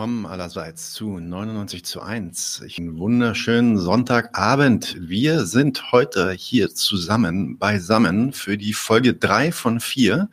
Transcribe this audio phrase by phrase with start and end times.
[0.00, 2.62] willkommen allerseits zu 99 zu 1.
[2.78, 4.96] Einen wunderschönen Sonntagabend.
[4.98, 10.30] Wir sind heute hier zusammen beisammen für die Folge 3 von 4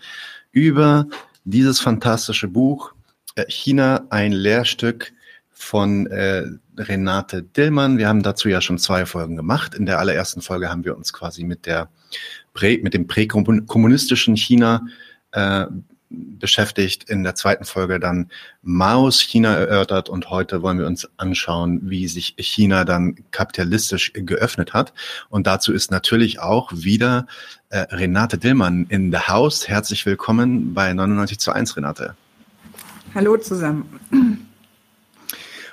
[0.53, 1.07] über
[1.43, 2.93] dieses fantastische Buch
[3.35, 5.11] äh, China, ein Lehrstück
[5.51, 6.45] von äh,
[6.77, 7.97] Renate Dillmann.
[7.97, 9.75] Wir haben dazu ja schon zwei Folgen gemacht.
[9.75, 11.89] In der allerersten Folge haben wir uns quasi mit der
[12.53, 14.85] mit dem präkommunistischen China
[15.33, 15.65] äh,
[16.09, 18.29] beschäftigt, in der zweiten Folge dann
[18.61, 24.73] Maos China erörtert und heute wollen wir uns anschauen, wie sich China dann kapitalistisch geöffnet
[24.73, 24.93] hat.
[25.29, 27.27] Und dazu ist natürlich auch wieder
[27.69, 29.67] äh, Renate Dillmann in the house.
[29.67, 32.15] Herzlich willkommen bei 99 zu 1, Renate.
[33.13, 34.47] Hallo zusammen.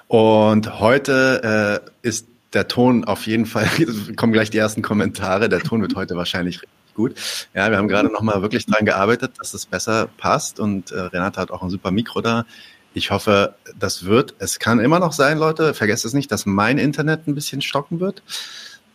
[0.09, 3.69] Und heute äh, ist der Ton auf jeden Fall,
[4.16, 6.61] kommen gleich die ersten Kommentare, der Ton wird heute wahrscheinlich
[6.95, 7.15] gut.
[7.55, 11.41] Ja, wir haben gerade nochmal wirklich dran gearbeitet, dass es besser passt und äh, Renate
[11.41, 12.47] hat auch ein super Mikro da.
[12.95, 14.34] Ich hoffe, das wird.
[14.39, 18.00] Es kann immer noch sein, Leute, vergesst es nicht, dass mein Internet ein bisschen stocken
[18.00, 18.22] wird.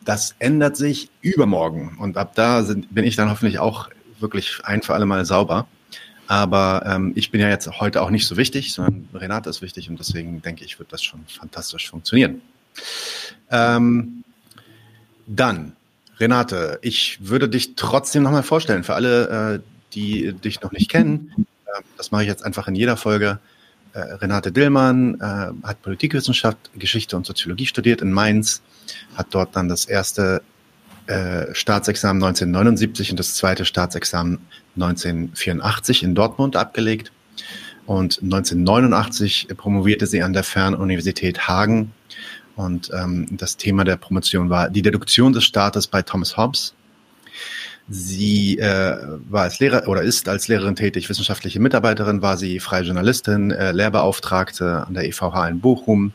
[0.05, 3.89] Das ändert sich übermorgen und ab da sind, bin ich dann hoffentlich auch
[4.19, 5.67] wirklich ein für alle Mal sauber.
[6.27, 9.89] Aber ähm, ich bin ja jetzt heute auch nicht so wichtig, sondern Renate ist wichtig
[9.89, 12.41] und deswegen denke ich, wird das schon fantastisch funktionieren.
[13.49, 14.23] Ähm,
[15.25, 15.73] dann
[16.19, 19.59] Renate, ich würde dich trotzdem nochmal vorstellen für alle, äh,
[19.93, 21.47] die dich noch nicht kennen.
[21.65, 23.39] Äh, das mache ich jetzt einfach in jeder Folge.
[23.93, 28.61] Äh, Renate Dillmann äh, hat Politikwissenschaft, Geschichte und Soziologie studiert in Mainz,
[29.15, 30.41] hat dort dann das erste
[31.53, 34.37] Staatsexamen 1979 und das zweite Staatsexamen
[34.75, 37.11] 1984 in Dortmund abgelegt.
[37.87, 41.93] Und 1989 promovierte sie an der Fernuniversität Hagen
[42.59, 46.75] und ähm, das Thema der Promotion war die Deduktion des Staates bei Thomas Hobbes.
[47.87, 48.97] Sie äh,
[49.29, 53.71] war als Lehrer oder ist als Lehrerin tätig, wissenschaftliche Mitarbeiterin, war sie freie Journalistin, äh,
[53.71, 56.11] Lehrbeauftragte an der EVH in Bochum,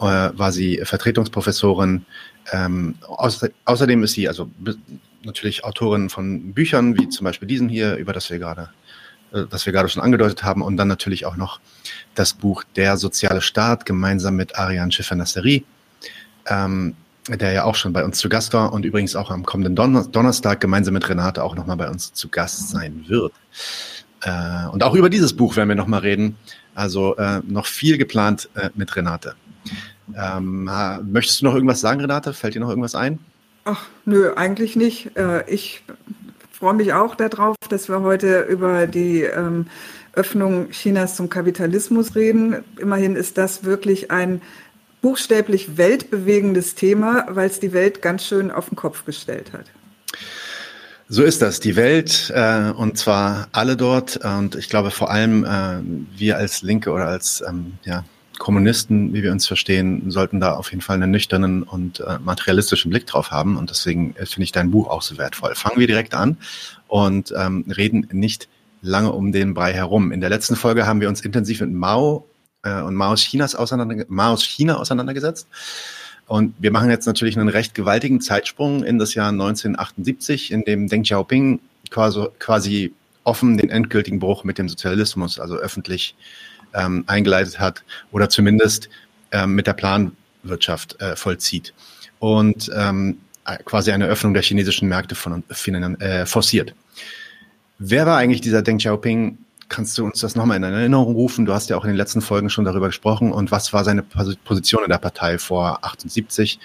[0.00, 2.04] äh, war sie Vertretungsprofessorin.
[2.52, 4.50] Ähm, außer, außerdem ist sie also
[5.24, 8.68] natürlich Autorin von Büchern, wie zum Beispiel diesen hier, über das wir gerade
[9.32, 11.60] was wir gerade schon angedeutet haben, und dann natürlich auch noch
[12.14, 15.64] das Buch Der soziale Staat gemeinsam mit Ariane Schiffer-Nasseri,
[16.46, 16.94] ähm,
[17.28, 20.10] der ja auch schon bei uns zu Gast war und übrigens auch am kommenden Don
[20.10, 23.32] Donnerstag gemeinsam mit Renate auch nochmal bei uns zu Gast sein wird.
[24.22, 26.36] Äh, und auch über dieses Buch werden wir nochmal reden.
[26.74, 29.34] Also äh, noch viel geplant äh, mit Renate.
[30.16, 30.68] Ähm,
[31.04, 32.32] möchtest du noch irgendwas sagen, Renate?
[32.32, 33.18] Fällt dir noch irgendwas ein?
[33.64, 35.16] Ach, nö, eigentlich nicht.
[35.16, 35.82] Äh, ich
[36.60, 39.66] freue mich auch darauf, dass wir heute über die ähm,
[40.12, 42.62] Öffnung Chinas zum Kapitalismus reden.
[42.78, 44.42] Immerhin ist das wirklich ein
[45.00, 49.64] buchstäblich weltbewegendes Thema, weil es die Welt ganz schön auf den Kopf gestellt hat.
[51.08, 55.44] So ist das, die Welt äh, und zwar alle dort und ich glaube vor allem
[55.44, 55.80] äh,
[56.16, 58.04] wir als Linke oder als ähm, ja,
[58.40, 62.90] Kommunisten, wie wir uns verstehen, sollten da auf jeden Fall einen nüchternen und äh, materialistischen
[62.90, 63.58] Blick drauf haben.
[63.58, 65.54] Und deswegen äh, finde ich dein Buch auch so wertvoll.
[65.54, 66.38] Fangen wir direkt an
[66.88, 68.48] und ähm, reden nicht
[68.80, 70.10] lange um den Brei herum.
[70.10, 72.26] In der letzten Folge haben wir uns intensiv mit Mao
[72.62, 75.46] äh, und Maos, Chinas auseinander, Maos China auseinandergesetzt.
[76.26, 80.88] Und wir machen jetzt natürlich einen recht gewaltigen Zeitsprung in das Jahr 1978, in dem
[80.88, 86.14] Deng Xiaoping quasi, quasi offen den endgültigen Bruch mit dem Sozialismus, also öffentlich
[86.74, 87.82] ähm, eingeleitet hat
[88.12, 88.88] oder zumindest
[89.32, 91.74] ähm, mit der Planwirtschaft äh, vollzieht
[92.18, 93.18] und ähm,
[93.64, 95.42] quasi eine Öffnung der chinesischen Märkte von,
[96.00, 96.74] äh, forciert.
[97.78, 99.38] Wer war eigentlich dieser Deng Xiaoping?
[99.68, 101.46] Kannst du uns das nochmal in Erinnerung rufen?
[101.46, 103.32] Du hast ja auch in den letzten Folgen schon darüber gesprochen.
[103.32, 106.60] Und was war seine Position in der Partei vor 78?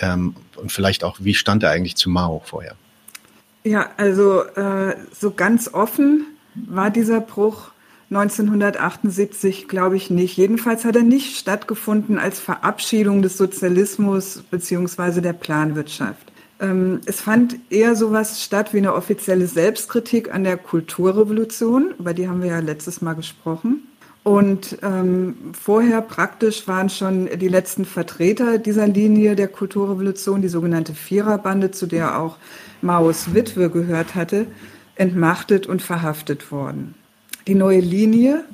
[0.00, 2.74] Ähm, und vielleicht auch, wie stand er eigentlich zu Mao vorher?
[3.64, 7.70] Ja, also äh, so ganz offen war dieser Bruch
[8.10, 10.36] 1978 glaube ich nicht.
[10.36, 16.32] Jedenfalls hat er nicht stattgefunden als Verabschiedung des Sozialismus beziehungsweise der Planwirtschaft.
[16.58, 22.28] Ähm, es fand eher sowas statt wie eine offizielle Selbstkritik an der Kulturrevolution, über die
[22.28, 23.86] haben wir ja letztes Mal gesprochen.
[24.22, 30.94] Und ähm, vorher praktisch waren schon die letzten Vertreter dieser Linie der Kulturrevolution, die sogenannte
[30.94, 32.36] Viererbande, zu der auch
[32.82, 34.46] Maos Witwe gehört hatte,
[34.96, 36.94] entmachtet und verhaftet worden.
[37.46, 38.44] Die neue Linie,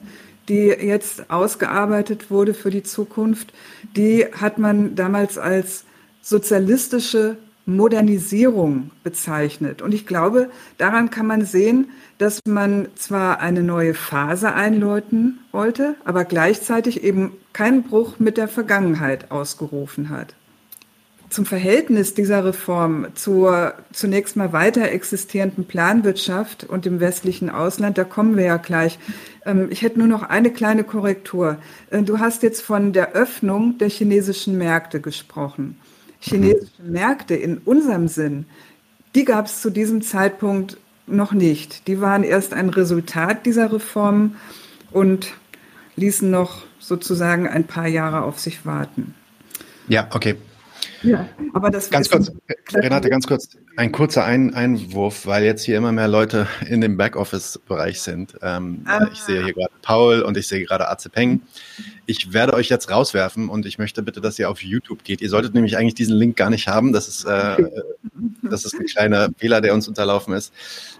[0.48, 3.52] die jetzt ausgearbeitet wurde für die Zukunft,
[3.96, 5.84] die hat man damals als
[6.22, 7.36] sozialistische
[7.66, 9.82] Modernisierung bezeichnet.
[9.82, 15.96] Und ich glaube, daran kann man sehen, dass man zwar eine neue Phase einläuten wollte,
[16.04, 20.34] aber gleichzeitig eben keinen Bruch mit der Vergangenheit ausgerufen hat.
[21.30, 28.04] Zum Verhältnis dieser Reform zur zunächst mal weiter existierenden Planwirtschaft und dem westlichen Ausland, da
[28.04, 28.98] kommen wir ja gleich.
[29.44, 31.58] Ähm, ich hätte nur noch eine kleine Korrektur.
[31.90, 35.78] Äh, du hast jetzt von der Öffnung der chinesischen Märkte gesprochen.
[36.20, 38.46] Chinesische Märkte in unserem Sinn,
[39.14, 41.86] die gab es zu diesem Zeitpunkt noch nicht.
[41.88, 44.36] Die waren erst ein Resultat dieser Reformen
[44.90, 45.34] und
[45.96, 49.14] ließen noch sozusagen ein paar Jahre auf sich warten.
[49.88, 50.36] Ja, okay.
[51.02, 52.32] Ja, aber das ganz kurz,
[52.72, 56.96] Renate, ganz kurz, ein kurzer ein Einwurf, weil jetzt hier immer mehr Leute in dem
[56.96, 58.34] Backoffice-Bereich sind.
[58.42, 59.06] Ähm, ah.
[59.12, 61.42] Ich sehe hier gerade Paul und ich sehe gerade Aze Peng.
[62.06, 65.20] Ich werde euch jetzt rauswerfen und ich möchte bitte, dass ihr auf YouTube geht.
[65.20, 66.92] Ihr solltet nämlich eigentlich diesen Link gar nicht haben.
[66.92, 67.56] Das ist, äh,
[68.42, 70.52] das ist ein kleiner Fehler, der uns unterlaufen ist.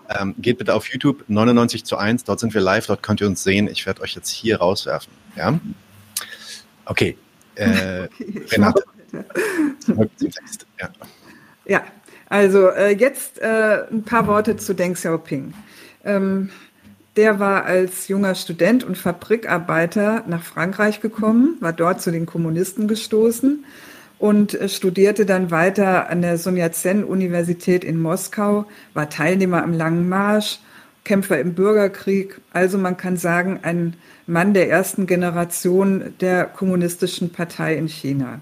[0.09, 2.25] Ähm, geht bitte auf YouTube 99 zu 1.
[2.25, 2.87] Dort sind wir live.
[2.87, 3.69] Dort könnt ihr uns sehen.
[3.69, 5.13] Ich werde euch jetzt hier rauswerfen.
[5.37, 5.59] Ja?
[6.85, 7.17] Okay.
[7.55, 8.85] Äh, okay Renate.
[10.79, 10.91] Ja.
[11.65, 11.85] ja,
[12.29, 15.55] also äh, jetzt äh, ein paar Worte zu Deng Xiaoping.
[16.05, 16.51] Ähm,
[17.17, 22.89] der war als junger Student und Fabrikarbeiter nach Frankreich gekommen, war dort zu den Kommunisten
[22.89, 23.65] gestoßen
[24.19, 30.09] und äh, studierte dann weiter an der Sun Yat-sen-Universität in Moskau, war Teilnehmer am Langen
[30.09, 30.59] Marsch,
[31.05, 32.41] Kämpfer im Bürgerkrieg.
[32.53, 33.95] Also man kann sagen, ein
[34.27, 38.41] Mann der ersten Generation der kommunistischen Partei in China.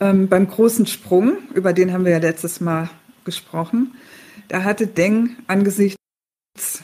[0.00, 2.88] Ähm, beim großen Sprung, über den haben wir ja letztes Mal
[3.24, 3.94] gesprochen,
[4.48, 5.96] da hatte Deng angesichts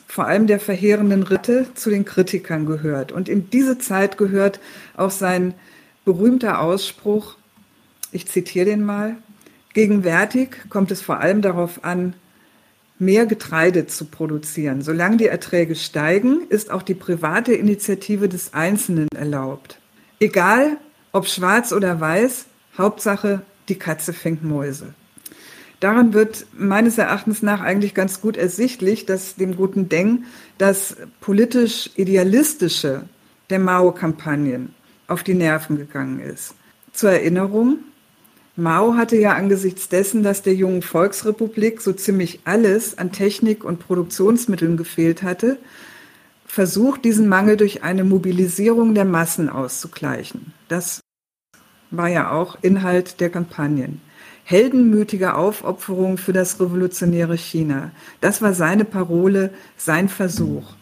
[0.06, 3.12] vor allem der verheerenden Ritte zu den Kritikern gehört.
[3.12, 4.60] Und in diese Zeit gehört
[4.96, 5.54] auch sein
[6.04, 7.36] berühmter Ausspruch,
[8.12, 9.16] ich zitiere den mal,
[9.74, 12.14] gegenwärtig kommt es vor allem darauf an,
[12.98, 14.80] mehr Getreide zu produzieren.
[14.80, 19.78] Solange die Erträge steigen, ist auch die private Initiative des Einzelnen erlaubt.
[20.20, 20.78] Egal,
[21.12, 22.46] ob schwarz oder weiß,
[22.78, 24.94] Hauptsache, die Katze fängt Mäuse.
[25.80, 30.24] Daran wird meines Erachtens nach eigentlich ganz gut ersichtlich, dass dem guten Deng
[30.56, 33.02] das politisch idealistische
[33.50, 34.74] der Mao-Kampagnen
[35.06, 36.54] auf die Nerven gegangen ist.
[36.92, 37.78] Zur Erinnerung,
[38.56, 43.80] Mao hatte ja angesichts dessen, dass der jungen Volksrepublik so ziemlich alles an Technik und
[43.80, 45.58] Produktionsmitteln gefehlt hatte,
[46.46, 50.54] versucht, diesen Mangel durch eine Mobilisierung der Massen auszugleichen.
[50.68, 51.00] Das
[51.90, 54.00] war ja auch Inhalt der Kampagnen.
[54.44, 57.90] Heldenmütige Aufopferung für das revolutionäre China.
[58.20, 60.74] Das war seine Parole, sein Versuch.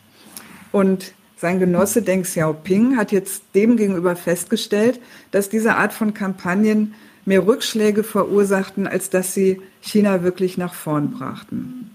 [0.70, 7.46] Und sein Genosse Deng Xiaoping hat jetzt demgegenüber festgestellt, dass diese Art von Kampagnen mehr
[7.46, 11.90] Rückschläge verursachten, als dass sie China wirklich nach vorn brachten.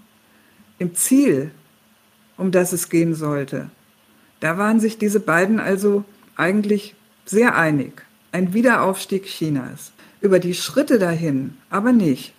[0.78, 1.52] Im Ziel,
[2.36, 3.70] um das es gehen sollte,
[4.40, 6.04] da waren sich diese beiden also
[6.36, 6.94] eigentlich
[7.26, 9.92] sehr einig ein Wiederaufstieg Chinas.
[10.20, 12.32] Über die Schritte dahin aber nicht.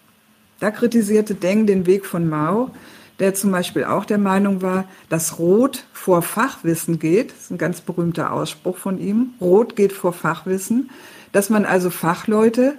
[0.60, 2.72] Da kritisierte Deng den Weg von Mao,
[3.20, 7.32] der zum Beispiel auch der Meinung war, dass Rot vor Fachwissen geht.
[7.32, 9.34] Das ist ein ganz berühmter Ausspruch von ihm.
[9.42, 10.90] Rot geht vor Fachwissen.
[11.32, 12.76] Dass man also Fachleute,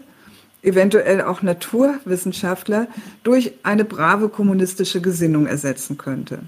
[0.63, 2.87] eventuell auch Naturwissenschaftler,
[3.25, 6.41] durch eine brave kommunistische Gesinnung ersetzen könnte.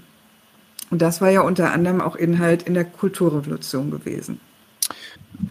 [0.91, 4.39] Und das war ja unter anderem auch Inhalt in der Kulturrevolution gewesen.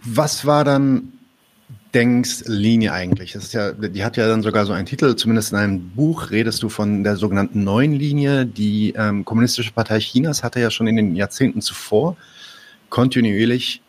[0.03, 1.13] Was war dann
[1.93, 3.33] Denks Linie eigentlich?
[3.33, 6.29] Das ist ja, die hat ja dann sogar so einen Titel, zumindest in einem Buch
[6.29, 8.45] redest du von der sogenannten neuen Linie.
[8.45, 12.17] Die ähm, Kommunistische Partei Chinas hatte ja schon in den Jahrzehnten zuvor
[12.89, 13.81] kontinuierlich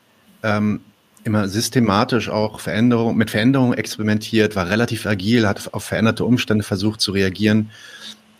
[0.42, 0.80] ähm,
[1.24, 7.00] immer systematisch auch Veränderung, mit Veränderungen experimentiert, war relativ agil, hat auf veränderte Umstände versucht
[7.00, 7.70] zu reagieren.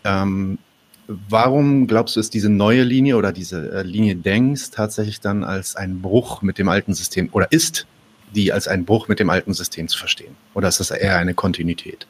[0.05, 0.57] Ähm,
[1.07, 5.75] Warum glaubst du, ist diese neue Linie oder diese äh, Linie Dengs tatsächlich dann als
[5.75, 7.87] ein Bruch mit dem alten System oder ist
[8.35, 10.35] die als ein Bruch mit dem alten System zu verstehen?
[10.53, 12.07] Oder ist das eher eine Kontinuität?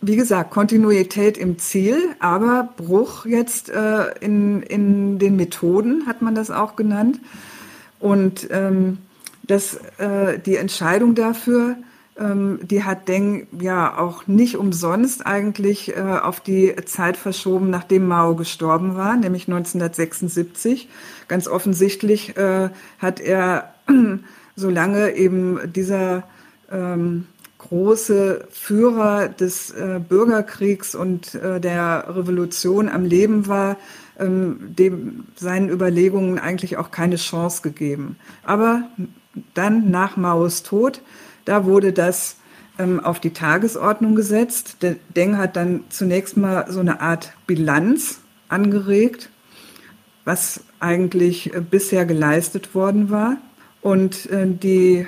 [0.00, 6.34] Wie gesagt, Kontinuität im Ziel, aber Bruch jetzt äh, in, in den Methoden, hat man
[6.34, 7.20] das auch genannt.
[7.98, 8.98] Und ähm,
[9.42, 11.76] das, äh, die Entscheidung dafür,
[12.20, 18.34] die hat Deng ja auch nicht umsonst eigentlich äh, auf die Zeit verschoben, nachdem Mao
[18.34, 20.88] gestorben war, nämlich 1976.
[21.28, 23.74] Ganz offensichtlich äh, hat er,
[24.56, 26.24] solange eben dieser
[26.72, 27.26] ähm,
[27.58, 33.76] große Führer des äh, Bürgerkriegs und äh, der Revolution am Leben war,
[34.18, 38.16] ähm, dem seinen Überlegungen eigentlich auch keine Chance gegeben.
[38.42, 38.82] Aber
[39.54, 41.00] dann nach Maos Tod
[41.48, 42.36] da wurde das
[42.78, 44.76] ähm, auf die Tagesordnung gesetzt.
[44.82, 49.30] Der Deng hat dann zunächst mal so eine Art Bilanz angeregt,
[50.26, 53.38] was eigentlich äh, bisher geleistet worden war.
[53.80, 55.06] Und äh, die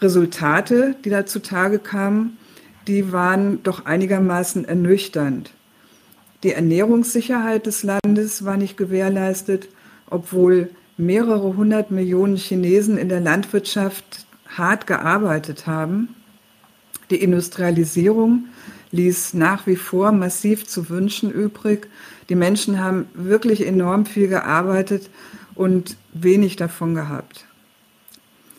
[0.00, 2.38] Resultate, die da zutage kamen,
[2.86, 5.50] die waren doch einigermaßen ernüchternd.
[6.42, 9.68] Die Ernährungssicherheit des Landes war nicht gewährleistet,
[10.08, 14.25] obwohl mehrere hundert Millionen Chinesen in der Landwirtschaft
[14.58, 16.14] hart gearbeitet haben.
[17.10, 18.46] Die Industrialisierung
[18.90, 21.88] ließ nach wie vor massiv zu wünschen übrig.
[22.28, 25.10] Die Menschen haben wirklich enorm viel gearbeitet
[25.54, 27.46] und wenig davon gehabt.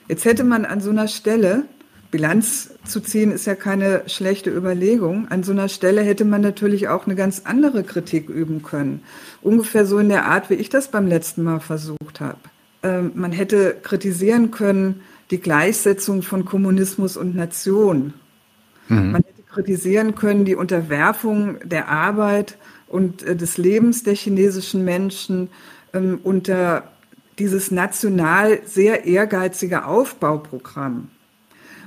[0.07, 1.63] Jetzt hätte man an so einer Stelle,
[2.11, 6.87] Bilanz zu ziehen ist ja keine schlechte Überlegung, an so einer Stelle hätte man natürlich
[6.87, 9.01] auch eine ganz andere Kritik üben können.
[9.41, 12.39] Ungefähr so in der Art, wie ich das beim letzten Mal versucht habe.
[12.83, 18.13] Ähm, man hätte kritisieren können die Gleichsetzung von Kommunismus und Nation.
[18.87, 19.11] Mhm.
[19.11, 22.57] Man hätte kritisieren können die Unterwerfung der Arbeit
[22.87, 25.49] und äh, des Lebens der chinesischen Menschen
[25.93, 26.83] ähm, unter
[27.39, 31.09] dieses national sehr ehrgeizige Aufbauprogramm.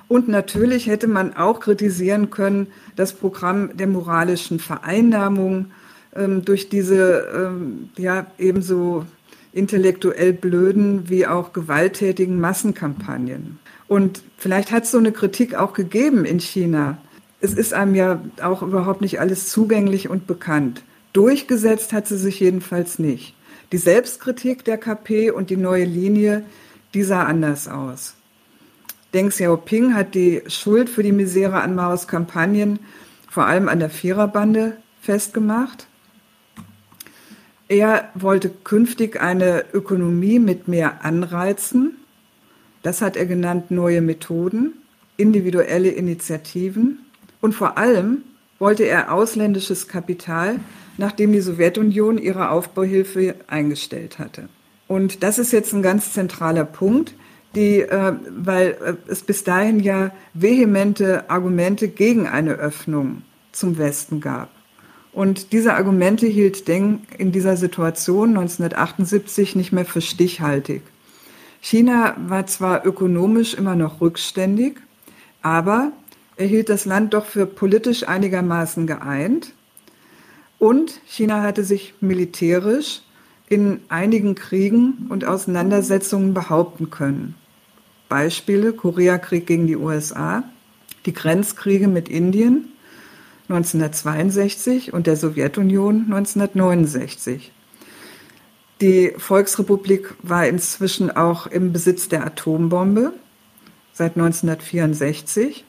[0.09, 5.67] Und natürlich hätte man auch kritisieren können, das Programm der moralischen Vereinnahmung
[6.15, 9.07] ähm, durch diese ähm, ja ebenso
[9.53, 13.59] intellektuell blöden wie auch gewalttätigen Massenkampagnen.
[13.89, 16.99] Und vielleicht hat es so eine Kritik auch gegeben in China.
[17.41, 20.83] Es ist einem ja auch überhaupt nicht alles zugänglich und bekannt.
[21.13, 23.35] Durchgesetzt hat sie sich jedenfalls nicht.
[23.73, 26.45] Die Selbstkritik der KP und die neue Linie,
[26.95, 28.15] die sah anders aus.
[29.13, 32.79] Deng Xiaoping hat die Schuld für die Misere an Maos Kampagnen
[33.29, 35.87] vor allem an der Viererbande festgemacht.
[37.71, 41.97] Er wollte künftig eine Ökonomie mit mehr Anreizen.
[42.83, 44.75] Das hat er genannt neue Methoden,
[45.17, 46.99] individuelle Initiativen.
[47.41, 48.19] Und vor allem
[48.59, 50.61] wollte er ausländisches Kapital
[51.01, 54.49] nachdem die Sowjetunion ihre Aufbauhilfe eingestellt hatte.
[54.87, 57.15] Und das ist jetzt ein ganz zentraler Punkt,
[57.55, 64.21] die, äh, weil äh, es bis dahin ja vehemente Argumente gegen eine Öffnung zum Westen
[64.21, 64.51] gab.
[65.13, 70.83] Und diese Argumente hielt Deng in dieser Situation 1978 nicht mehr für stichhaltig.
[71.61, 74.77] China war zwar ökonomisch immer noch rückständig,
[75.43, 75.93] aber
[76.37, 79.53] er hielt das Land doch für politisch einigermaßen geeint
[80.59, 83.01] und China hatte sich militärisch
[83.49, 87.35] in einigen Kriegen und Auseinandersetzungen behaupten können.
[88.09, 90.45] Beispiele Koreakrieg gegen die USA,
[91.07, 92.69] die Grenzkriege mit Indien
[93.51, 97.53] 1962 und der Sowjetunion 1969.
[98.81, 103.13] Die Volksrepublik war inzwischen auch im Besitz der Atombombe
[103.93, 105.65] seit 1964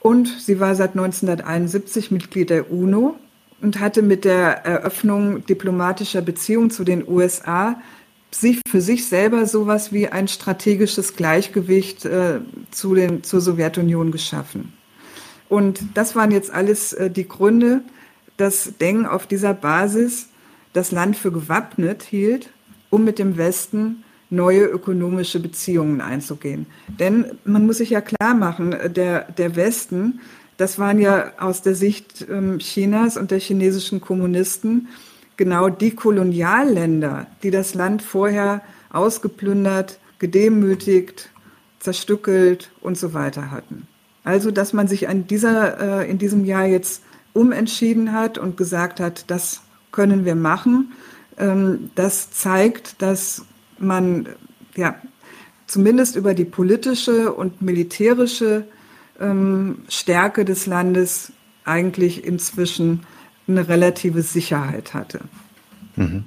[0.00, 3.16] und sie war seit 1971 Mitglied der UNO
[3.60, 7.80] und hatte mit der Eröffnung diplomatischer Beziehungen zu den USA
[8.30, 14.74] sich für sich selber sowas wie ein strategisches Gleichgewicht äh, zu den, zur Sowjetunion geschaffen.
[15.48, 17.82] Und das waren jetzt alles äh, die Gründe,
[18.36, 20.28] dass Deng auf dieser Basis
[20.72, 22.50] das Land für gewappnet hielt,
[22.90, 26.66] um mit dem Westen neue ökonomische Beziehungen einzugehen.
[26.98, 30.20] Denn man muss sich ja klar machen, der, der Westen
[30.56, 34.88] das waren ja aus der Sicht ähm, Chinas und der chinesischen Kommunisten
[35.36, 41.28] genau die Kolonialländer, die das Land vorher ausgeplündert, gedemütigt,
[41.78, 43.86] zerstückelt und so weiter hatten.
[44.26, 47.00] Also, dass man sich an dieser, äh, in diesem Jahr jetzt
[47.32, 50.94] umentschieden hat und gesagt hat, das können wir machen,
[51.38, 53.44] ähm, das zeigt, dass
[53.78, 54.28] man
[54.74, 54.96] ja
[55.68, 58.66] zumindest über die politische und militärische
[59.20, 61.30] ähm, Stärke des Landes
[61.64, 63.06] eigentlich inzwischen
[63.46, 65.20] eine relative Sicherheit hatte.
[65.94, 66.24] Mhm.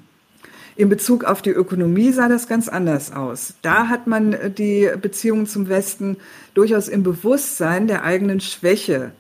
[0.79, 3.53] In Bezug auf die Ökonomie sah das ganz anders aus.
[3.62, 6.15] Da hat man äh, die Beziehungen zum Westen
[6.53, 9.12] durchaus im Bewusstsein der eigenen Schwäche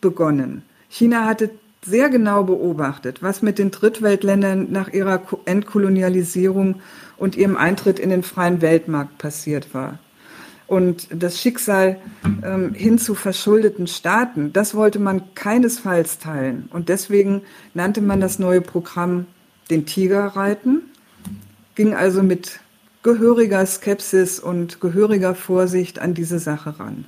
[0.00, 0.62] begonnen.
[0.88, 1.50] China hatte
[1.84, 6.76] sehr genau beobachtet, was mit den Drittweltländern nach ihrer Entkolonialisierung
[7.18, 9.98] und ihrem Eintritt in den freien Weltmarkt passiert war
[10.68, 11.98] und das Schicksal
[12.42, 16.68] ähm, hin zu verschuldeten Staaten, das wollte man keinesfalls teilen.
[16.70, 17.42] Und deswegen
[17.72, 19.26] nannte man das neue Programm
[19.70, 20.82] den Tigerreiten,
[21.74, 22.60] ging also mit
[23.02, 27.04] gehöriger Skepsis und gehöriger Vorsicht an diese Sache ran.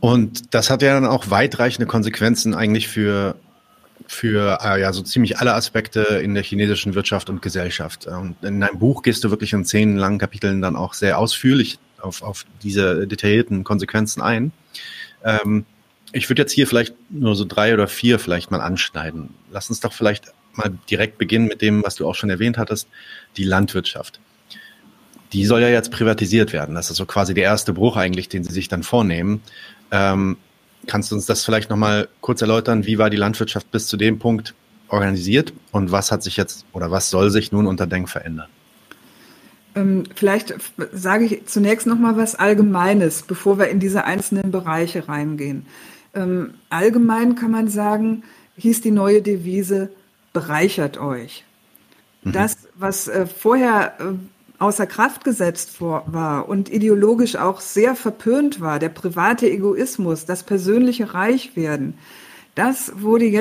[0.00, 3.34] Und das hat ja dann auch weitreichende Konsequenzen eigentlich für
[4.06, 8.06] für äh, ja so ziemlich alle Aspekte in der chinesischen Wirtschaft und Gesellschaft.
[8.06, 11.78] Und in deinem Buch gehst du wirklich in zehn langen Kapiteln dann auch sehr ausführlich
[12.00, 14.52] auf, auf diese detaillierten Konsequenzen ein.
[15.24, 15.66] Ähm,
[16.12, 19.34] ich würde jetzt hier vielleicht nur so drei oder vier vielleicht mal anschneiden.
[19.50, 22.88] Lass uns doch vielleicht mal direkt beginnen mit dem, was du auch schon erwähnt hattest,
[23.36, 24.20] die Landwirtschaft.
[25.32, 26.74] Die soll ja jetzt privatisiert werden.
[26.74, 29.42] Das ist so quasi der erste Bruch eigentlich, den sie sich dann vornehmen.
[29.90, 30.36] Ähm,
[30.86, 32.86] kannst du uns das vielleicht nochmal kurz erläutern?
[32.86, 34.54] Wie war die Landwirtschaft bis zu dem Punkt
[34.88, 38.48] organisiert und was hat sich jetzt oder was soll sich nun unter Denk verändern?
[39.74, 40.54] Ähm, vielleicht
[40.92, 45.66] sage ich zunächst noch mal was Allgemeines, bevor wir in diese einzelnen Bereiche reingehen.
[46.14, 48.24] Ähm, allgemein kann man sagen,
[48.56, 49.90] hieß die neue Devise,
[50.32, 51.44] bereichert euch.
[52.22, 52.32] Mhm.
[52.32, 54.04] Das, was äh, vorher äh,
[54.58, 61.14] außer Kraft gesetzt war und ideologisch auch sehr verpönt war, der private Egoismus, das persönliche
[61.14, 61.98] Reichwerden,
[62.54, 63.40] das wurde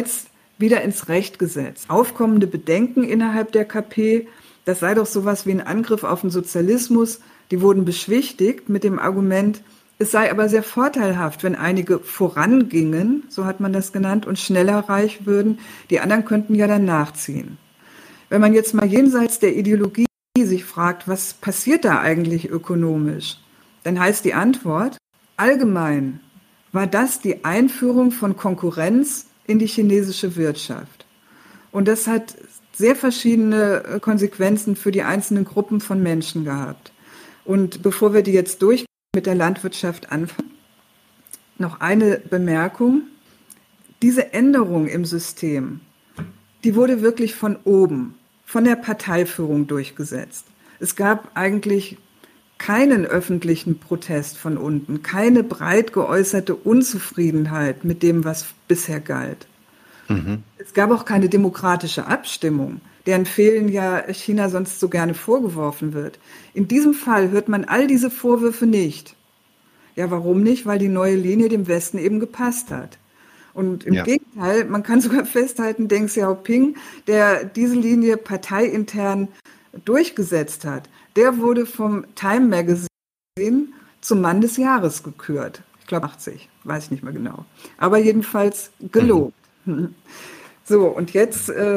[0.00, 1.88] jetzt wieder ins Recht gesetzt.
[1.88, 4.26] Aufkommende Bedenken innerhalb der KP
[4.68, 7.20] das sei doch sowas wie ein Angriff auf den Sozialismus.
[7.50, 9.62] Die wurden beschwichtigt mit dem Argument,
[9.98, 14.78] es sei aber sehr vorteilhaft, wenn einige vorangingen, so hat man das genannt, und schneller
[14.88, 15.58] reich würden.
[15.90, 17.58] Die anderen könnten ja dann nachziehen.
[18.28, 20.06] Wenn man jetzt mal jenseits der Ideologie
[20.38, 23.38] sich fragt, was passiert da eigentlich ökonomisch,
[23.82, 24.98] dann heißt die Antwort,
[25.36, 26.20] allgemein
[26.70, 31.06] war das die Einführung von Konkurrenz in die chinesische Wirtschaft.
[31.72, 32.36] Und das hat
[32.72, 36.92] sehr verschiedene äh, Konsequenzen für die einzelnen Gruppen von Menschen gehabt.
[37.44, 38.84] Und bevor wir die jetzt durch
[39.14, 40.50] mit der Landwirtschaft anfangen,
[41.56, 43.02] noch eine Bemerkung.
[44.02, 45.80] Diese Änderung im System,
[46.62, 50.44] die wurde wirklich von oben, von der Parteiführung durchgesetzt.
[50.78, 51.96] Es gab eigentlich
[52.58, 59.46] keinen öffentlichen Protest von unten, keine breit geäußerte Unzufriedenheit mit dem, was bisher galt.
[60.08, 60.42] Mhm.
[60.58, 66.18] Es gab auch keine demokratische Abstimmung, deren Fehlen ja China sonst so gerne vorgeworfen wird.
[66.54, 69.14] In diesem Fall hört man all diese Vorwürfe nicht.
[69.96, 70.66] Ja, warum nicht?
[70.66, 72.98] Weil die neue Linie dem Westen eben gepasst hat.
[73.54, 74.04] Und im ja.
[74.04, 79.28] Gegenteil, man kann sogar festhalten, Deng Xiaoping, der diese Linie parteiintern
[79.84, 83.68] durchgesetzt hat, der wurde vom Time Magazine
[84.00, 85.62] zum Mann des Jahres gekürt.
[85.80, 87.44] Ich glaube 80, weiß ich nicht mehr genau.
[87.78, 89.34] Aber jedenfalls gelobt.
[90.64, 91.76] So, und jetzt, äh,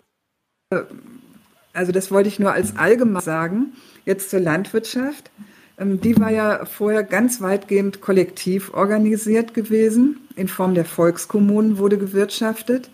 [1.74, 3.74] also das wollte ich nur als allgemein sagen,
[4.06, 5.32] jetzt zur Landwirtschaft.
[5.78, 10.28] Ähm, die war ja vorher ganz weitgehend kollektiv organisiert gewesen.
[10.36, 12.90] In Form der Volkskommunen wurde gewirtschaftet.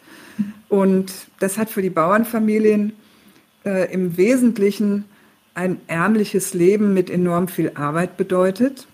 [0.70, 2.94] Und das hat für die Bauernfamilien
[3.66, 5.06] äh, im Wesentlichen
[5.54, 8.88] ein ärmliches Leben mit enorm viel Arbeit bedeutet.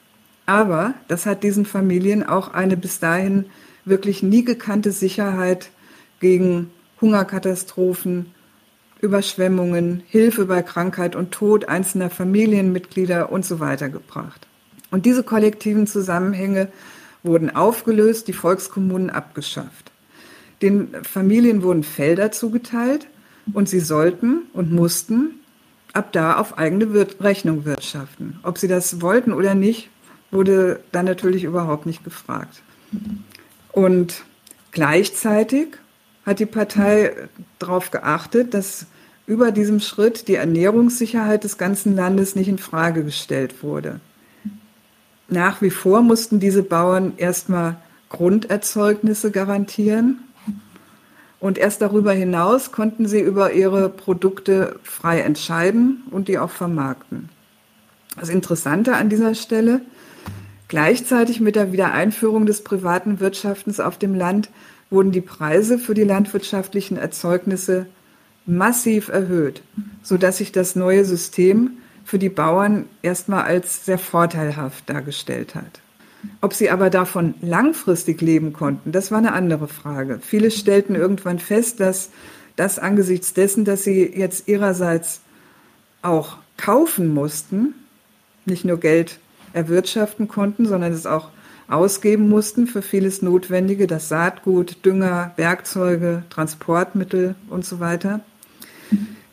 [0.46, 3.46] Aber das hat diesen Familien auch eine bis dahin
[3.86, 5.70] wirklich nie gekannte Sicherheit
[6.24, 8.28] gegen Hungerkatastrophen,
[9.02, 14.48] Überschwemmungen, Hilfe bei Krankheit und Tod einzelner Familienmitglieder und so weiter gebracht.
[14.90, 16.70] Und diese kollektiven Zusammenhänge
[17.24, 19.92] wurden aufgelöst, die Volkskommunen abgeschafft.
[20.62, 23.08] Den Familien wurden Felder zugeteilt
[23.52, 25.42] und sie sollten und mussten
[25.92, 28.40] ab da auf eigene Wir Rechnung wirtschaften.
[28.44, 29.90] Ob sie das wollten oder nicht,
[30.32, 32.62] wurde dann natürlich überhaupt nicht gefragt.
[33.74, 34.24] Und
[34.72, 35.68] gleichzeitig
[36.26, 37.14] hat die Partei
[37.60, 38.86] darauf geachtet, dass
[39.26, 44.00] über diesem Schritt die Ernährungssicherheit des ganzen Landes nicht in Frage gestellt wurde.
[45.30, 47.78] Nach wie vor mussten diese Bauern erstmal
[48.10, 50.20] Grunderzeugnisse garantieren
[51.40, 57.30] und erst darüber hinaus konnten sie über ihre Produkte frei entscheiden und die auch vermarkten.
[58.18, 59.82] Das Interessante an dieser Stelle,
[60.68, 64.50] gleichzeitig mit der Wiedereinführung des privaten Wirtschaftens auf dem Land
[64.93, 67.88] wurden die Preise für die landwirtschaftlichen Erzeugnisse
[68.45, 69.62] massiv erhöht,
[70.03, 71.71] sodass sich das neue System
[72.06, 75.82] für die Bauern erstmal als sehr vorteilhaft dargestellt hat.
[76.41, 80.19] Ob sie aber davon langfristig leben konnten, das war eine andere Frage.
[80.21, 82.12] Viele stellten irgendwann fest, dass
[82.56, 85.21] das angesichts dessen, dass sie jetzt ihrerseits
[86.01, 87.73] auch kaufen mussten,
[88.45, 89.19] nicht nur Geld
[89.53, 91.29] erwirtschaften konnten, sondern es auch
[91.74, 98.22] ausgeben mussten für vieles Notwendige, das Saatgut, Dünger, Werkzeuge, Transportmittel und so weiter,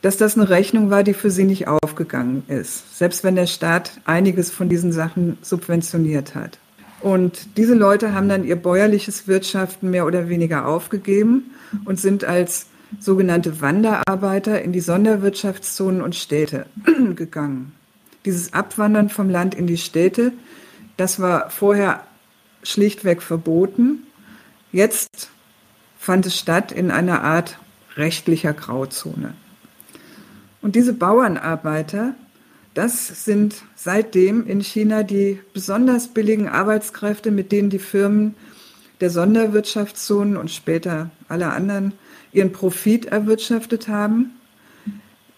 [0.02, 4.00] dass das eine Rechnung war, die für sie nicht aufgegangen ist, selbst wenn der Staat
[4.04, 6.58] einiges von diesen Sachen subventioniert hat.
[7.00, 11.50] Und diese Leute haben dann ihr bäuerliches Wirtschaften mehr oder weniger aufgegeben
[11.84, 12.66] und sind als
[12.98, 16.66] sogenannte Wanderarbeiter in die Sonderwirtschaftszonen und Städte
[17.14, 17.72] gegangen.
[18.24, 20.32] Dieses Abwandern vom Land in die Städte,
[20.96, 22.02] das war vorher
[22.62, 24.06] schlichtweg verboten.
[24.72, 25.30] Jetzt
[25.98, 27.58] fand es statt in einer Art
[27.96, 29.34] rechtlicher Grauzone.
[30.62, 32.14] Und diese Bauernarbeiter,
[32.74, 38.34] das sind seitdem in China die besonders billigen Arbeitskräfte, mit denen die Firmen
[39.00, 41.92] der Sonderwirtschaftszonen und später alle anderen
[42.32, 44.32] ihren Profit erwirtschaftet haben.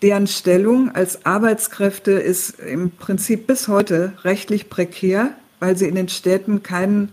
[0.02, 5.30] Deren Stellung als Arbeitskräfte ist im Prinzip bis heute rechtlich prekär
[5.62, 7.10] weil sie in den Städten keinen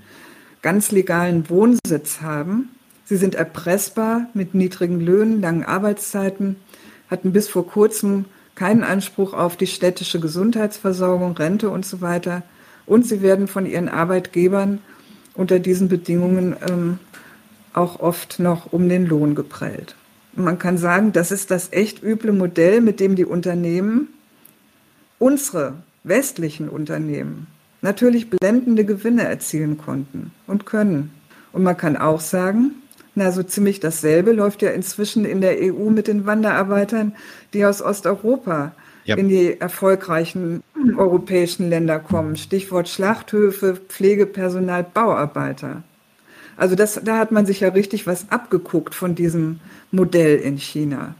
[0.63, 2.69] ganz legalen Wohnsitz haben.
[3.05, 6.55] Sie sind erpressbar mit niedrigen Löhnen, langen Arbeitszeiten,
[7.11, 12.41] hatten bis vor kurzem keinen Anspruch auf die städtische Gesundheitsversorgung, Rente und so weiter.
[12.87, 14.79] Und sie werden von ihren Arbeitgebern
[15.35, 16.97] unter diesen Bedingungen ähm,
[17.73, 19.93] auch oft noch um den Lohn geprellt.
[20.33, 24.07] Man kann sagen, das ist das echt üble Modell, mit dem die Unternehmen,
[25.19, 27.45] unsere westlichen Unternehmen,
[27.81, 31.11] natürlich blendende Gewinne erzielen konnten und können.
[31.51, 32.71] Und man kann auch sagen,
[33.15, 37.13] na, so ziemlich dasselbe läuft ja inzwischen in der EU mit den Wanderarbeitern,
[37.53, 38.73] die aus Osteuropa
[39.05, 39.15] ja.
[39.15, 40.63] in die erfolgreichen
[40.97, 42.35] europäischen Länder kommen.
[42.35, 45.83] Stichwort Schlachthöfe, Pflegepersonal, Bauarbeiter.
[46.55, 49.59] Also das, da hat man sich ja richtig was abgeguckt von diesem
[49.91, 51.15] Modell in China.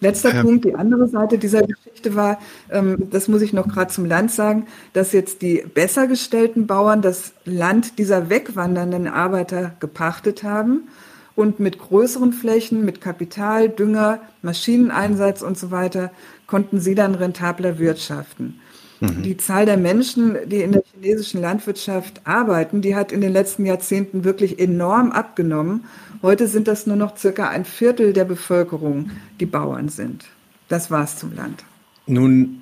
[0.00, 2.38] Letzter ähm, Punkt, die andere Seite dieser Geschichte war,
[2.70, 7.02] ähm, das muss ich noch gerade zum Land sagen, dass jetzt die besser gestellten Bauern
[7.02, 10.88] das Land dieser wegwandernden Arbeiter gepachtet haben
[11.34, 16.10] und mit größeren Flächen, mit Kapital, Dünger, Maschineneinsatz und so weiter
[16.46, 18.60] konnten sie dann rentabler wirtschaften.
[19.00, 19.22] Mhm.
[19.22, 23.66] Die Zahl der Menschen, die in der chinesischen Landwirtschaft arbeiten, die hat in den letzten
[23.66, 25.84] Jahrzehnten wirklich enorm abgenommen.
[26.22, 30.24] Heute sind das nur noch circa ein Viertel der Bevölkerung, die Bauern sind.
[30.68, 31.64] Das war's zum Land.
[32.06, 32.60] Nun,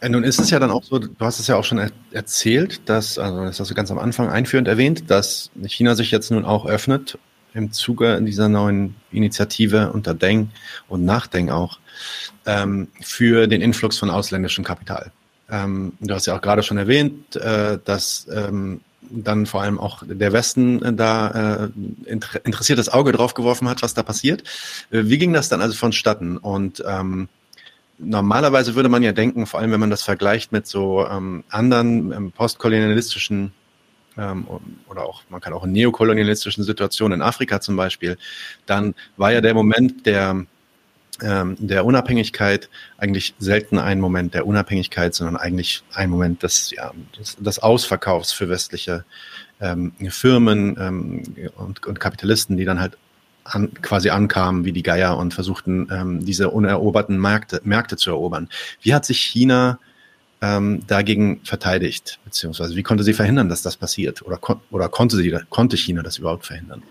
[0.00, 1.90] äh, nun ist es ja dann auch so, du hast es ja auch schon er
[2.10, 6.30] erzählt, dass, also das hast du ganz am Anfang einführend erwähnt, dass China sich jetzt
[6.30, 7.18] nun auch öffnet
[7.54, 10.50] im Zuge dieser neuen Initiative unter Deng
[10.88, 11.78] und nach Deng auch
[12.46, 15.12] ähm, für den Influx von ausländischem Kapital.
[15.50, 18.80] Ähm, du hast ja auch gerade schon erwähnt, äh, dass ähm,
[19.10, 21.68] dann vor allem auch der Westen äh, da äh,
[22.06, 24.42] inter interessiertes Auge drauf geworfen hat, was da passiert.
[24.90, 26.36] Äh, wie ging das dann also vonstatten?
[26.36, 27.28] Und ähm,
[27.98, 32.12] normalerweise würde man ja denken, vor allem wenn man das vergleicht mit so ähm, anderen
[32.12, 33.52] ähm, postkolonialistischen
[34.18, 34.46] ähm,
[34.88, 38.16] oder auch, man kann auch in neokolonialistischen Situationen in Afrika zum Beispiel,
[38.64, 40.46] dann war ja der Moment der
[41.22, 47.36] der Unabhängigkeit eigentlich selten ein Moment der Unabhängigkeit, sondern eigentlich ein Moment des, ja, des,
[47.36, 49.04] des Ausverkaufs für westliche
[49.60, 52.98] ähm, Firmen ähm, und, und Kapitalisten, die dann halt
[53.44, 58.48] an, quasi ankamen wie die Geier und versuchten, ähm, diese uneroberten Märkte, Märkte zu erobern.
[58.82, 59.78] Wie hat sich China
[60.42, 64.22] ähm, dagegen verteidigt, beziehungsweise wie konnte sie verhindern, dass das passiert?
[64.22, 66.82] Oder, kon oder konnte, sie, konnte China das überhaupt verhindern?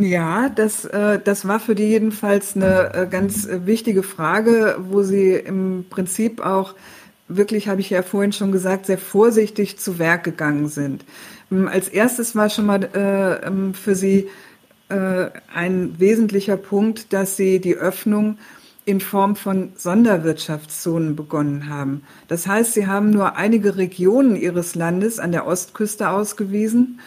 [0.00, 5.02] Ja, das, äh, das war für die jedenfalls eine äh, ganz äh, wichtige Frage, wo
[5.02, 6.76] sie im Prinzip auch
[7.26, 11.04] wirklich, habe ich ja vorhin schon gesagt, sehr vorsichtig zu Werk gegangen sind.
[11.50, 14.28] Ähm, als erstes war schon mal äh, ähm, für sie
[14.90, 18.38] ein wesentlicher Punkt, dass sie die Öffnung
[18.86, 22.04] in Form von Sonderwirtschaftszonen begonnen haben.
[22.26, 27.00] Das heißt, sie haben nur einige Regionen ihres Landes an der Ostküste ausgewiesen.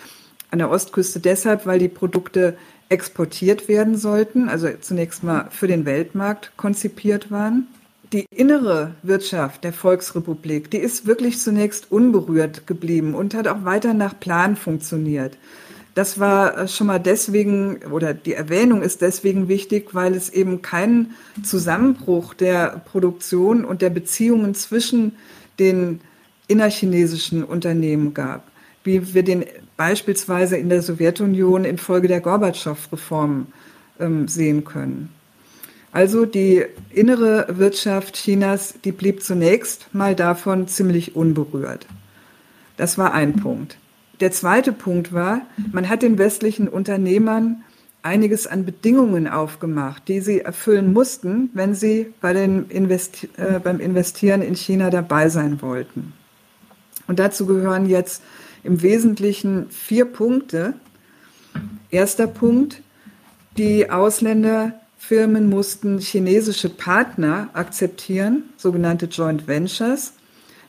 [0.51, 2.56] An der Ostküste deshalb, weil die Produkte
[2.91, 7.67] exportiert werden sollten, also zunächst mal für den Weltmarkt konzipiert waren.
[8.12, 13.93] Die innere Wirtschaft der Volksrepublik, die ist wirklich zunächst unberührt geblieben und hat auch weiter
[13.93, 15.38] nach Plan funktioniert.
[15.95, 21.15] Das war schon mal deswegen, oder die Erwähnung ist deswegen wichtig, weil es eben keinen
[21.43, 25.13] Zusammenbruch der Produktion und der Beziehungen zwischen
[25.60, 26.01] den
[26.47, 28.43] innerchinesischen Unternehmen gab,
[28.84, 29.45] wie wir den
[29.82, 33.48] beispielsweise in der Sowjetunion infolge der Gorbatschow-Reformen
[34.00, 35.10] ähm, sehen können.
[35.91, 41.88] Also die innere Wirtschaft Chinas, die blieb zunächst mal davon ziemlich unberührt.
[42.78, 43.80] Das war ein Punkt.
[44.20, 45.41] Der zweite Punkt war,
[45.72, 47.63] man hat den westlichen Unternehmern
[48.04, 53.80] einiges an Bedingungen aufgemacht, die sie erfüllen mussten, wenn sie bei den Investi äh, beim
[53.80, 56.13] Investieren in China dabei sein wollten.
[57.08, 58.22] Und dazu gehören jetzt
[58.63, 60.74] im Wesentlichen vier Punkte.
[61.89, 62.82] Erster Punkt,
[63.58, 70.13] die Ausländerfirmen mussten chinesische Partner akzeptieren, sogenannte Joint Ventures,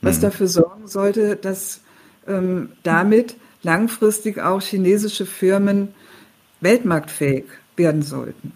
[0.00, 0.22] was mhm.
[0.22, 1.81] dafür sorgen sollte, dass
[2.26, 5.88] ähm, damit langfristig auch chinesische Firmen
[6.61, 7.44] weltmarktfähig
[7.76, 8.52] werden sollten.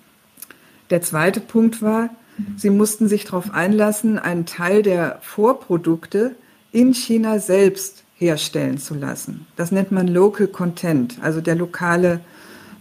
[0.90, 2.11] Der zweite Punkt war,
[2.57, 6.37] sie mussten sich darauf einlassen, einen Teil der Vorprodukte
[6.70, 9.46] in China selbst herstellen zu lassen.
[9.57, 12.20] Das nennt man Local Content, also der lokale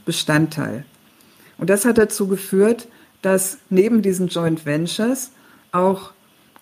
[0.05, 0.85] Bestandteil.
[1.57, 2.87] Und das hat dazu geführt,
[3.21, 5.31] dass neben diesen Joint Ventures
[5.71, 6.11] auch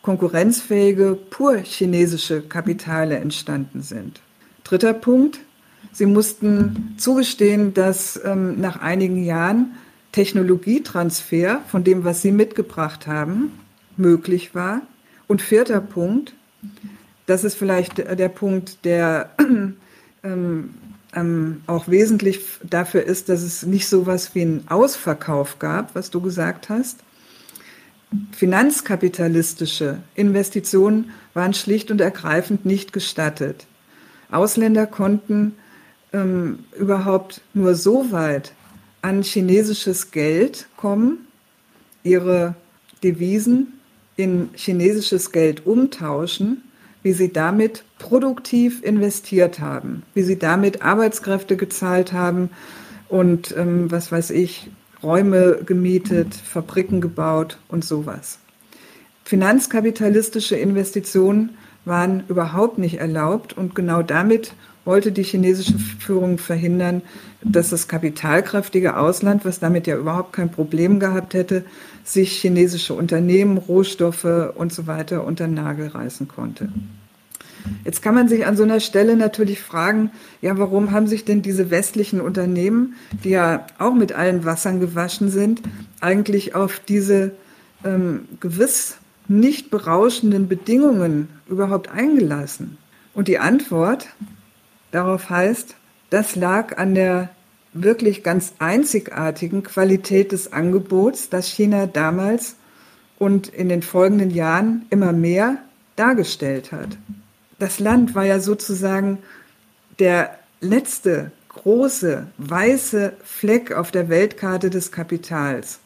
[0.02, 4.22] konkurrenzfähige, pur chinesische Kapitale entstanden sind.
[4.64, 5.40] Dritter Punkt,
[5.92, 9.76] sie mussten zugestehen, dass ähm, nach einigen Jahren
[10.12, 13.52] Technologietransfer von dem, was sie mitgebracht haben,
[13.98, 14.82] möglich war.
[15.28, 16.34] Und vierter Punkt,
[17.26, 19.30] das ist vielleicht der Punkt, der
[20.24, 20.74] ähm,
[21.16, 26.10] ähm, auch wesentlich dafür ist, dass es nicht so was wie einen Ausverkauf gab, was
[26.10, 27.00] du gesagt hast.
[28.32, 33.66] Finanzkapitalistische Investitionen waren schlicht und ergreifend nicht gestattet.
[34.32, 35.56] Ausländer konnten
[36.12, 38.54] ähm, überhaupt nur so weit
[39.02, 41.28] an chinesisches Geld kommen,
[42.04, 42.56] ihre
[43.04, 43.80] Devisen
[44.16, 46.64] in chinesisches Geld umtauschen,
[47.04, 52.50] wie sie damit produktiv investiert haben, wie sie damit Arbeitskräfte gezahlt haben
[53.10, 54.72] und ähm, was weiß ich,
[55.04, 58.40] Räume gemietet, Fabriken gebaut und sowas.
[59.26, 61.52] Finanzkapitalistische Investitionen
[61.86, 64.54] waren überhaupt nicht erlaubt und genau damit
[64.86, 67.02] wollte die chinesische Führung verhindern,
[67.42, 71.64] dass das kapitalkräftige Ausland, was damit ja überhaupt kein Problem gehabt hätte,
[72.04, 76.70] sich chinesische Unternehmen, Rohstoffe und so weiter unter den Nagel reißen konnte.
[77.86, 80.12] Jetzt kann man sich an so einer Stelle natürlich fragen,
[80.42, 85.30] ja, warum haben sich denn diese westlichen Unternehmen, die ja auch mit allen Wassern gewaschen
[85.30, 85.62] sind,
[86.02, 87.32] eigentlich auf diese
[87.86, 88.98] ähm, gewiss
[89.30, 92.78] nicht berauschenden Bedingungen überhaupt eingelassen?
[93.14, 94.08] Und die Antwort
[94.92, 95.76] darauf heißt,
[96.10, 97.30] das lag an der
[97.74, 102.56] wirklich ganz einzigartigen Qualität des Angebots, das China damals
[103.20, 105.58] und in den folgenden Jahren immer mehr
[105.96, 106.98] dargestellt hat.
[107.60, 109.20] Das Land war ja sozusagen
[110.00, 115.80] der letzte große weiße Fleck auf der Weltkarte des Kapitals.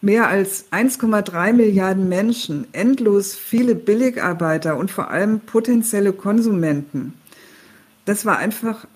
[0.00, 7.14] Mehr als 1,3 Milliarden Menschen, endlos viele Billigarbeiter und vor allem potenzielle Konsumenten.
[8.04, 8.86] Das war einfach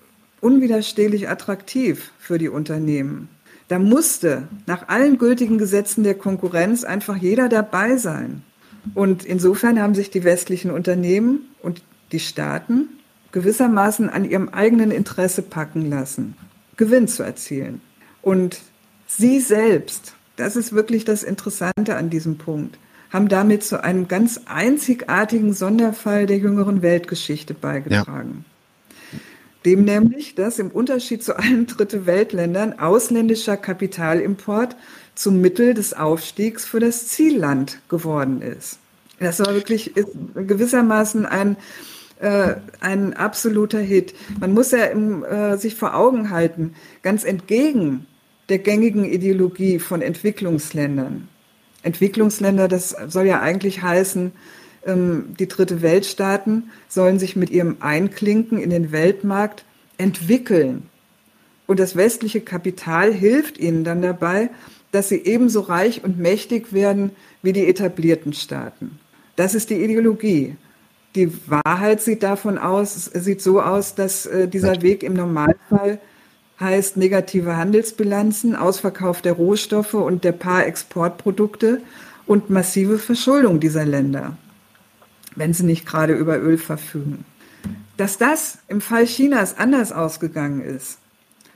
[0.41, 3.29] unwiderstehlich attraktiv für die Unternehmen.
[3.67, 8.43] Da musste nach allen gültigen Gesetzen der Konkurrenz einfach jeder dabei sein.
[8.95, 12.89] Und insofern haben sich die westlichen Unternehmen und die Staaten
[13.31, 16.35] gewissermaßen an ihrem eigenen Interesse packen lassen,
[16.75, 17.79] Gewinn zu erzielen.
[18.21, 18.59] Und
[19.07, 22.77] sie selbst, das ist wirklich das Interessante an diesem Punkt,
[23.09, 28.43] haben damit zu einem ganz einzigartigen Sonderfall der jüngeren Weltgeschichte beigetragen.
[28.45, 28.50] Ja
[29.65, 34.75] dem nämlich, dass im Unterschied zu allen Dritte Weltländern ausländischer Kapitalimport
[35.15, 38.79] zum Mittel des Aufstiegs für das Zielland geworden ist.
[39.19, 39.93] Das war wirklich
[40.35, 41.57] gewissermaßen ein,
[42.19, 44.15] äh, ein absoluter Hit.
[44.39, 48.07] Man muss ja im, äh, sich vor Augen halten, ganz entgegen
[48.49, 51.29] der gängigen Ideologie von Entwicklungsländern.
[51.83, 54.31] Entwicklungsländer, das soll ja eigentlich heißen,
[54.85, 59.63] die dritte Weltstaaten sollen sich mit ihrem Einklinken in den Weltmarkt
[59.97, 60.89] entwickeln.
[61.67, 64.49] Und das westliche Kapital hilft ihnen dann dabei,
[64.91, 67.11] dass sie ebenso reich und mächtig werden
[67.43, 68.99] wie die etablierten Staaten.
[69.35, 70.55] Das ist die Ideologie.
[71.15, 75.99] Die Wahrheit sieht davon aus, sieht so aus, dass äh, dieser Weg im Normalfall
[76.59, 81.81] heißt negative Handelsbilanzen, Ausverkauf der Rohstoffe und der paar Exportprodukte
[82.25, 84.37] und massive Verschuldung dieser Länder
[85.35, 87.25] wenn sie nicht gerade über Öl verfügen.
[87.97, 90.97] Dass das im Fall Chinas anders ausgegangen ist,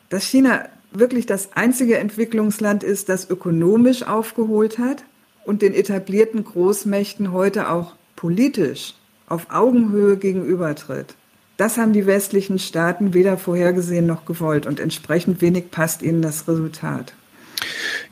[0.10, 5.04] dass China wirklich das einzige Entwicklungsland ist, das ökonomisch aufgeholt hat
[5.46, 8.96] und den etablierten Großmächten heute auch politisch
[9.28, 11.16] auf Augenhöhe gegenübertritt.
[11.58, 16.48] Das haben die westlichen Staaten weder vorhergesehen noch gewollt und entsprechend wenig passt ihnen das
[16.48, 17.14] Resultat.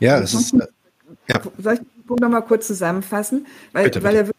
[0.00, 0.54] Ja, es ist.
[1.28, 1.40] Ja.
[1.58, 3.46] Soll ich den Punkt nochmal kurz zusammenfassen?
[3.72, 4.08] Weil, bitte, bitte.
[4.08, 4.33] weil er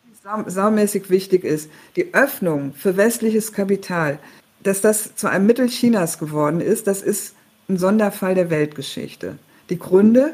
[0.47, 4.17] saumäßig wichtig ist, die Öffnung für westliches Kapital,
[4.63, 7.35] dass das zu einem Mittel Chinas geworden ist, das ist
[7.69, 9.37] ein Sonderfall der Weltgeschichte.
[9.69, 10.33] Die Gründe,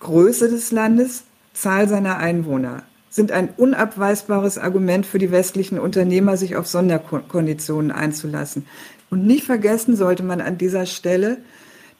[0.00, 6.56] Größe des Landes, Zahl seiner Einwohner sind ein unabweisbares Argument für die westlichen Unternehmer, sich
[6.56, 8.66] auf Sonderkonditionen einzulassen.
[9.10, 11.38] Und nicht vergessen sollte man an dieser Stelle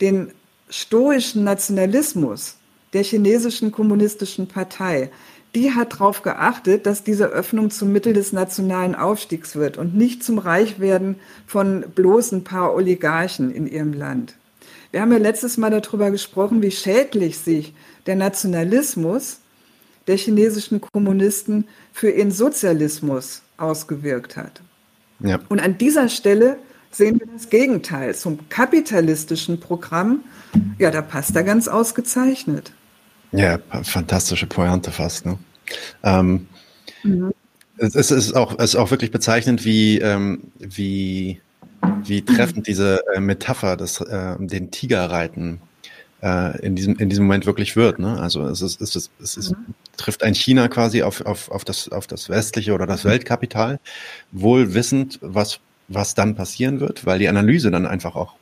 [0.00, 0.32] den
[0.68, 2.56] stoischen Nationalismus
[2.92, 5.10] der chinesischen kommunistischen Partei,
[5.54, 10.24] die hat darauf geachtet, dass diese Öffnung zum Mittel des nationalen Aufstiegs wird und nicht
[10.24, 14.34] zum Reichwerden von bloß ein paar Oligarchen in ihrem Land.
[14.92, 17.74] Wir haben ja letztes Mal darüber gesprochen, wie schädlich sich
[18.06, 19.38] der Nationalismus
[20.06, 24.60] der chinesischen Kommunisten für ihren Sozialismus ausgewirkt hat.
[25.20, 25.38] Ja.
[25.48, 26.58] Und an dieser Stelle
[26.90, 28.14] sehen wir das Gegenteil.
[28.14, 30.20] Zum kapitalistischen Programm,
[30.78, 32.72] ja, da passt er ganz ausgezeichnet.
[33.32, 35.26] Ja, fantastische Pointe fast.
[35.26, 35.38] Ne?
[36.02, 36.46] Ähm,
[37.02, 37.32] mhm.
[37.78, 41.40] es, es, ist auch, es ist auch wirklich bezeichnend, wie, ähm, wie,
[42.04, 45.60] wie treffend diese äh, Metapher des äh, den Tigerreiten
[46.22, 47.98] äh, in, diesem, in diesem Moment wirklich wird.
[47.98, 48.20] Ne?
[48.20, 49.74] Also es, ist, es, ist, es ist, mhm.
[49.96, 53.80] trifft ein China quasi auf, auf, auf, das, auf das westliche oder das Weltkapital,
[54.30, 55.60] wohl wissend, was
[55.94, 58.34] was dann passieren wird, weil die Analyse dann einfach auch,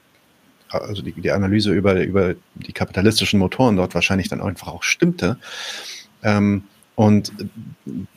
[0.70, 5.38] also die, die Analyse über, über die kapitalistischen Motoren dort wahrscheinlich dann einfach auch stimmte.
[6.22, 6.64] Ähm,
[7.00, 7.32] und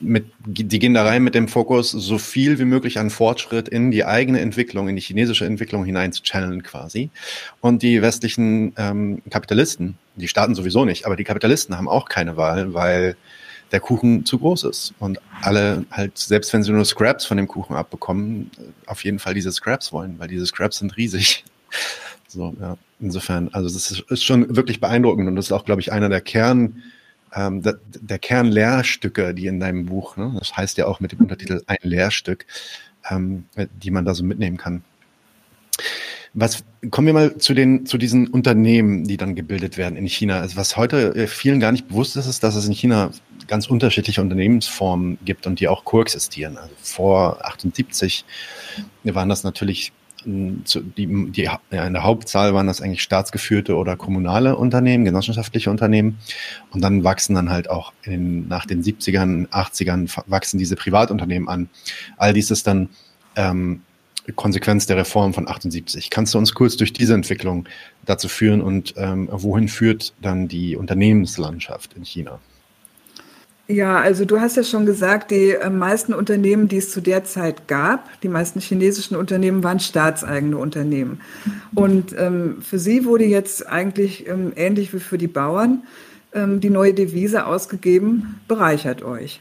[0.02, 3.92] mit, die gehen da rein mit dem Fokus, so viel wie möglich an Fortschritt in
[3.92, 7.10] die eigene Entwicklung, in die chinesische Entwicklung hinein zu channeln quasi.
[7.62, 12.36] Und die westlichen ähm, Kapitalisten, die Staaten sowieso nicht, aber die Kapitalisten haben auch keine
[12.36, 13.16] Wahl, weil
[13.72, 14.94] der Kuchen zu groß ist.
[15.00, 18.52] Und alle halt, selbst wenn sie nur Scraps von dem Kuchen abbekommen,
[18.86, 21.46] auf jeden Fall diese Scraps wollen, weil diese Scraps sind riesig.
[22.34, 22.78] So, ja.
[23.00, 26.22] Insofern, also das ist, schon wirklich beeindruckend und das ist auch, glaube ich, einer der
[26.22, 26.82] Kern,
[27.36, 31.19] ähm, der, der Kernlehrstücke, die in deinem Buch, ne, das heißt ja auch mit dem
[31.19, 32.46] Untertitel ein Lehrstück,
[33.10, 33.46] ähm,
[33.82, 34.84] die man da so mitnehmen kann.
[36.34, 40.39] Was kommen wir mal zu den zu diesen Unternehmen, die dann gebildet werden in China.
[40.39, 43.12] Also was heute äh, vielen gar nicht bewusst ist, ist, dass es in China
[43.48, 46.58] ganz unterschiedliche Unternehmensformen gibt und die auch koexistieren.
[46.58, 48.26] Also vor 78
[49.04, 49.91] waren das natürlich
[50.26, 56.20] die, die, in der Hauptzahl waren das eigentlich staatsgeführte oder kommunale Unternehmen, genossenschaftliche Unternehmen.
[56.72, 61.70] Und dann wachsen dann halt auch in, nach den 70ern, 80ern wachsen diese Privatunternehmen an.
[62.18, 62.90] All dies ist dann
[63.36, 63.82] ähm,
[64.36, 66.10] Konsequenz der Reform von 78.
[66.10, 67.68] Kannst du uns kurz durch diese Entwicklung
[68.06, 72.40] dazu führen und ähm, wohin führt dann die Unternehmenslandschaft in China?
[73.67, 77.23] Ja, also du hast ja schon gesagt, die äh, meisten Unternehmen, die es zu der
[77.23, 81.21] Zeit gab, die meisten chinesischen Unternehmen waren staatseigene Unternehmen.
[81.73, 85.84] Und ähm, für sie wurde jetzt eigentlich ähm, ähnlich wie für die Bauern
[86.34, 89.39] ähm, die neue Devise ausgegeben, bereichert euch.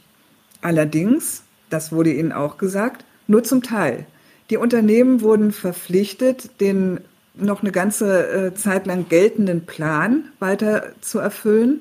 [0.60, 4.06] Allerdings, das wurde ihnen auch gesagt, nur zum Teil.
[4.50, 7.00] Die Unternehmen wurden verpflichtet, den
[7.34, 11.80] noch eine ganze äh, Zeit lang geltenden Plan weiter zu erfüllen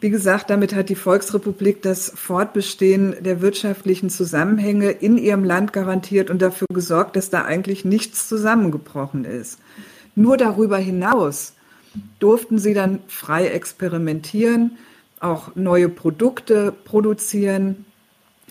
[0.00, 6.30] wie gesagt, damit hat die Volksrepublik das Fortbestehen der wirtschaftlichen Zusammenhänge in ihrem Land garantiert
[6.30, 9.58] und dafür gesorgt, dass da eigentlich nichts zusammengebrochen ist.
[10.14, 11.54] Nur darüber hinaus
[12.18, 14.78] durften sie dann frei experimentieren,
[15.20, 17.84] auch neue Produkte produzieren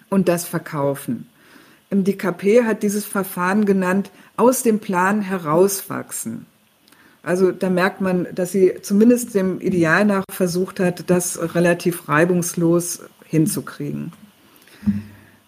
[0.10, 1.28] und das verkaufen.
[1.92, 6.46] Die KP hat dieses Verfahren genannt, aus dem Plan herauswachsen.
[7.24, 13.02] Also da merkt man, dass sie zumindest dem Ideal nach versucht hat, das relativ reibungslos
[13.26, 14.12] hinzukriegen.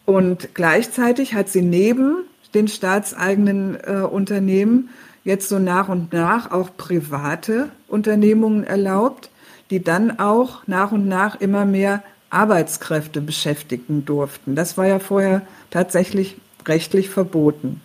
[0.06, 4.90] Und gleichzeitig hat sie neben den staatseigenen äh, Unternehmen
[5.24, 9.30] jetzt so nach und nach auch private Unternehmungen erlaubt,
[9.70, 14.56] die dann auch nach und nach immer mehr Arbeitskräfte beschäftigen durften.
[14.56, 16.36] Das war ja vorher tatsächlich
[16.68, 17.82] rechtlich verboten.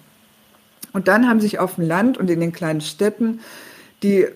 [0.92, 3.40] Und dann haben sich auf dem Land und in den kleinen Städten
[4.02, 4.26] die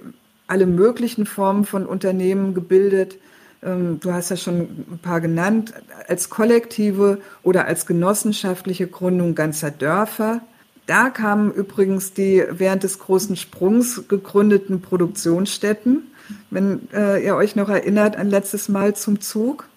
[0.47, 3.19] alle möglichen Formen von Unternehmen gebildet.
[3.63, 5.73] Ähm, du hast ja schon ein paar genannt,
[6.09, 10.41] als kollektive oder als genossenschaftliche Gründung ganzer Dörfer.
[10.87, 16.11] Da kamen übrigens die während des großen Sprungs gegründeten Produktionsstätten,
[16.51, 19.69] wenn äh, ihr euch noch erinnert an letztes Mal zum Zug.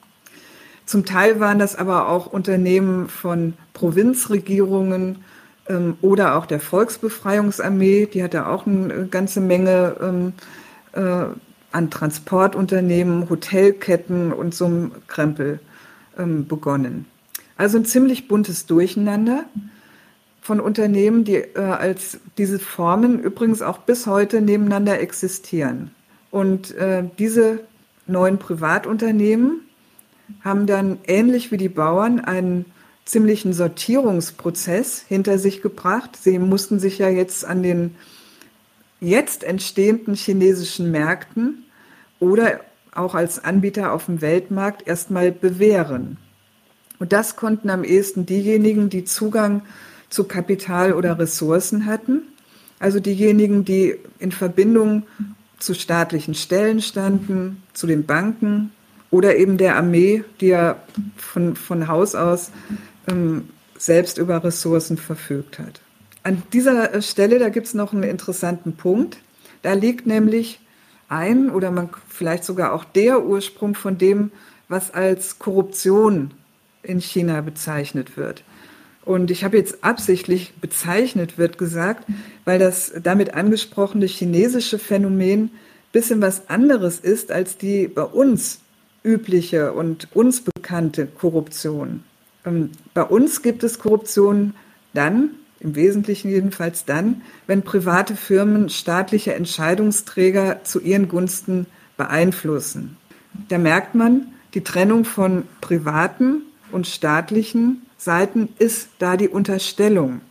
[0.86, 5.24] Zum Teil waren das aber auch Unternehmen von Provinzregierungen,
[6.01, 10.34] oder auch der Volksbefreiungsarmee, die hatte auch eine ganze Menge ähm,
[10.93, 11.25] äh,
[11.71, 15.60] an Transportunternehmen, Hotelketten und so einem Krempel
[16.17, 17.06] ähm, begonnen.
[17.58, 19.45] Also ein ziemlich buntes Durcheinander
[20.41, 25.91] von Unternehmen, die äh, als diese Formen übrigens auch bis heute nebeneinander existieren.
[26.32, 27.62] Und äh, diese
[28.08, 29.62] neuen Privatunternehmen
[30.43, 32.65] haben dann ähnlich wie die Bauern einen
[33.06, 36.18] ziemlichen Sortierungsprozess hinter sich gebracht.
[36.20, 37.96] Sie mussten sich ja jetzt an den
[39.00, 41.65] jetzt entstehenden chinesischen Märkten
[42.20, 42.62] oder
[42.94, 46.18] auch als Anbieter auf dem Weltmarkt erstmal bewähren.
[46.98, 49.62] Und das konnten am ehesten diejenigen, die Zugang
[50.10, 52.24] zu Kapital oder Ressourcen hatten,
[52.80, 55.04] also diejenigen, die in Verbindung
[55.60, 58.72] zu staatlichen Stellen standen, zu den Banken
[59.12, 60.78] oder eben der Armee, die ja
[61.18, 62.52] von, von Haus aus
[63.10, 65.82] ähm, selbst über Ressourcen verfügt hat.
[66.23, 69.17] An dieser äh, Stelle, da gibt es noch einen interessanten Punkt.
[69.62, 70.60] Da liegt nämlich
[71.08, 74.32] ein oder man vielleicht sogar auch der Ursprung von dem,
[74.67, 76.32] was als Korruption
[76.82, 78.44] in China bezeichnet wird.
[79.04, 82.06] Und ich habe jetzt absichtlich bezeichnet wird gesagt,
[82.44, 85.52] weil das damit angesprochene chinesische Phänomen
[85.92, 88.60] bisschen was anderes ist als die bei uns
[89.04, 92.04] übliche und uns bekannte Korruption.
[92.46, 94.54] Ähm, bei uns gibt es Korruption
[94.93, 101.65] dann, im Wesentlichen jedenfalls dann, wenn private Firmen staatliche Entscheidungsträger zu ihren Gunsten
[101.98, 102.98] beeinflussen.
[103.50, 110.21] Da merkt man, die Trennung von privaten und staatlichen Seiten ist da die Unterstellung.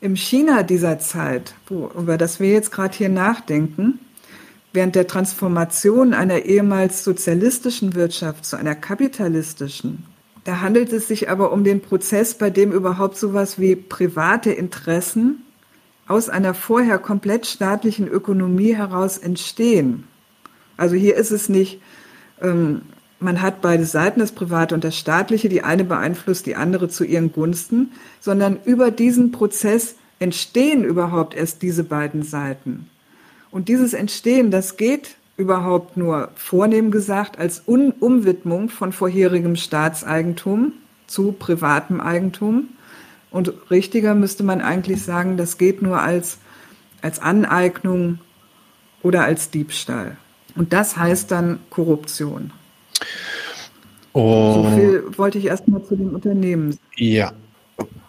[0.00, 3.98] Im China dieser Zeit, wo, über das wir jetzt gerade hier nachdenken,
[4.72, 10.04] während der Transformation einer ehemals sozialistischen Wirtschaft zu einer kapitalistischen,
[10.44, 15.42] da handelt es sich aber um den Prozess, bei dem überhaupt sowas wie private Interessen
[16.06, 20.04] aus einer vorher komplett staatlichen Ökonomie heraus entstehen.
[20.76, 21.80] Also hier ist es nicht,
[22.42, 22.82] ähm,
[23.20, 27.04] man hat beide Seiten, das Private und das Staatliche, die eine beeinflusst die andere zu
[27.04, 32.90] ihren Gunsten, sondern über diesen Prozess entstehen überhaupt erst diese beiden Seiten.
[33.50, 40.72] Und dieses Entstehen, das geht überhaupt nur vornehm gesagt als Un Umwidmung von vorherigem Staatseigentum
[41.06, 42.68] zu privatem Eigentum.
[43.30, 46.38] Und richtiger müsste man eigentlich sagen, das geht nur als,
[47.02, 48.20] als Aneignung
[49.02, 50.16] oder als Diebstahl.
[50.54, 52.52] Und das heißt dann Korruption.
[54.12, 54.62] Oh.
[54.62, 56.84] So viel wollte ich erstmal zu dem Unternehmen sagen.
[56.96, 57.32] Ja,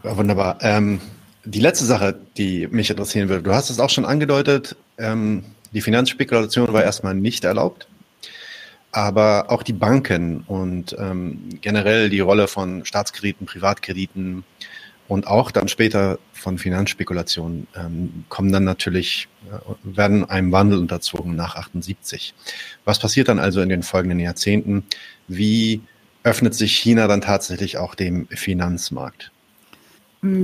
[0.04, 0.60] wunderbar.
[0.62, 1.02] Ähm,
[1.44, 5.44] die letzte Sache, die mich interessieren würde, du hast es auch schon angedeutet, ähm,
[5.74, 7.88] die Finanzspekulation war erstmal nicht erlaubt,
[8.92, 14.44] aber auch die Banken und ähm, generell die Rolle von Staatskrediten, Privatkrediten
[15.08, 21.36] und auch dann später von Finanzspekulationen ähm, kommen dann natürlich, äh, werden einem Wandel unterzogen
[21.36, 22.34] nach 78.
[22.86, 24.84] Was passiert dann also in den folgenden Jahrzehnten?
[25.28, 25.82] Wie
[26.24, 29.32] öffnet sich China dann tatsächlich auch dem Finanzmarkt?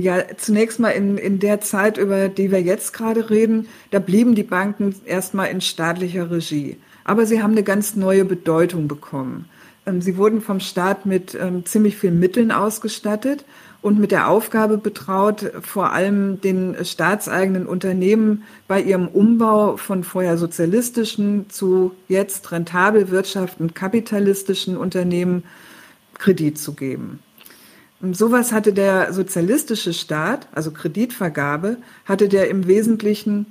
[0.00, 4.34] Ja, zunächst mal in, in der Zeit, über die wir jetzt gerade reden, da blieben
[4.34, 6.76] die Banken erstmal in staatlicher Regie.
[7.04, 9.48] Aber sie haben eine ganz neue Bedeutung bekommen.
[9.86, 13.44] Ähm, sie wurden vom Staat mit ähm, ziemlich vielen Mitteln ausgestattet
[13.80, 20.38] und mit der Aufgabe betraut, vor allem den staatseigenen Unternehmen bei ihrem Umbau von vorher
[20.38, 25.42] sozialistischen zu jetzt rentabel wirtschaftenden kapitalistischen Unternehmen
[26.14, 27.18] Kredit zu geben.
[28.02, 33.46] Und sowas hatte der sozialistische Staat, also Kreditvergabe, hatte der im Wesentlichen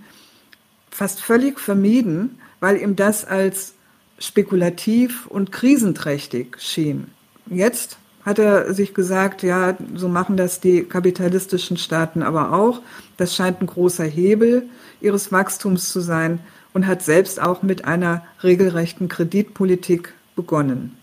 [0.92, 3.74] fast völlig vermieden, weil ihm das als
[4.20, 7.08] spekulativ und krisenträchtig schien.
[7.50, 12.82] Jetzt hat er sich gesagt, ja, so machen das die kapitalistischen Staaten aber auch.
[13.16, 14.64] Das scheint ein großer Hebel
[15.00, 16.40] ihres Wachstums zu sein
[16.74, 20.98] und hat selbst auch mit einer regelrechten Kreditpolitik begonnen.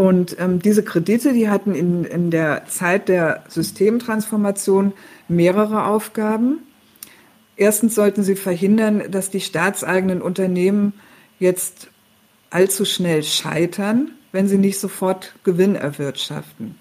[0.00, 4.94] Und ähm, diese Kredite, die hatten in, in der Zeit der Systemtransformation
[5.28, 6.60] mehrere Aufgaben.
[7.54, 10.94] Erstens sollten sie verhindern, dass die staatseigenen Unternehmen
[11.38, 11.88] jetzt
[12.48, 16.76] allzu schnell scheitern, wenn sie nicht sofort Gewinn erwirtschaften.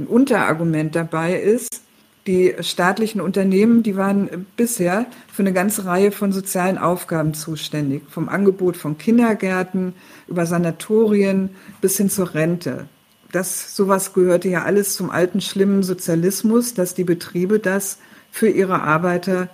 [0.00, 1.83] Ein Unterargument dabei ist,
[2.26, 8.28] die staatlichen Unternehmen, die waren bisher für eine ganze Reihe von sozialen Aufgaben zuständig, vom
[8.28, 9.94] Angebot von Kindergärten
[10.26, 11.50] über Sanatorien
[11.80, 12.88] bis hin zur Rente.
[13.30, 17.98] Das sowas gehörte ja alles zum alten schlimmen Sozialismus, dass die Betriebe das
[18.30, 19.48] für ihre Arbeiter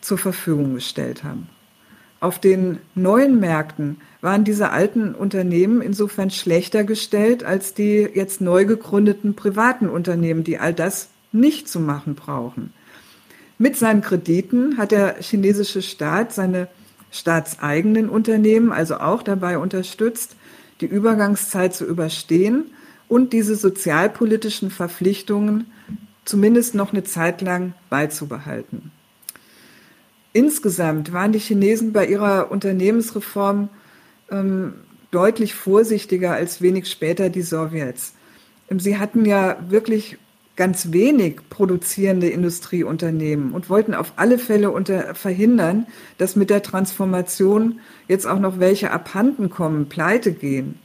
[0.00, 1.48] zur Verfügung gestellt haben.
[2.20, 8.64] Auf den neuen Märkten waren diese alten Unternehmen insofern schlechter gestellt als die jetzt neu
[8.64, 12.72] gegründeten privaten Unternehmen, die all das nicht zu machen brauchen.
[13.58, 16.68] Mit seinen Krediten hat der chinesische Staat seine
[17.10, 20.36] staatseigenen Unternehmen also auch dabei unterstützt,
[20.80, 22.64] die Übergangszeit zu überstehen
[23.08, 25.70] und diese sozialpolitischen Verpflichtungen
[26.24, 28.90] zumindest noch eine Zeit lang beizubehalten.
[30.32, 33.70] Insgesamt waren die Chinesen bei ihrer Unternehmensreform
[34.30, 34.74] ähm,
[35.10, 38.12] deutlich vorsichtiger als wenig später die Sowjets.
[38.68, 40.18] Sie hatten ja wirklich
[40.56, 45.86] ganz wenig produzierende Industrieunternehmen und wollten auf alle Fälle unter, verhindern,
[46.16, 50.78] dass mit der Transformation jetzt auch noch welche abhanden kommen, pleite gehen.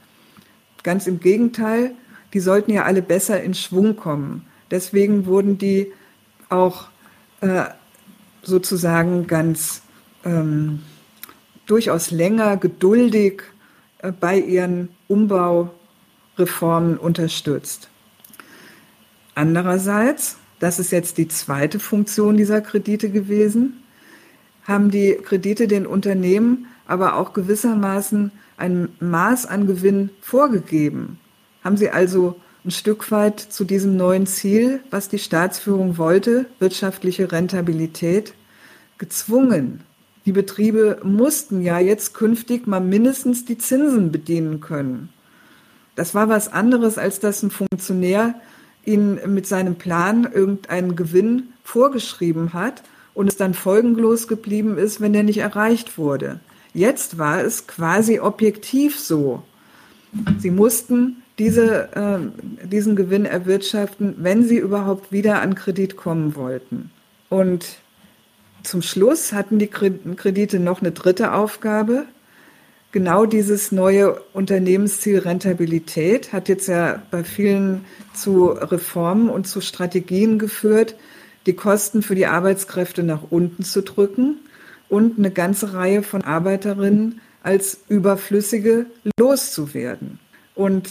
[0.82, 1.92] Ganz im Gegenteil,
[2.34, 4.46] die sollten ja alle besser in Schwung kommen.
[4.70, 5.92] Deswegen wurden die
[6.50, 6.88] auch
[7.40, 7.64] äh,
[8.42, 9.82] sozusagen ganz
[10.24, 10.80] ähm,
[11.66, 13.42] durchaus länger geduldig
[13.98, 17.88] äh, bei ihren Umbaureformen unterstützt.
[19.34, 23.82] Andererseits, das ist jetzt die zweite Funktion dieser Kredite gewesen,
[24.64, 31.18] haben die Kredite den Unternehmen aber auch gewissermaßen ein Maß an Gewinn vorgegeben.
[31.64, 37.32] Haben sie also ein Stück weit zu diesem neuen Ziel, was die Staatsführung wollte, wirtschaftliche
[37.32, 38.34] Rentabilität,
[38.98, 39.80] gezwungen.
[40.26, 45.08] Die Betriebe mussten ja jetzt künftig mal mindestens die Zinsen bedienen können.
[45.96, 48.34] Das war was anderes, als dass ein Funktionär
[48.84, 52.82] ihnen mit seinem Plan irgendeinen Gewinn vorgeschrieben hat
[53.14, 56.40] und es dann folgenlos geblieben ist, wenn der nicht erreicht wurde.
[56.74, 59.42] Jetzt war es quasi objektiv so.
[60.38, 66.90] Sie mussten diese, äh, diesen Gewinn erwirtschaften, wenn sie überhaupt wieder an Kredit kommen wollten.
[67.28, 67.66] Und
[68.62, 72.04] zum Schluss hatten die Kredite noch eine dritte Aufgabe.
[72.92, 80.38] Genau dieses neue Unternehmensziel Rentabilität hat jetzt ja bei vielen zu Reformen und zu Strategien
[80.38, 80.94] geführt,
[81.46, 84.40] die Kosten für die Arbeitskräfte nach unten zu drücken
[84.90, 88.84] und eine ganze Reihe von Arbeiterinnen als überflüssige
[89.18, 90.18] loszuwerden.
[90.54, 90.90] Und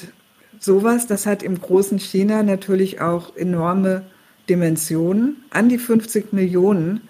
[0.60, 4.02] sowas, das hat im großen China natürlich auch enorme
[4.50, 5.44] Dimensionen.
[5.52, 7.02] An die 50 Millionen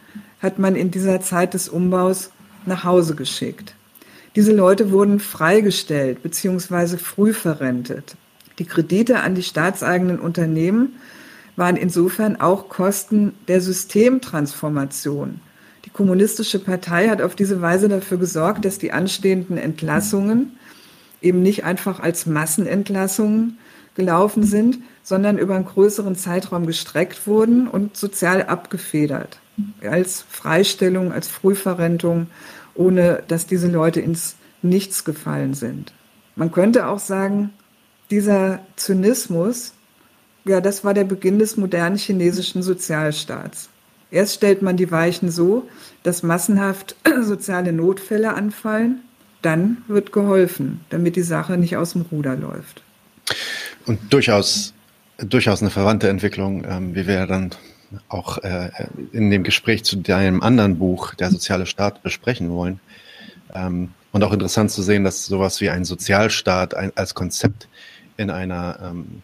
[0.41, 2.31] hat man in dieser Zeit des Umbaus
[2.65, 3.73] nach Hause geschickt.
[4.35, 6.97] Diese Leute wurden freigestellt bzw.
[6.97, 8.15] früh verrentet.
[8.59, 10.93] Die Kredite an die staatseigenen Unternehmen
[11.55, 15.41] waren insofern auch Kosten der Systemtransformation.
[15.85, 20.57] Die Kommunistische Partei hat auf diese Weise dafür gesorgt, dass die anstehenden Entlassungen
[21.21, 23.57] eben nicht einfach als Massenentlassungen
[23.95, 29.39] gelaufen sind, sondern über einen größeren Zeitraum gestreckt wurden und sozial abgefedert.
[29.81, 32.27] Als Freistellung, als Frühverrentung,
[32.81, 35.93] ohne dass diese Leute ins Nichts gefallen sind.
[36.35, 37.51] Man könnte auch sagen,
[38.09, 39.73] dieser Zynismus,
[40.45, 43.69] ja, das war der Beginn des modernen chinesischen Sozialstaats.
[44.11, 45.67] Erst stellt man die Weichen so,
[46.03, 49.01] dass massenhaft soziale Notfälle anfallen,
[49.41, 52.83] dann wird geholfen, damit die Sache nicht aus dem Ruder läuft.
[53.85, 54.73] Und durchaus,
[55.17, 57.51] durchaus eine verwandte Entwicklung, ähm, wie wir ja dann
[58.09, 58.69] auch äh,
[59.11, 62.79] in dem Gespräch zu deinem anderen Buch, Der soziale Staat, besprechen wollen.
[63.53, 67.67] Ähm, und auch interessant zu sehen, dass sowas wie ein Sozialstaat ein, als Konzept
[68.17, 69.23] in einer ähm,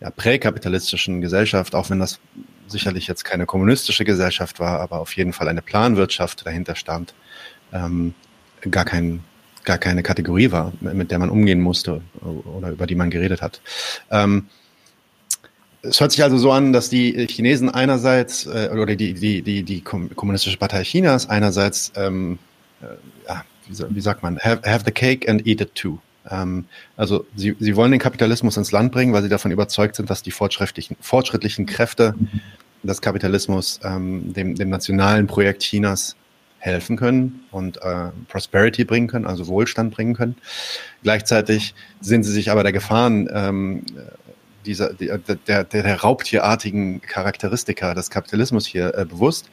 [0.00, 2.20] ja, präkapitalistischen Gesellschaft, auch wenn das
[2.68, 7.14] sicherlich jetzt keine kommunistische Gesellschaft war, aber auf jeden Fall eine Planwirtschaft dahinter stand,
[7.72, 8.14] ähm,
[8.70, 9.24] gar kein
[9.64, 13.60] gar keine Kategorie war, mit der man umgehen musste oder über die man geredet hat.
[14.10, 14.46] Ähm,
[15.82, 19.62] es hört sich also so an, dass die Chinesen einerseits äh, oder die, die, die,
[19.62, 22.38] die Kommunistische Partei Chinas einerseits, ähm,
[22.82, 22.86] äh,
[23.28, 25.98] ja, wie, wie, sagt man, have, have the cake and eat it too.
[26.30, 26.64] Ähm,
[26.96, 30.22] also sie, sie wollen den Kapitalismus ins Land bringen, weil sie davon überzeugt sind, dass
[30.22, 32.14] die fortschrittlichen, fortschrittlichen Kräfte
[32.82, 36.16] des Kapitalismus ähm, dem, dem nationalen Projekt Chinas
[36.60, 40.36] helfen können und äh, Prosperity bringen können, also Wohlstand bringen können.
[41.02, 43.84] Gleichzeitig sind sie sich aber der Gefahren ähm,
[44.68, 49.48] dieser, der, der, der raubtierartigen Charakteristika des Kapitalismus hier äh, bewusst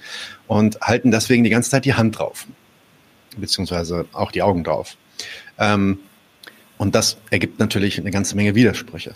[0.47, 2.45] und halten deswegen die ganze Zeit die Hand drauf,
[3.37, 4.97] beziehungsweise auch die Augen drauf.
[5.57, 5.99] Ähm,
[6.77, 9.15] und das ergibt natürlich eine ganze Menge Widersprüche.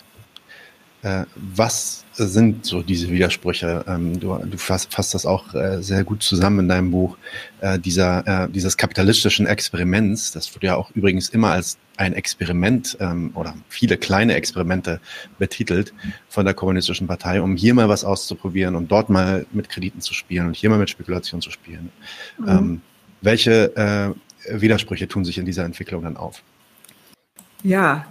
[1.02, 3.84] Äh, was sind so diese Widersprüche?
[3.88, 7.16] Ähm, du, du fasst, fasst, das auch äh, sehr gut zusammen in deinem Buch,
[7.60, 10.32] äh, dieser, äh, dieses kapitalistischen Experiments.
[10.32, 15.00] Das wird ja auch übrigens immer als ein Experiment ähm, oder viele kleine Experimente
[15.38, 15.94] betitelt
[16.28, 20.14] von der Kommunistischen Partei, um hier mal was auszuprobieren und dort mal mit Krediten zu
[20.14, 21.90] spielen und hier mal mit Spekulation zu spielen.
[22.38, 22.48] Mhm.
[22.48, 22.82] Ähm,
[23.22, 26.42] welche äh, Widersprüche tun sich in dieser Entwicklung dann auf?
[27.62, 28.06] Ja,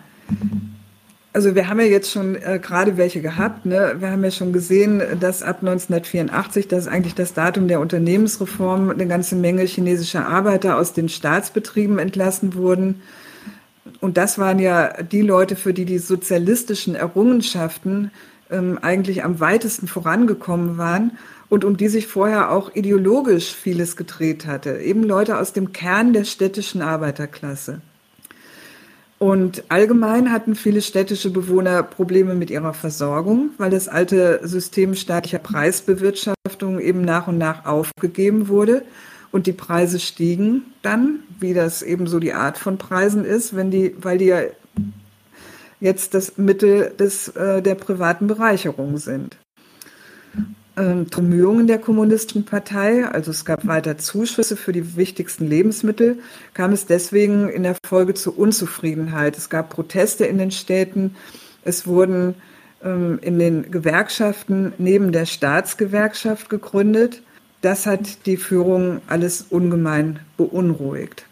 [1.31, 3.65] also wir haben ja jetzt schon äh, gerade welche gehabt.
[3.65, 3.95] Ne?
[3.99, 8.89] Wir haben ja schon gesehen, dass ab 1984, das ist eigentlich das Datum der Unternehmensreform,
[8.89, 13.01] eine ganze Menge chinesischer Arbeiter aus den Staatsbetrieben entlassen wurden.
[14.01, 18.11] Und das waren ja die Leute, für die die sozialistischen Errungenschaften
[18.49, 21.11] ähm, eigentlich am weitesten vorangekommen waren
[21.49, 24.77] und um die sich vorher auch ideologisch vieles gedreht hatte.
[24.77, 27.81] Eben Leute aus dem Kern der städtischen Arbeiterklasse.
[29.19, 35.39] Und allgemein hatten viele städtische Bewohner Probleme mit ihrer Versorgung, weil das alte System staatlicher
[35.39, 38.83] Preisbewirtschaftung eben nach und nach aufgegeben wurde.
[39.31, 43.69] Und die Preise stiegen dann, wie das eben so die Art von Preisen ist, wenn
[43.71, 44.41] die, weil die ja
[45.81, 49.37] jetzt das Mittel des, äh, der privaten Bereicherung sind
[50.79, 56.19] Bemühungen der Kommunistischen Partei, also es gab weiter Zuschüsse für die wichtigsten Lebensmittel,
[56.53, 59.37] kam es deswegen in der Folge zu Unzufriedenheit.
[59.37, 61.15] Es gab Proteste in den Städten,
[61.65, 62.35] es wurden
[62.83, 67.23] ähm, in den Gewerkschaften neben der Staatsgewerkschaft gegründet.
[67.61, 71.25] Das hat die Führung alles ungemein beunruhigt.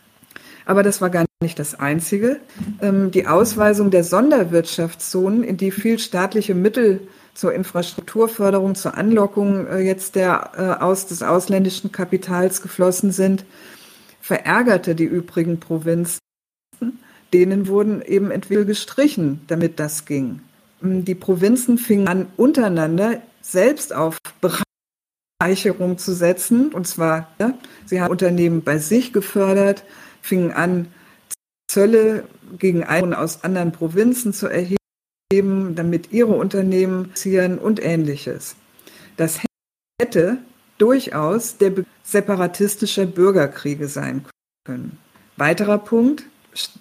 [0.66, 2.42] Aber das war gar nicht das Einzige.
[2.82, 7.00] Ähm, die Ausweisung der Sonderwirtschaftszonen, in die viel staatliche Mittel
[7.38, 13.46] zur Infrastrukturförderung, zur Anlockung äh, jetzt der äh, aus des ausländischen Kapitals geflossen sind,
[14.20, 16.20] verärgerte die übrigen Provinzen.
[17.34, 20.42] Denen wurden eben entweder gestrichen, damit das ging.
[20.82, 24.18] Ähm, die Provinzen fingen an, untereinander selbst auf
[25.40, 26.74] Bereicherung zu setzen.
[26.74, 27.54] Und zwar, ja,
[27.86, 29.84] sie haben Unternehmen bei sich gefördert,
[30.24, 30.88] fingen an,
[31.70, 32.24] Zölle
[32.58, 34.77] gegen Einwohner aus anderen Provinzen zu erheben
[35.32, 38.56] damit ihre Unternehmen zieren und ähnliches.
[39.18, 39.40] Das
[40.02, 40.38] hätte
[40.78, 41.74] durchaus der
[42.04, 44.26] separatistischer Bürgerkriege sein
[44.66, 44.98] können.
[45.36, 46.24] Weiterer Punkt,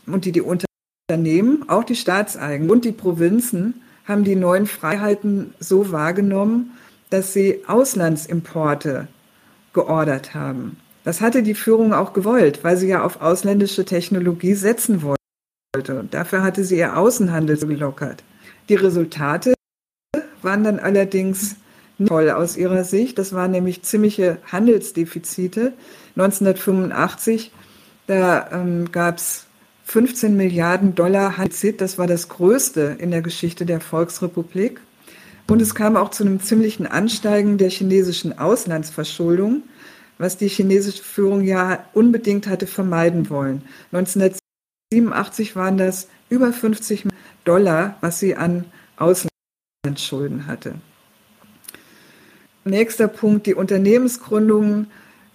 [0.06, 5.90] und die die Unternehmen, auch die Staatseigenen und die Provinzen haben die neuen Freiheiten so
[5.90, 6.72] wahrgenommen,
[7.10, 9.08] dass sie Auslandsimporte
[9.72, 10.78] geordert haben.
[11.04, 15.98] Das hatte die Führung auch gewollt, weil sie ja auf ausländische Technologie setzen wollte.
[15.98, 18.22] Und dafür hatte sie ihr Außenhandel gelockert.
[18.68, 19.54] Die Resultate
[20.42, 21.56] waren dann allerdings
[21.98, 23.18] nicht toll aus ihrer Sicht.
[23.18, 25.72] Das waren nämlich ziemliche Handelsdefizite.
[26.16, 27.52] 1985,
[28.06, 29.46] da ähm, gab es
[29.84, 31.80] 15 Milliarden Dollar Handelszit.
[31.80, 34.80] Das war das größte in der Geschichte der Volksrepublik.
[35.48, 39.62] Und es kam auch zu einem ziemlichen Ansteigen der chinesischen Auslandsverschuldung,
[40.18, 43.62] was die chinesische Führung ja unbedingt hatte vermeiden wollen.
[43.92, 47.04] 1987 waren das über 50
[47.44, 48.64] Dollar, was sie an
[48.96, 50.76] Auslandsschulden hatte.
[52.64, 54.88] Nächster Punkt, die Unternehmensgründungen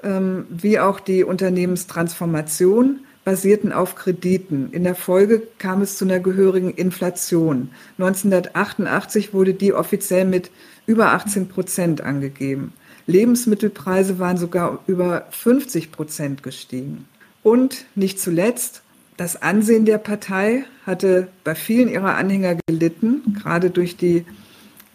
[0.03, 4.69] ähm, wie auch die Unternehmenstransformation basierten auf Krediten.
[4.71, 7.69] In der Folge kam es zu einer gehörigen Inflation.
[7.99, 10.49] 1988 wurde die offiziell mit
[10.87, 12.73] über 18 Prozent angegeben.
[13.05, 17.07] Lebensmittelpreise waren sogar über 50 Prozent gestiegen.
[17.43, 18.81] Und nicht zuletzt,
[19.18, 24.26] das Ansehen der Partei hatte bei vielen ihrer Anhänger gelitten, gerade durch die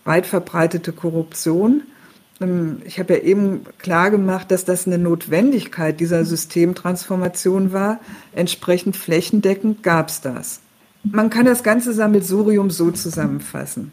[0.05, 1.83] weit verbreitete Korruption.
[2.41, 8.01] Ähm, ich habe ja eben klar gemacht, dass das eine Notwendigkeit dieser Systemtransformation war.
[8.35, 10.61] Entsprechend flächendeckend gab es das.
[11.03, 13.93] Man kann das ganze Sammelsurium so zusammenfassen.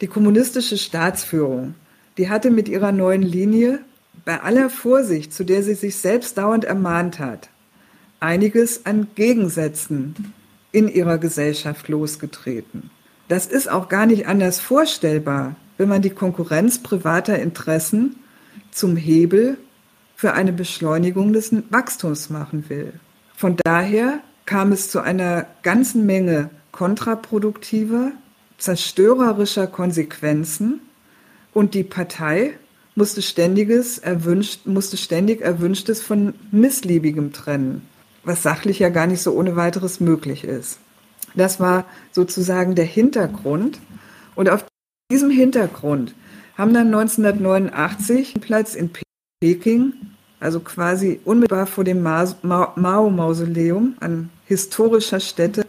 [0.00, 1.74] Die kommunistische Staatsführung,
[2.18, 3.80] die hatte mit ihrer neuen Linie
[4.24, 7.48] bei aller Vorsicht, zu der sie sich selbst dauernd ermahnt hat,
[8.20, 10.32] einiges an Gegensätzen
[10.72, 12.90] in ihrer Gesellschaft losgetreten.
[13.28, 18.16] Das ist auch gar nicht anders vorstellbar, wenn man die Konkurrenz privater Interessen
[18.70, 19.56] zum Hebel
[20.14, 22.92] für eine Beschleunigung des Wachstums machen will.
[23.36, 28.12] Von daher kam es zu einer ganzen Menge kontraproduktiver,
[28.58, 30.80] zerstörerischer Konsequenzen
[31.54, 32.54] und die Partei
[32.94, 37.82] musste, ständiges erwünscht, musste ständig Erwünschtes von Missliebigem trennen,
[38.24, 40.78] was sachlich ja gar nicht so ohne weiteres möglich ist.
[41.34, 43.78] Das war sozusagen der Hintergrund.
[44.34, 44.64] Und auf
[45.10, 46.14] diesem Hintergrund
[46.56, 48.90] haben dann 1989 Platz in
[49.40, 49.94] Peking,
[50.40, 55.64] also quasi unmittelbar vor dem Mao-Mausoleum an historischer Stätte,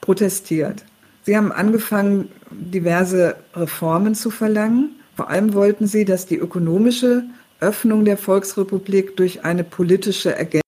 [0.00, 0.84] protestiert.
[1.24, 4.96] Sie haben angefangen, diverse Reformen zu verlangen.
[5.16, 7.24] Vor allem wollten sie, dass die ökonomische
[7.60, 10.67] Öffnung der Volksrepublik durch eine politische ergänzt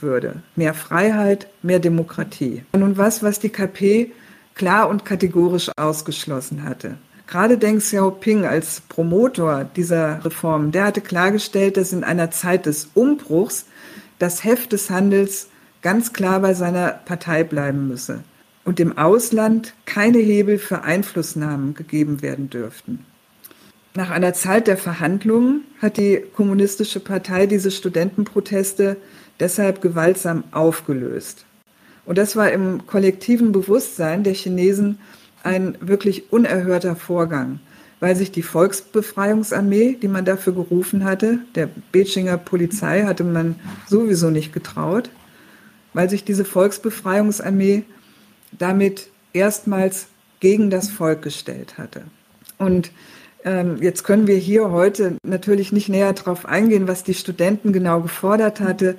[0.00, 0.42] würde.
[0.56, 2.62] Mehr Freiheit, mehr Demokratie.
[2.72, 4.12] Nun was, was die KP
[4.54, 6.94] klar und kategorisch ausgeschlossen hatte.
[7.26, 12.88] Gerade Deng Xiaoping als Promotor dieser Reform, der hatte klargestellt, dass in einer Zeit des
[12.94, 13.66] Umbruchs
[14.18, 15.48] das Heft des Handels
[15.82, 18.20] ganz klar bei seiner Partei bleiben müsse
[18.64, 23.04] und im Ausland keine Hebel für Einflussnahmen gegeben werden dürften.
[23.94, 28.96] Nach einer Zeit der Verhandlungen hat die Kommunistische Partei diese Studentenproteste
[29.40, 31.44] deshalb gewaltsam aufgelöst.
[32.04, 34.98] Und das war im kollektiven Bewusstsein der Chinesen
[35.42, 37.60] ein wirklich unerhörter Vorgang,
[38.00, 43.56] weil sich die Volksbefreiungsarmee, die man dafür gerufen hatte, der Bejinger Polizei hatte man
[43.88, 45.10] sowieso nicht getraut,
[45.92, 47.84] weil sich diese Volksbefreiungsarmee
[48.52, 50.06] damit erstmals
[50.40, 52.02] gegen das Volk gestellt hatte.
[52.56, 52.90] Und
[53.44, 58.00] ähm, jetzt können wir hier heute natürlich nicht näher darauf eingehen, was die Studenten genau
[58.00, 58.96] gefordert hatte,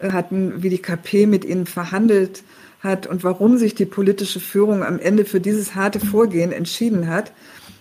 [0.00, 2.42] hatten, wie die KP mit ihnen verhandelt
[2.80, 7.32] hat und warum sich die politische Führung am Ende für dieses harte Vorgehen entschieden hat.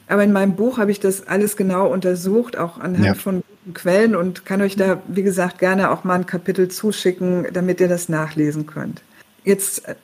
[0.08, 3.14] Aber in meinem Buch habe ich das alles genau untersucht, auch anhand ja.
[3.14, 7.48] von guten Quellen und kann euch da, wie gesagt, gerne auch mal ein Kapitel zuschicken,
[7.54, 9.02] damit ihr das nachlesen könnt.
[9.44, 9.96] Jetzt äh,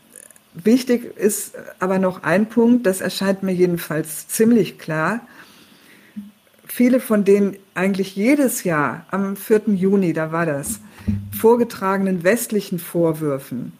[0.53, 5.21] wichtig ist aber noch ein Punkt, das erscheint mir jedenfalls ziemlich klar.
[6.71, 9.63] Viele von den eigentlich jedes Jahr am 4.
[9.73, 10.79] Juni, da war das,
[11.31, 13.73] vorgetragenen westlichen Vorwürfen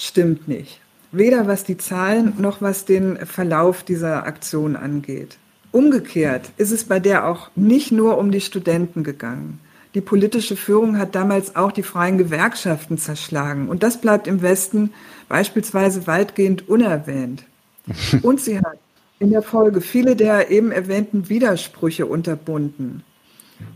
[0.00, 0.80] stimmt nicht.
[1.12, 5.38] Weder was die Zahlen noch was den Verlauf dieser Aktion angeht.
[5.72, 9.60] Umgekehrt ist es bei der auch nicht nur um die Studenten gegangen.
[9.94, 13.68] Die politische Führung hat damals auch die freien Gewerkschaften zerschlagen.
[13.68, 14.92] Und das bleibt im Westen
[15.28, 17.44] beispielsweise weitgehend unerwähnt.
[18.22, 18.78] Und sie hat
[19.20, 23.04] in der Folge viele der eben erwähnten Widersprüche unterbunden.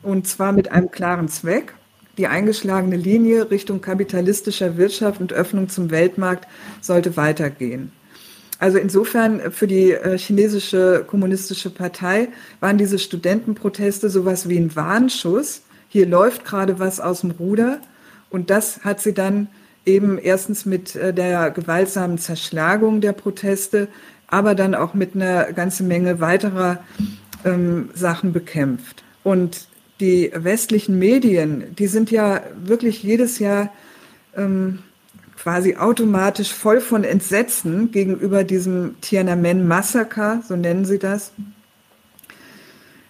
[0.03, 1.75] Und zwar mit einem klaren Zweck,
[2.17, 6.49] die eingeschlagene Linie Richtung kapitalistischer Wirtschaft und Öffnung zum Weltmarkt
[6.81, 7.93] sollte weitergehen.
[8.59, 12.29] Also insofern für die äh, chinesische kommunistische Partei
[12.61, 17.81] waren diese Studentenproteste sowas wie ein Warnschuss, hier läuft gerade was aus dem Ruder.
[18.31, 19.49] Und das hat sie dann
[19.87, 23.89] eben erstens mit äh, der gewaltsamen Zerschlagung der Proteste,
[24.29, 26.83] aber dann auch mit einer ganzen Menge weiterer
[27.45, 29.05] ähm, Sachen bekämpft.
[29.23, 29.69] Und
[30.01, 33.71] die westlichen Medien, die sind ja wirklich jedes Jahr
[34.37, 34.81] ähm,
[35.37, 41.33] quasi automatisch voll von Entsetzen gegenüber diesem Tiananmen-Massaker, so nennen sie das,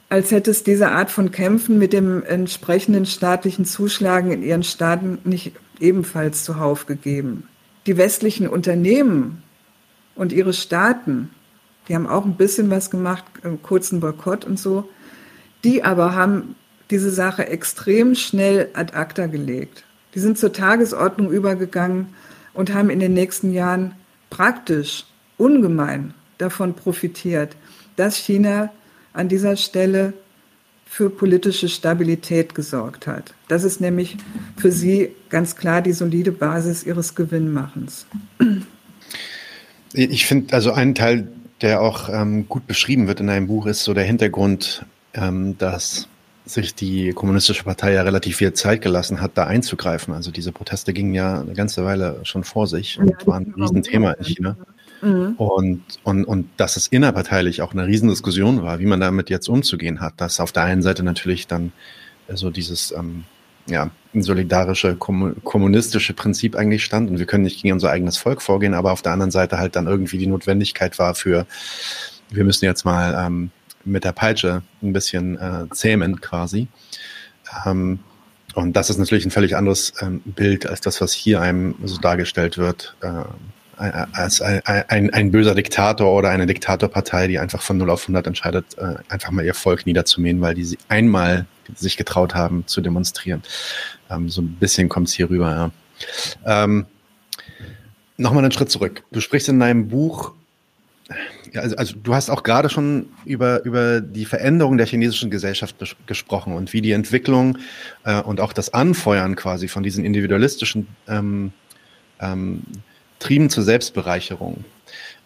[0.09, 5.19] als hätte es diese Art von Kämpfen mit dem entsprechenden staatlichen Zuschlagen in ihren Staaten
[5.23, 7.49] nicht ebenfalls zuhauf gegeben.
[7.87, 9.44] Die westlichen Unternehmen
[10.15, 11.31] und ihre Staaten,
[11.89, 14.89] die haben auch ein bisschen was gemacht, einen kurzen Boykott und so,
[15.65, 16.57] die aber haben
[16.91, 19.85] diese Sache extrem schnell ad acta gelegt.
[20.15, 22.09] Die sind zur Tagesordnung übergegangen
[22.53, 23.95] und haben in den nächsten Jahren
[24.31, 25.05] praktisch
[25.37, 27.57] ungemein davon profitiert,
[27.97, 28.71] dass China
[29.13, 30.13] an dieser Stelle
[30.87, 33.35] für politische Stabilität gesorgt hat.
[33.49, 34.17] Das ist nämlich
[34.57, 38.07] für sie ganz klar die solide Basis ihres Gewinnmachens.
[39.95, 41.29] Ich finde, also ein Teil,
[41.61, 44.85] der auch ähm, gut beschrieben wird in einem Buch, ist so der Hintergrund,
[45.15, 46.09] ähm, dass
[46.47, 50.13] sich die Kommunistische Partei ja relativ viel Zeit gelassen hat, da einzugreifen.
[50.13, 53.63] Also diese Proteste gingen ja eine ganze Weile schon vor sich und ja, waren ein
[53.63, 54.57] Riesenthema in China.
[55.01, 55.35] Mhm.
[55.37, 60.01] Und, und, und dass es innerparteilich auch eine Riesendiskussion war, wie man damit jetzt umzugehen
[60.01, 60.15] hat.
[60.17, 61.73] Dass auf der einen Seite natürlich dann
[62.29, 63.25] so dieses ähm,
[63.67, 68.75] ja, solidarische kommunistische Prinzip eigentlich stand und wir können nicht gegen unser eigenes Volk vorgehen,
[68.75, 71.47] aber auf der anderen Seite halt dann irgendwie die Notwendigkeit war für,
[72.31, 73.51] wir müssen jetzt mal ähm,
[73.85, 76.69] mit der Peitsche ein bisschen äh, zähmen quasi.
[77.67, 78.01] Ähm,
[78.55, 81.99] und das ist natürlich ein völlig anderes ähm, Bild als das, was hier einem so
[81.99, 83.25] dargestellt wird, äh,
[83.77, 88.27] als ein, ein, ein, böser Diktator oder eine Diktatorpartei, die einfach von 0 auf 100
[88.27, 93.43] entscheidet, äh, einfach mal ihr Volk niederzumähen, weil die einmal sich getraut haben zu demonstrieren.
[94.11, 95.73] Ähm, so ein bisschen kommt es hier rüber,
[96.45, 96.65] ja.
[96.65, 96.87] Ähm,
[98.17, 99.03] Nochmal einen Schritt zurück.
[99.11, 100.35] Du sprichst in deinem Buch
[101.57, 106.55] also, also du hast auch gerade schon über, über die Veränderung der chinesischen Gesellschaft gesprochen
[106.55, 107.59] und wie die Entwicklung
[108.05, 111.53] äh, und auch das Anfeuern quasi von diesen individualistischen ähm,
[112.21, 112.63] ähm,
[113.25, 114.65] Trieben zur Selbstbereicherung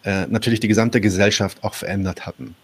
[0.04, 2.54] äh, natürlich die gesamte Gesellschaft auch verändert hatten.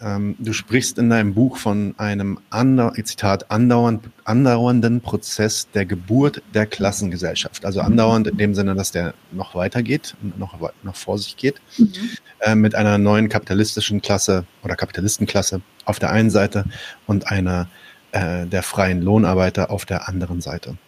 [0.00, 6.42] Ähm, du sprichst in deinem Buch von einem andau Zitat, andauernd, andauernden Prozess der Geburt
[6.54, 7.64] der Klassengesellschaft.
[7.64, 10.54] Also andauernd in dem Sinne, dass der noch weitergeht, noch,
[10.84, 11.90] noch vor sich geht, mhm.
[12.38, 16.66] äh, mit einer neuen kapitalistischen Klasse oder Kapitalistenklasse auf der einen Seite
[17.08, 17.68] und einer
[18.12, 20.78] äh, der freien Lohnarbeiter auf der anderen Seite.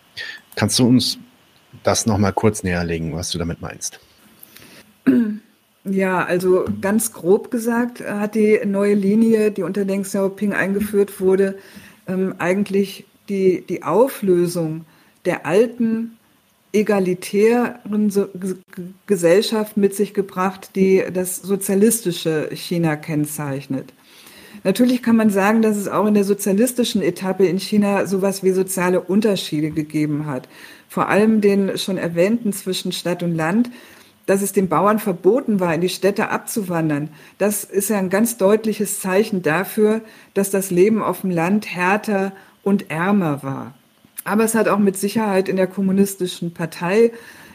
[0.54, 1.18] Kannst du uns
[1.82, 4.00] das nochmal kurz näherlegen, was du damit meinst?
[5.84, 11.56] Ja, also ganz grob gesagt hat die neue Linie, die unter Deng Xiaoping eingeführt wurde,
[12.06, 14.84] ähm, eigentlich die, die Auflösung
[15.24, 16.18] der alten
[16.72, 18.12] egalitären
[19.06, 23.92] Gesellschaft mit sich gebracht, die das sozialistische China kennzeichnet.
[24.62, 28.50] Natürlich kann man sagen, dass es auch in der sozialistischen Etappe in China sowas wie
[28.50, 30.48] soziale Unterschiede gegeben hat.
[30.88, 33.70] Vor allem den schon erwähnten zwischen Stadt und Land,
[34.26, 37.08] dass es den Bauern verboten war, in die Städte abzuwandern,
[37.38, 40.02] das ist ja ein ganz deutliches Zeichen dafür,
[40.34, 42.32] dass das Leben auf dem Land härter
[42.62, 43.74] und ärmer war.
[44.24, 47.12] Aber es hat auch mit Sicherheit in der kommunistischen Partei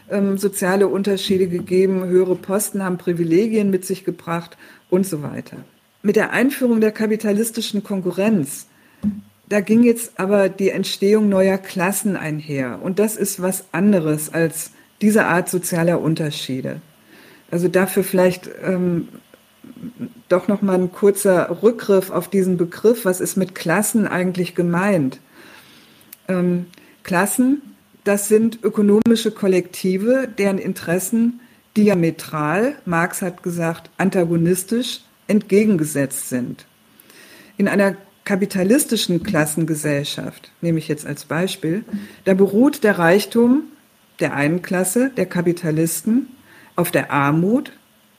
[0.10, 4.58] ähm, soziale Unterschiede gegeben, höhere Posten haben Privilegien mit sich gebracht
[4.90, 5.58] und so weiter.
[6.06, 8.68] Mit der Einführung der kapitalistischen Konkurrenz,
[9.50, 12.80] da ging jetzt aber die Entstehung neuer Klassen einher.
[12.84, 14.70] Und das ist was anderes als
[15.02, 16.80] diese Art sozialer Unterschiede.
[17.50, 19.08] Also dafür vielleicht ähm,
[20.30, 23.04] doch noch mal ein kurzer Rückgriff auf diesen Begriff.
[23.06, 25.20] Was ist mit Klassen eigentlich gemeint?
[26.28, 26.68] Ähm,
[27.02, 27.64] Klassen,
[28.04, 31.40] das sind ökonomische Kollektive, deren Interessen
[31.76, 36.66] diametral, Marx hat gesagt, antagonistisch entgegengesetzt sind.
[37.58, 37.96] In einer
[38.26, 41.86] kapitalistischen Klassengesellschaft, nehme ich jetzt als Beispiel,
[42.24, 43.64] da beruht der Reichtum
[44.20, 46.28] der einen Klasse, der Kapitalisten,
[46.76, 47.72] auf der Armut,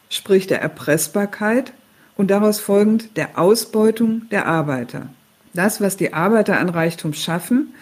[0.09, 1.73] sprich der Erpressbarkeit
[2.17, 5.09] und daraus folgend der Ausbeutung der Arbeiter.
[5.53, 7.75] Das, was die Arbeiter an Reichtum schaffen,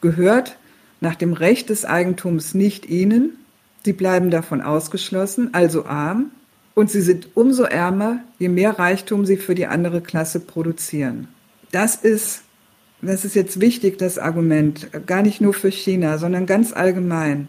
[0.00, 0.56] gehört
[1.00, 3.38] nach dem Recht des Eigentums nicht ihnen.
[3.84, 6.30] Sie bleiben davon ausgeschlossen, also arm,
[6.74, 11.28] und sie sind umso ärmer, je mehr Reichtum sie für die andere Klasse produzieren.
[11.70, 12.42] Das ist,
[13.00, 17.48] das ist jetzt wichtig, das Argument, gar nicht nur für China, sondern ganz allgemein.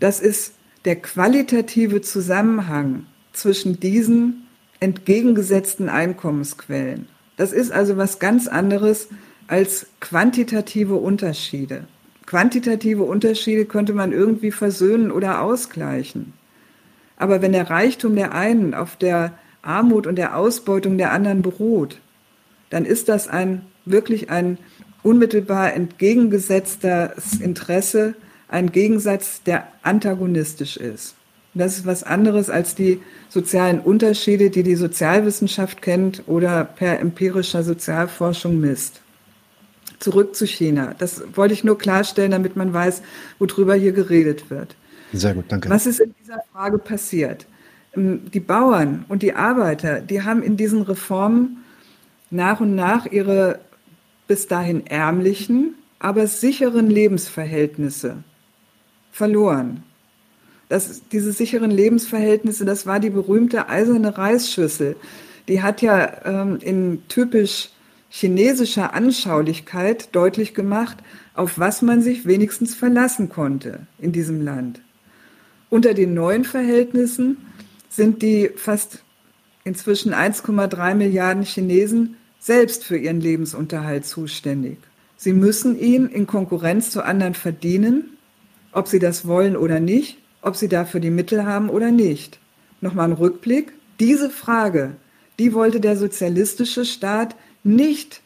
[0.00, 0.52] Das ist
[0.84, 4.46] der qualitative Zusammenhang zwischen diesen
[4.80, 7.08] entgegengesetzten Einkommensquellen.
[7.36, 9.08] Das ist also was ganz anderes
[9.46, 11.86] als quantitative Unterschiede.
[12.24, 16.32] Quantitative Unterschiede könnte man irgendwie versöhnen oder ausgleichen.
[17.16, 21.98] Aber wenn der Reichtum der einen auf der Armut und der Ausbeutung der anderen beruht,
[22.70, 24.58] dann ist das ein wirklich ein
[25.02, 28.14] unmittelbar entgegengesetztes Interesse,
[28.48, 31.14] ein Gegensatz, der antagonistisch ist.
[31.54, 37.62] Das ist was anderes als die sozialen Unterschiede, die die Sozialwissenschaft kennt oder per empirischer
[37.62, 39.00] Sozialforschung misst.
[39.98, 40.94] Zurück zu China.
[40.98, 43.00] Das wollte ich nur klarstellen, damit man weiß,
[43.38, 44.76] worüber hier geredet wird.
[45.12, 45.70] Sehr gut, danke.
[45.70, 47.46] Was ist in dieser Frage passiert?
[47.94, 51.64] Ähm, die Bauern und die Arbeiter, die haben in diesen Reformen
[52.30, 53.60] nach und nach ihre
[54.26, 58.24] bis dahin ärmlichen, aber sicheren Lebensverhältnisse
[59.12, 59.82] verloren.
[60.68, 64.96] Das, diese sicheren Lebensverhältnisse, das war die berühmte eiserne Reisschüssel.
[65.46, 67.70] Die hat ja ähm, in typisch
[68.08, 70.96] chinesischer Anschaulichkeit deutlich gemacht,
[71.34, 74.80] auf was man sich wenigstens verlassen konnte in diesem Land.
[75.76, 77.36] Unter den neuen Verhältnissen
[77.90, 79.02] sind die fast
[79.62, 84.78] inzwischen 1,3 Milliarden Chinesen selbst für ihren Lebensunterhalt zuständig.
[85.18, 88.16] Sie müssen ihn in Konkurrenz zu anderen verdienen,
[88.72, 92.38] ob sie das wollen oder nicht, ob sie dafür die Mittel haben oder nicht.
[92.80, 93.74] Nochmal ein Rückblick.
[94.00, 94.92] Diese Frage,
[95.38, 98.22] die wollte der sozialistische Staat nicht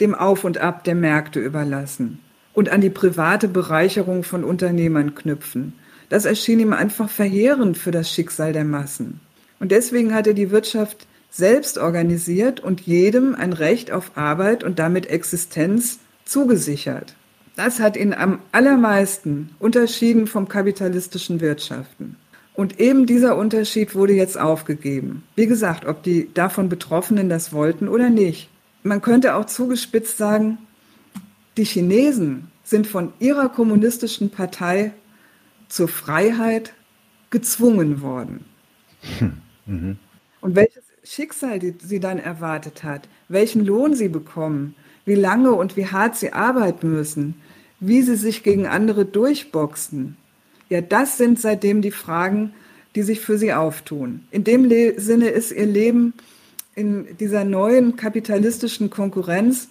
[0.00, 2.20] dem Auf und Ab der Märkte überlassen
[2.52, 5.72] und an die private Bereicherung von Unternehmern knüpfen.
[6.08, 9.20] Das erschien ihm einfach verheerend für das Schicksal der Massen.
[9.58, 14.78] Und deswegen hat er die Wirtschaft selbst organisiert und jedem ein Recht auf Arbeit und
[14.78, 17.14] damit Existenz zugesichert.
[17.56, 22.16] Das hat ihn am allermeisten unterschieden vom kapitalistischen Wirtschaften.
[22.54, 25.24] Und eben dieser Unterschied wurde jetzt aufgegeben.
[25.34, 28.48] Wie gesagt, ob die davon Betroffenen das wollten oder nicht.
[28.82, 30.58] Man könnte auch zugespitzt sagen,
[31.56, 34.92] die Chinesen sind von ihrer kommunistischen Partei
[35.68, 36.72] zur Freiheit
[37.30, 38.44] gezwungen worden.
[39.18, 39.32] Hm.
[39.66, 39.98] Mhm.
[40.40, 45.76] Und welches Schicksal die, sie dann erwartet hat, welchen Lohn sie bekommen, wie lange und
[45.76, 47.34] wie hart sie arbeiten müssen,
[47.80, 50.16] wie sie sich gegen andere durchboxen.
[50.68, 52.52] Ja, das sind seitdem die Fragen,
[52.94, 54.24] die sich für sie auftun.
[54.30, 56.14] In dem Le Sinne ist ihr Leben
[56.74, 59.68] in dieser neuen kapitalistischen Konkurrenz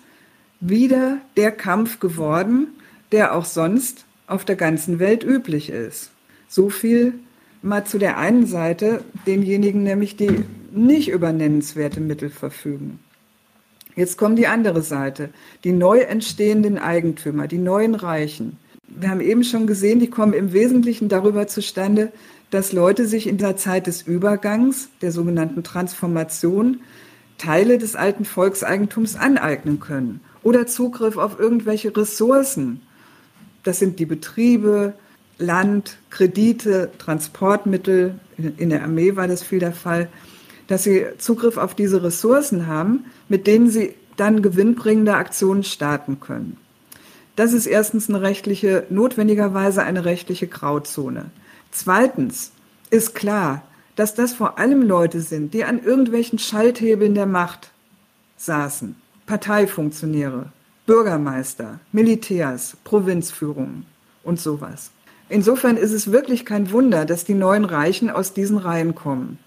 [0.59, 2.67] wieder der Kampf geworden,
[3.11, 6.11] der auch sonst auf der ganzen Welt üblich ist.
[6.47, 7.13] So viel
[7.61, 12.99] mal zu der einen Seite, denjenigen nämlich, die nicht über nennenswerte Mittel verfügen.
[13.95, 15.29] Jetzt kommt die andere Seite,
[15.63, 18.57] die neu entstehenden Eigentümer, die neuen Reichen.
[18.87, 22.11] Wir haben eben schon gesehen, die kommen im Wesentlichen darüber zustande,
[22.49, 26.81] dass Leute sich in der Zeit des Übergangs, der sogenannten Transformation,
[27.37, 32.81] Teile des alten Volkseigentums aneignen können oder Zugriff auf irgendwelche Ressourcen.
[33.65, 34.93] Das sind die Betriebe,
[35.37, 38.17] Land, Kredite, Transportmittel.
[38.37, 40.07] In der Armee war das viel der Fall
[40.67, 46.57] dass sie Zugriff auf diese Ressourcen haben, mit denen sie dann gewinnbringende Aktionen starten können.
[47.35, 51.25] Das ist erstens eine rechtliche, notwendigerweise eine rechtliche Grauzone.
[51.71, 52.51] Zweitens
[52.89, 53.63] ist klar,
[53.97, 57.71] dass das vor allem Leute sind, die an irgendwelchen Schalthebeln der Macht
[58.37, 58.95] saßen.
[59.25, 60.51] Parteifunktionäre,
[60.85, 63.85] Bürgermeister, Militärs, Provinzführungen
[64.23, 64.91] und sowas.
[65.29, 69.39] Insofern ist es wirklich kein Wunder, dass die neuen Reichen aus diesen Reihen kommen.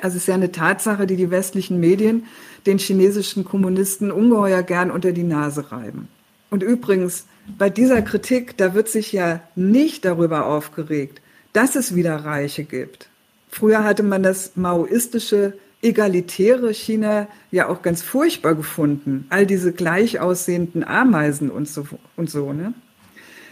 [0.00, 2.26] Also es ist ja eine Tatsache, die die westlichen Medien
[2.66, 6.08] den chinesischen Kommunisten ungeheuer gern unter die Nase reiben.
[6.50, 7.26] Und übrigens,
[7.58, 11.20] bei dieser Kritik, da wird sich ja nicht darüber aufgeregt,
[11.52, 13.08] dass es wieder Reiche gibt.
[13.48, 19.26] Früher hatte man das maoistische, egalitäre China ja auch ganz furchtbar gefunden.
[19.30, 22.74] All diese gleich aussehenden Ameisen und so, und so, ne?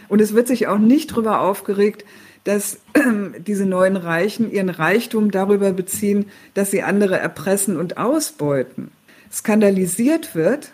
[0.09, 2.05] Und es wird sich auch nicht darüber aufgeregt,
[2.43, 2.79] dass
[3.39, 8.91] diese neuen Reichen ihren Reichtum darüber beziehen, dass sie andere erpressen und ausbeuten.
[9.31, 10.71] Skandalisiert wird,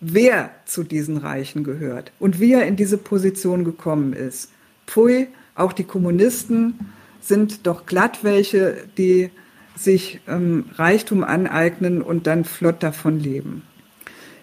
[0.00, 4.50] wer zu diesen Reichen gehört und wie er in diese Position gekommen ist.
[4.86, 9.30] Pfui, auch die Kommunisten sind doch glatt welche, die
[9.76, 13.62] sich ähm, Reichtum aneignen und dann flott davon leben.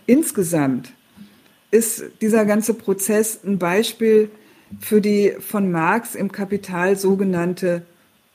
[0.05, 0.93] Insgesamt
[1.71, 4.29] ist dieser ganze Prozess ein Beispiel
[4.79, 7.83] für die von Marx im Kapital sogenannte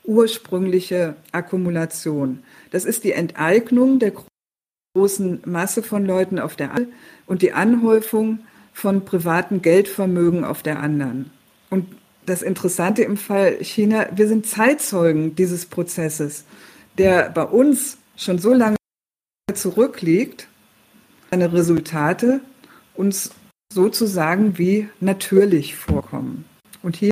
[0.03, 2.39] ursprüngliche Akkumulation.
[2.71, 4.13] Das ist die Enteignung der
[4.93, 6.93] großen Masse von Leuten auf der einen
[7.27, 8.39] und die Anhäufung
[8.73, 11.31] von privaten Geldvermögen auf der anderen.
[11.69, 11.85] Und
[12.25, 16.45] das Interessante im Fall China, wir sind Zeitzeugen dieses Prozesses,
[16.99, 18.75] der bei uns schon so lange
[19.53, 20.47] zurückliegt,
[21.31, 22.41] seine Resultate
[22.93, 23.31] uns
[23.73, 26.45] sozusagen wie natürlich vorkommen.
[26.83, 27.11] Und hier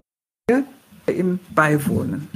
[1.07, 2.27] eben beiwohnen.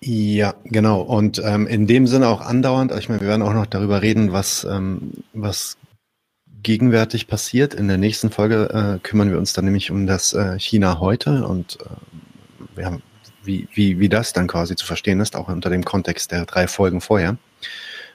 [0.00, 1.00] Ja, genau.
[1.00, 4.32] Und ähm, in dem Sinne auch andauernd, ich meine, wir werden auch noch darüber reden,
[4.32, 5.78] was, ähm, was
[6.62, 7.74] gegenwärtig passiert.
[7.74, 11.46] In der nächsten Folge äh, kümmern wir uns dann nämlich um das äh, China heute
[11.46, 11.78] und
[12.76, 12.98] äh, ja,
[13.44, 16.68] wie, wie, wie das dann quasi zu verstehen ist, auch unter dem Kontext der drei
[16.68, 17.36] Folgen vorher.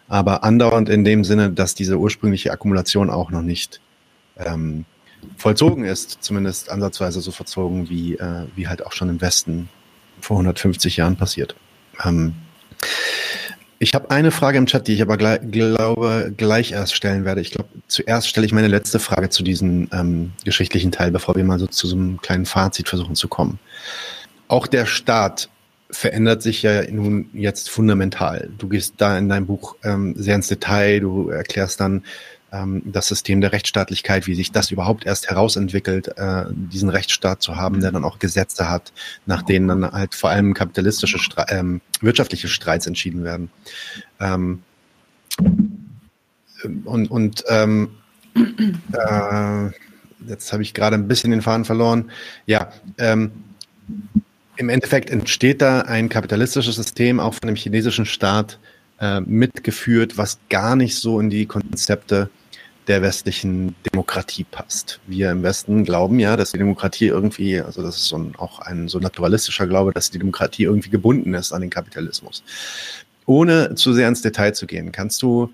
[0.08, 3.80] Aber andauernd in dem Sinne, dass diese ursprüngliche Akkumulation auch noch nicht
[4.38, 4.86] ähm,
[5.38, 9.70] vollzogen ist, zumindest ansatzweise so verzogen, wie, äh, wie halt auch schon im Westen
[10.22, 11.56] vor 150 Jahren passiert.
[12.04, 12.34] Ähm,
[13.82, 17.40] ich habe eine Frage im Chat, die ich aber gleich, glaube gleich erst stellen werde.
[17.40, 21.46] Ich glaube, zuerst stelle ich meine letzte Frage zu diesem ähm, geschichtlichen Teil, bevor wir
[21.46, 23.58] mal so zu so einem kleinen Fazit versuchen zu kommen.
[24.50, 25.48] Auch der Staat
[25.92, 28.50] verändert sich ja nun jetzt fundamental.
[28.58, 32.04] Du gehst da in deinem Buch ähm, sehr ins Detail, du erklärst dann,
[32.52, 37.58] ähm, das System der Rechtsstaatlichkeit, wie sich das überhaupt erst herausentwickelt, äh, diesen Rechtsstaat zu
[37.58, 38.92] haben, der dann auch Gesetze hat,
[39.26, 43.52] nach denen dann halt vor allem kapitalistische, Stre ähm, wirtschaftliche Streits entschieden werden.
[44.20, 44.64] Ähm,
[46.86, 47.92] und und ähm,
[48.36, 49.66] äh,
[50.28, 52.12] jetzt habe ich gerade ein bisschen den Faden verloren.
[52.46, 53.32] Ja, ähm,
[54.60, 58.60] im Endeffekt entsteht da ein kapitalistisches System auch von dem chinesischen Staat
[59.00, 62.30] äh, mitgeführt, was gar nicht so in die Konzepte
[62.90, 65.00] der westlichen Demokratie passt.
[65.08, 68.60] Wir im Westen glauben ja, dass die Demokratie irgendwie, also das ist so ein, auch
[68.60, 72.44] ein so naturalistischer Glaube, dass die Demokratie irgendwie gebunden ist an den Kapitalismus.
[73.26, 75.54] Ohne zu sehr ins Detail zu gehen, kannst du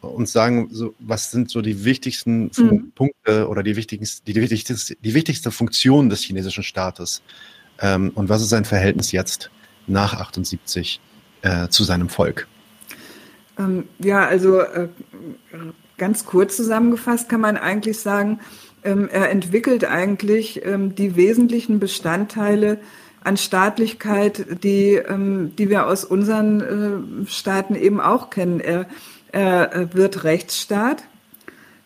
[0.00, 2.92] uns sagen, so, was sind so die wichtigsten mhm.
[2.94, 7.20] Punkte oder die wichtigsten, die, die, wichtigste, die wichtigste Funktion des chinesischen Staates?
[7.80, 9.50] Ähm, und was ist sein Verhältnis jetzt
[9.86, 11.00] nach 78
[11.42, 12.46] äh, zu seinem Volk?
[13.58, 14.88] Ähm, ja, also äh,
[15.96, 18.40] ganz kurz zusammengefasst kann man eigentlich sagen,
[18.84, 22.78] ähm, er entwickelt eigentlich ähm, die wesentlichen Bestandteile
[23.24, 28.60] an Staatlichkeit, die, ähm, die wir aus unseren äh, Staaten eben auch kennen.
[28.60, 28.86] Er,
[29.32, 31.02] er wird Rechtsstaat,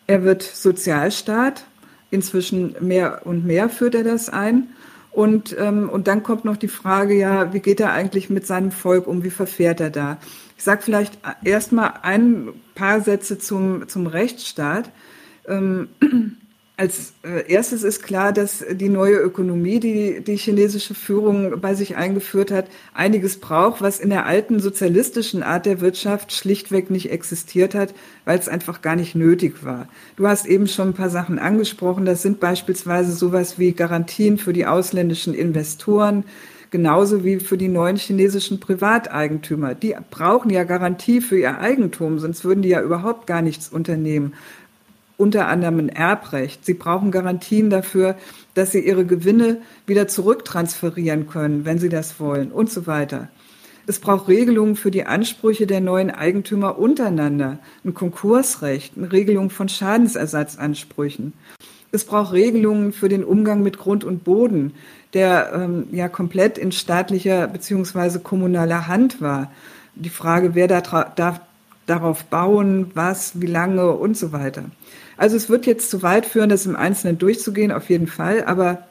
[0.07, 1.65] er wird Sozialstaat,
[2.11, 4.67] inzwischen mehr und mehr führt er das ein.
[5.11, 8.71] Und, ähm, und dann kommt noch die Frage, ja, wie geht er eigentlich mit seinem
[8.71, 10.17] Volk um, wie verfährt er da?
[10.57, 14.89] Ich sage vielleicht erstmal ein paar Sätze zum, zum Rechtsstaat.
[15.47, 15.89] Ähm,
[16.77, 21.95] als äh, erstes ist klar, dass die neue Ökonomie, die die chinesische Führung bei sich
[21.95, 27.75] eingeführt hat, einiges braucht, was in der alten sozialistischen Art der Wirtschaft schlichtweg nicht existiert
[27.75, 27.93] hat,
[28.25, 29.87] weil es einfach gar nicht nötig war.
[30.15, 32.05] Du hast eben schon ein paar Sachen angesprochen.
[32.05, 36.23] Das sind beispielsweise sowas wie Garantien für die ausländischen Investoren,
[36.71, 39.75] genauso wie für die neuen chinesischen Privateigentümer.
[39.75, 44.33] Die brauchen ja Garantie für ihr Eigentum, sonst würden die ja überhaupt gar nichts unternehmen.
[45.21, 46.65] Unter anderem ein Erbrecht.
[46.65, 48.15] Sie brauchen Garantien dafür,
[48.55, 53.27] dass sie ihre Gewinne wieder zurücktransferieren können, wenn sie das wollen und so weiter.
[53.85, 59.69] Es braucht Regelungen für die Ansprüche der neuen Eigentümer untereinander, ein Konkursrecht, eine Regelung von
[59.69, 61.33] Schadensersatzansprüchen.
[61.91, 64.73] Es braucht Regelungen für den Umgang mit Grund und Boden,
[65.13, 69.51] der ähm, ja komplett in staatlicher beziehungsweise kommunaler Hand war.
[69.93, 70.81] Die Frage, wer da
[71.15, 71.41] darf
[71.85, 74.63] darauf bauen, was, wie lange und so weiter.
[75.21, 78.87] Also es wird jetzt zu weit führen, das im Einzelnen durchzugehen, auf jeden Fall, aber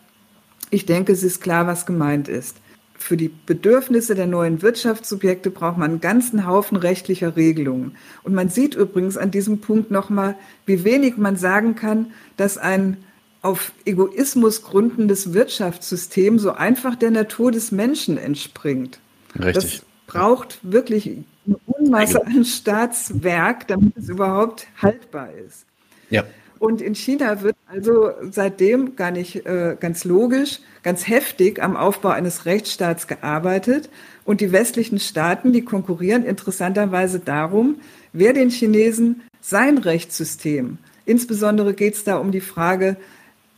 [0.70, 2.58] ich denke, es ist klar, was gemeint ist.
[2.94, 7.96] Für die Bedürfnisse der neuen Wirtschaftssubjekte braucht man einen ganzen Haufen rechtlicher Regelungen.
[8.22, 12.98] Und man sieht übrigens an diesem Punkt nochmal, wie wenig man sagen kann, dass ein
[13.42, 19.00] auf Egoismus gründendes Wirtschaftssystem so einfach der Natur des Menschen entspringt.
[19.34, 19.54] Richtig.
[19.54, 21.10] Das braucht wirklich
[21.44, 25.66] eine Unmasse an Staatswerk, damit es überhaupt haltbar ist.
[26.11, 26.24] Ja.
[26.61, 32.11] Und in China wird also seitdem gar nicht äh, ganz logisch, ganz heftig am Aufbau
[32.11, 33.88] eines Rechtsstaats gearbeitet.
[34.24, 37.76] Und die westlichen Staaten, die konkurrieren interessanterweise darum,
[38.12, 42.96] wer den Chinesen sein Rechtssystem, insbesondere geht es da um die Frage,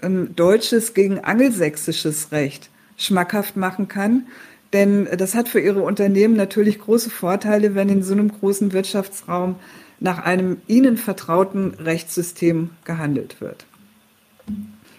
[0.01, 4.27] ähm, deutsches gegen angelsächsisches Recht schmackhaft machen kann.
[4.73, 9.57] Denn das hat für ihre Unternehmen natürlich große Vorteile, wenn in so einem großen Wirtschaftsraum
[10.03, 13.65] nach einem ihnen vertrauten Rechtssystem gehandelt wird.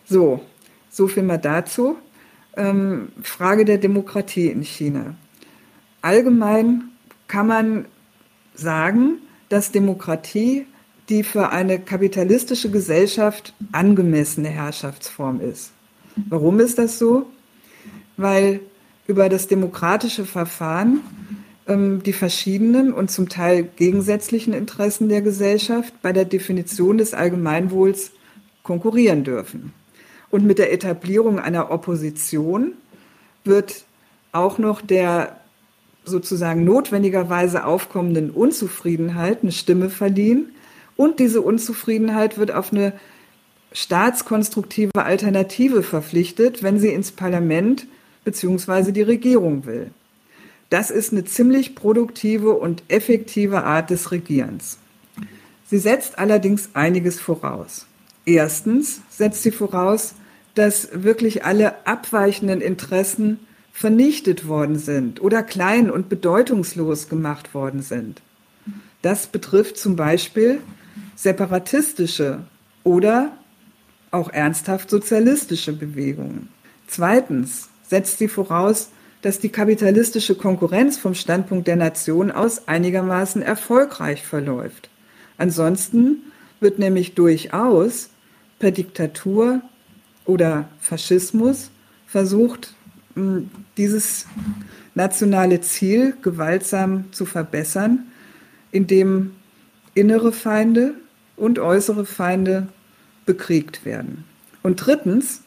[0.06, 0.42] So,
[0.90, 1.98] so viel mal dazu.
[2.56, 5.16] Ähm, Frage der Demokratie in China.
[6.02, 6.86] Allgemein
[7.28, 7.86] kann man
[8.54, 9.18] sagen,
[9.50, 10.68] dass Demokratie
[11.10, 15.72] die für eine kapitalistische Gesellschaft angemessene Herrschaftsform ist.
[16.30, 17.26] Warum ist das so?
[18.16, 18.62] Weil
[19.06, 21.02] über das demokratische Verfahren
[21.66, 28.12] die verschiedenen und zum Teil gegensätzlichen Interessen der Gesellschaft bei der Definition des Allgemeinwohls
[28.64, 29.74] konkurrieren dürfen.
[30.30, 32.74] Und mit der Etablierung einer Opposition
[33.46, 33.86] wird
[34.34, 35.38] auch noch der
[36.06, 40.50] sozusagen notwendigerweise aufkommenden Unzufriedenheit eine Stimme verliehen.
[40.98, 42.94] Und diese Unzufriedenheit wird auf eine
[43.72, 47.88] staatskonstruktive Alternative verpflichtet, wenn sie ins Parlament
[48.26, 48.92] bzw.
[48.92, 49.92] die Regierung will.
[50.74, 54.80] Das ist eine ziemlich produktive und effektive Art des Regierens.
[55.68, 57.86] Sie setzt allerdings einiges voraus.
[58.26, 60.16] Erstens setzt sie voraus,
[60.56, 63.38] dass wirklich alle abweichenden Interessen
[63.72, 68.24] vernichtet worden sind oder klein und bedeutungslos gemacht worden sind.
[69.04, 70.60] Das betrifft zum Beispiel
[71.16, 72.48] separatistische
[72.84, 73.32] oder
[74.10, 76.50] auch ernsthaft sozialistische Bewegungen.
[76.88, 78.90] Zweitens setzt sie voraus,
[79.24, 84.90] dass die kapitalistische Konkurrenz vom Standpunkt der Nation aus einigermaßen erfolgreich verläuft.
[85.38, 86.24] Ansonsten
[86.60, 88.10] wird nämlich durchaus
[88.60, 89.62] per Diktatur
[90.26, 91.72] oder Faschismus
[92.06, 92.76] versucht,
[93.78, 94.26] dieses
[94.94, 98.08] nationale Ziel gewaltsam zu verbessern,
[98.72, 99.32] indem
[99.94, 100.96] innere Feinde
[101.38, 102.68] und äußere Feinde
[103.26, 104.26] bekriegt werden.
[104.64, 105.43] Und drittens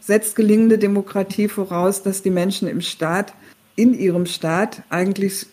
[0.00, 3.34] setzt gelingende Demokratie voraus, dass die Menschen im Staat,
[3.76, 5.46] in ihrem Staat eigentlich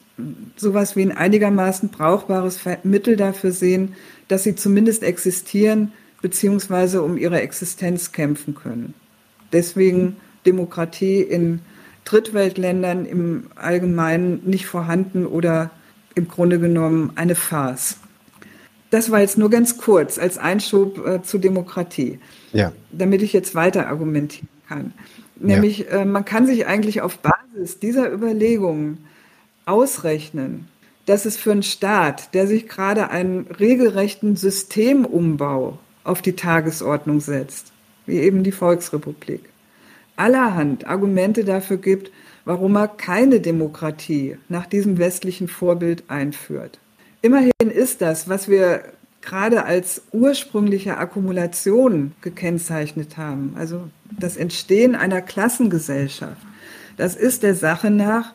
[0.56, 3.94] sowas wie ein einigermaßen brauchbares Mittel dafür sehen,
[4.28, 5.92] dass sie zumindest existieren
[6.22, 6.98] bzw.
[6.98, 8.94] um ihre Existenz kämpfen können.
[9.54, 11.60] Deswegen Demokratie in
[12.06, 15.72] Drittweltländern im Allgemeinen nicht vorhanden oder
[16.16, 17.98] im Grunde genommen eine Farce.
[18.90, 22.20] Das war jetzt nur ganz kurz als Einschub äh, zu Demokratie,
[22.54, 22.72] ja.
[22.92, 24.94] damit ich jetzt weiter argumentieren kann.
[25.36, 26.02] Nämlich, ja.
[26.02, 29.06] äh, man kann sich eigentlich auf Basis dieser Überlegungen
[29.66, 30.68] ausrechnen,
[31.06, 37.72] dass es für einen Staat, der sich gerade einen regelrechten Systemumbau auf die Tagesordnung setzt,
[38.06, 39.42] wie eben die Volksrepublik,
[40.16, 42.12] allerhand Argumente dafür gibt,
[42.46, 46.80] warum er keine Demokratie nach diesem westlichen Vorbild einführt.
[47.22, 48.84] Immerhin ist das, was wir
[49.22, 56.42] gerade als ursprüngliche Akkumulation gekennzeichnet haben, also das Entstehen einer Klassengesellschaft,
[56.96, 58.34] das ist der Sache nach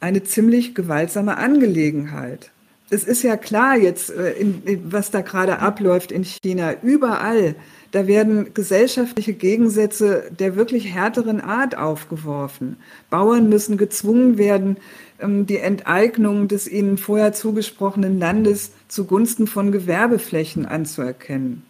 [0.00, 2.50] eine ziemlich gewaltsame Angelegenheit.
[2.90, 6.74] Es ist ja klar jetzt, äh, in, in, was da gerade abläuft in China.
[6.82, 7.54] Überall
[7.94, 12.76] da werden gesellschaftliche Gegensätze der wirklich härteren Art aufgeworfen.
[13.08, 14.78] Bauern müssen gezwungen werden,
[15.20, 21.62] ähm, die Enteignung des ihnen vorher zugesprochenen Landes zugunsten von Gewerbeflächen anzuerkennen.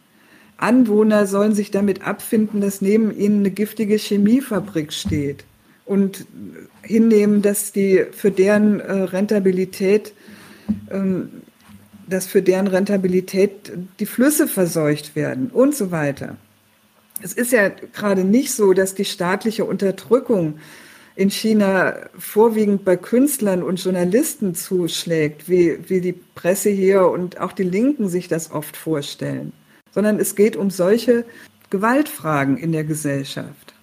[0.57, 5.45] Anwohner sollen sich damit abfinden, dass neben ihnen eine giftige Chemiefabrik steht
[5.85, 6.25] und
[6.81, 10.15] hinnehmen, dass die für deren äh, Rentabilität
[10.91, 11.29] ähm,
[12.09, 16.37] dass für deren Rentabilität die Flüsse verseucht werden und so weiter.
[17.23, 20.59] Es ist ja gerade nicht so, dass die staatliche Unterdrückung
[21.17, 27.53] in China vorwiegend bei Künstlern und Journalisten zuschlägt, wie, wie die Presse hier und auch
[27.53, 29.53] die Linken sich das oft vorstellen,
[29.93, 31.25] sondern es geht um solche
[31.71, 33.75] Gewaltfragen in der Gesellschaft.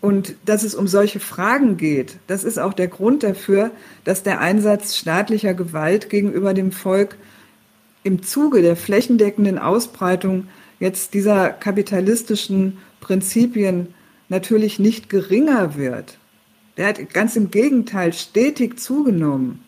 [0.00, 3.72] Und dass es um solche Fragen geht, das ist auch der Grund dafür,
[4.04, 7.16] dass der Einsatz staatlicher Gewalt gegenüber dem Volk
[8.02, 10.48] im Zuge der flächendeckenden Ausbreitung
[10.80, 13.94] jetzt dieser kapitalistischen Prinzipien
[14.28, 16.18] natürlich nicht geringer wird.
[16.76, 19.64] Der hat ganz im Gegenteil stetig zugenommen.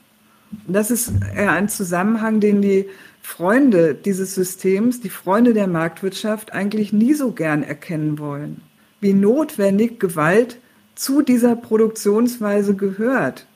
[0.67, 2.87] Und das ist ein Zusammenhang, den die
[3.23, 8.63] Freunde dieses Systems, die Freunde der Marktwirtschaft eigentlich nie so gern erkennen wollen.
[9.01, 10.59] Wie notwendig Gewalt
[10.95, 13.47] zu dieser Produktionsweise gehört,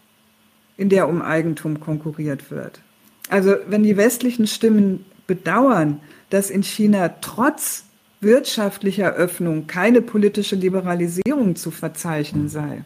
[0.77, 2.81] in der um Eigentum konkurriert wird.
[3.29, 7.85] Also wenn die westlichen Stimmen bedauern, dass in China trotz
[8.21, 12.85] wirtschaftlicher Öffnung keine politische Liberalisierung zu verzeichnen sei,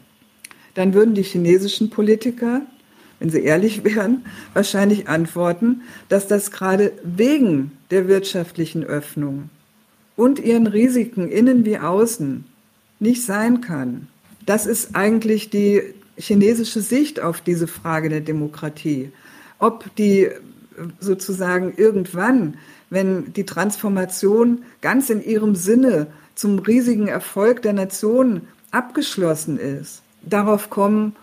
[0.75, 2.61] dann würden die chinesischen Politiker,
[3.19, 9.49] wenn sie ehrlich wären, wahrscheinlich antworten, dass das gerade wegen der wirtschaftlichen Öffnung
[10.15, 12.45] und ihren Risiken innen wie außen
[12.99, 14.07] nicht sein kann.
[14.45, 15.81] Das ist eigentlich die
[16.17, 19.11] chinesische Sicht auf diese Frage der Demokratie
[19.59, 20.29] ob die
[20.99, 22.57] sozusagen irgendwann,
[22.89, 30.69] wenn die Transformation ganz in ihrem Sinne zum riesigen Erfolg der Nation abgeschlossen ist, darauf
[30.69, 31.15] kommen,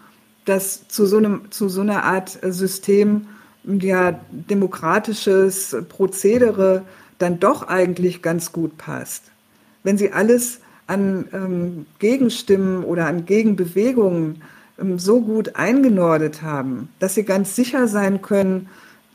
[0.45, 3.27] dass zu so, einem, zu so einer Art System
[3.65, 6.83] ja demokratisches Prozedere
[7.19, 9.25] dann doch eigentlich ganz gut passt.
[9.83, 14.43] Wenn sie alles an ähm, Gegenstimmen oder an Gegenbewegungen
[14.97, 18.69] so gut eingenordet haben, dass sie ganz sicher sein können,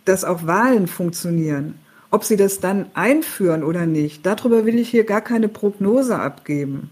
[0.05, 1.75] dass auch Wahlen funktionieren.
[2.09, 6.89] Ob sie das dann einführen oder nicht, darüber will ich hier gar keine Prognose abgeben.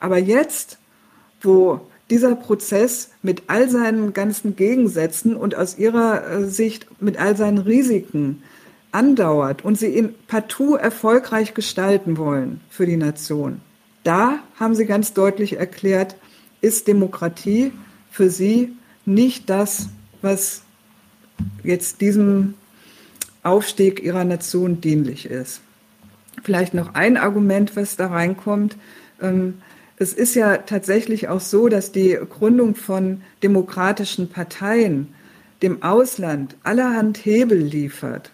[0.00, 0.78] Aber jetzt,
[1.40, 1.80] wo
[2.10, 7.58] dieser Prozess mit all seinen ganzen Gegensätzen und aus ihrer äh, Sicht mit all seinen
[7.58, 8.42] Risiken
[8.92, 13.62] andauert und sie ihn partout erfolgreich gestalten wollen für die Nation,
[14.02, 16.16] da haben sie ganz deutlich erklärt,
[16.60, 17.72] ist Demokratie
[18.14, 18.70] für sie
[19.04, 19.88] nicht das,
[20.22, 20.62] was
[21.64, 22.54] jetzt diesem
[23.42, 25.60] Aufstieg ihrer Nation dienlich ist.
[26.44, 28.76] Vielleicht noch ein Argument, was da reinkommt.
[29.20, 29.54] Ähm,
[29.96, 35.12] es ist ja tatsächlich auch so, dass die Gründung von demokratischen Parteien
[35.60, 38.30] dem Ausland allerhand Hebel liefert,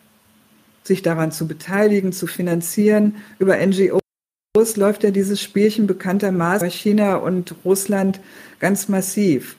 [0.84, 3.16] sich daran zu beteiligen, zu finanzieren.
[3.38, 8.20] Über NGOs läuft ja dieses Spielchen bekanntermaßen bei China und Russland
[8.58, 9.56] ganz massiv.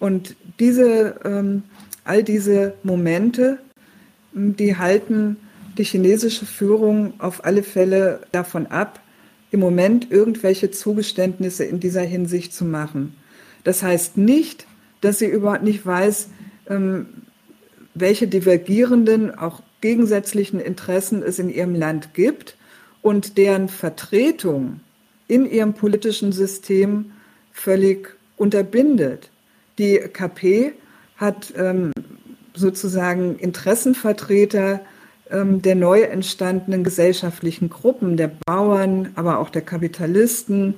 [0.00, 1.62] Und diese, ähm,
[2.04, 3.58] all diese Momente,
[4.32, 5.36] die halten
[5.78, 9.00] die chinesische Führung auf alle Fälle davon ab,
[9.52, 13.14] im Moment irgendwelche Zugeständnisse in dieser Hinsicht zu machen.
[13.62, 14.66] Das heißt nicht,
[15.00, 16.28] dass sie überhaupt nicht weiß,
[16.68, 17.06] ähm,
[17.94, 22.56] welche divergierenden, auch gegensätzlichen Interessen es in ihrem Land gibt
[23.02, 24.80] und deren Vertretung
[25.26, 27.12] in ihrem politischen System
[27.52, 29.29] völlig unterbindet.
[29.80, 30.74] Die KP
[31.16, 31.92] hat ähm,
[32.52, 34.80] sozusagen Interessenvertreter
[35.30, 40.74] ähm, der neu entstandenen gesellschaftlichen Gruppen, der Bauern, aber auch der Kapitalisten,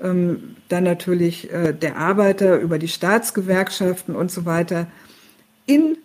[0.00, 4.86] ähm, dann natürlich äh, der Arbeiter über die Staatsgewerkschaften und so weiter,
[5.66, 5.98] in,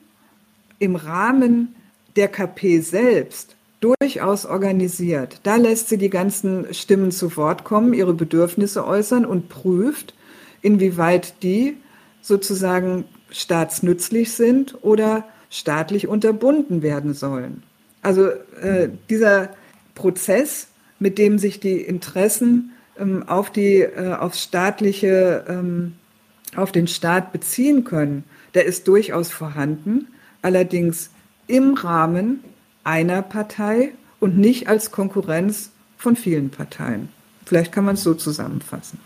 [0.79, 1.75] im Rahmen
[2.17, 5.39] der KP selbst durchaus organisiert.
[5.43, 10.13] Da lässt sie die ganzen Stimmen zu Wort kommen, ihre Bedürfnisse äußern und prüft,
[10.61, 11.77] inwieweit die
[12.23, 17.61] sozusagen staatsnützlich sind oder staatlich unterbunden werden sollen.
[18.01, 18.27] Also
[18.61, 19.49] äh, dieser
[19.93, 20.67] Prozess,
[20.97, 25.93] mit dem sich die Interessen ähm, auf die äh, aufs staatliche, ähm,
[26.55, 28.23] auf den Staat beziehen können,
[28.53, 30.07] der ist durchaus vorhanden,
[30.41, 31.09] allerdings
[31.47, 32.39] im Rahmen
[32.83, 37.09] einer Partei und nicht als Konkurrenz von vielen Parteien.
[37.45, 38.99] Vielleicht kann man es so zusammenfassen.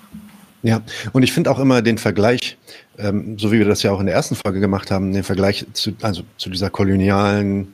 [0.68, 0.82] Ja,
[1.14, 2.58] und ich finde auch immer den Vergleich,
[2.98, 5.66] ähm, so wie wir das ja auch in der ersten Folge gemacht haben, den Vergleich
[5.72, 7.74] zu, also zu dieser kolonialen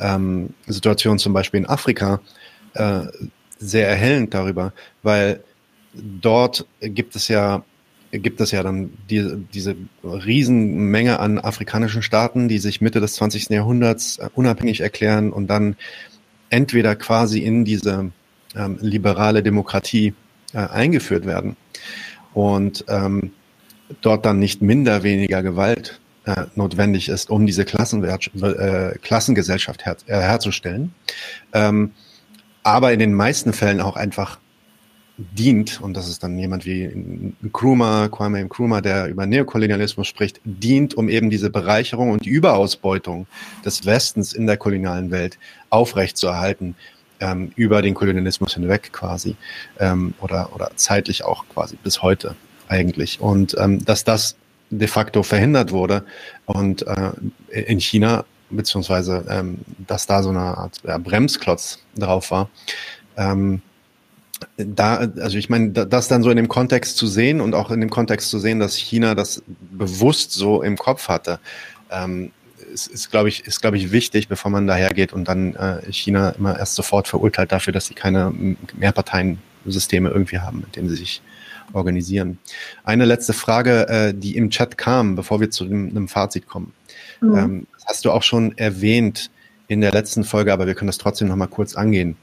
[0.00, 2.20] ähm, Situation zum Beispiel in Afrika
[2.74, 3.02] äh,
[3.60, 4.72] sehr erhellend darüber,
[5.04, 5.44] weil
[5.94, 7.62] dort gibt es ja
[8.10, 13.50] gibt es ja dann die, diese Riesenmenge an afrikanischen Staaten, die sich Mitte des 20.
[13.50, 15.76] Jahrhunderts äh, unabhängig erklären und dann
[16.48, 18.10] entweder quasi in diese
[18.56, 20.12] ähm, liberale Demokratie
[20.52, 21.54] äh, eingeführt werden
[22.34, 23.32] und ähm,
[24.00, 30.20] dort dann nicht minder weniger Gewalt äh, notwendig ist, um diese äh, Klassengesellschaft her äh,
[30.20, 30.94] herzustellen.
[31.52, 31.92] Ähm,
[32.62, 34.38] aber in den meisten Fällen auch einfach
[35.16, 36.84] dient, und das ist dann jemand wie
[37.42, 43.26] Nkrumah, Kwame Nkrumah, der über Neokolonialismus spricht, dient, um eben diese Bereicherung und die Überausbeutung
[43.64, 45.38] des Westens in der kolonialen Welt
[45.68, 46.74] aufrechtzuerhalten,
[47.20, 49.36] ähm, über den Kolonialismus hinweg quasi,
[49.78, 52.34] ähm, oder, oder zeitlich auch quasi bis heute
[52.68, 53.20] eigentlich.
[53.20, 54.36] Und ähm, dass das
[54.70, 56.04] de facto verhindert wurde
[56.46, 57.10] und äh,
[57.50, 62.48] in China, beziehungsweise ähm, dass da so eine Art ja, Bremsklotz drauf war.
[63.16, 63.62] Ähm,
[64.56, 67.80] da, also ich meine, das dann so in dem Kontext zu sehen und auch in
[67.80, 71.40] dem Kontext zu sehen, dass China das bewusst so im Kopf hatte,
[71.90, 72.30] ähm,
[72.72, 76.30] ist, ist glaube ich, ist glaube ich wichtig, bevor man dahergeht und dann äh, China
[76.30, 78.32] immer erst sofort verurteilt dafür, dass sie keine
[78.76, 81.22] Mehrparteiensysteme irgendwie haben, mit denen sie sich
[81.72, 82.38] organisieren.
[82.84, 86.72] Eine letzte Frage, äh, die im Chat kam, bevor wir zu einem, Fazit kommen.
[87.20, 87.36] Mhm.
[87.36, 89.30] Ähm, hast du auch schon erwähnt
[89.68, 92.16] in der letzten Folge, aber wir können das trotzdem noch mal kurz angehen.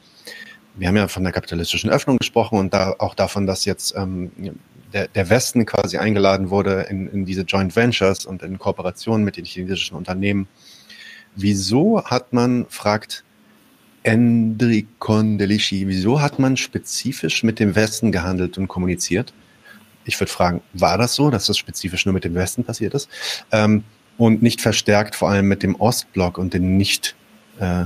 [0.76, 4.32] Wir haben ja von der kapitalistischen Öffnung gesprochen und da auch davon, dass jetzt ähm,
[4.93, 9.38] der, der Westen quasi eingeladen wurde in, in diese Joint Ventures und in Kooperation mit
[9.38, 10.47] den chinesischen Unternehmen.
[11.35, 13.23] Wieso hat man, fragt
[14.03, 19.34] Endrikon Delici, wieso hat man spezifisch mit dem Westen gehandelt und kommuniziert?
[20.05, 23.09] Ich würde fragen, war das so, dass das spezifisch nur mit dem Westen passiert ist?
[23.51, 23.84] Ähm,
[24.18, 27.15] und nicht verstärkt vor allem mit dem Ostblock und den nicht,
[27.59, 27.85] äh,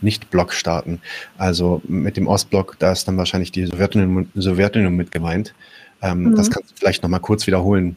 [0.00, 1.00] nicht Blockstaaten.
[1.36, 5.54] Also mit dem Ostblock, da ist dann wahrscheinlich die Sowjetunion, Sowjetunion mit gemeint.
[6.02, 6.36] Ähm, mhm.
[6.36, 7.96] Das kannst du vielleicht nochmal kurz wiederholen,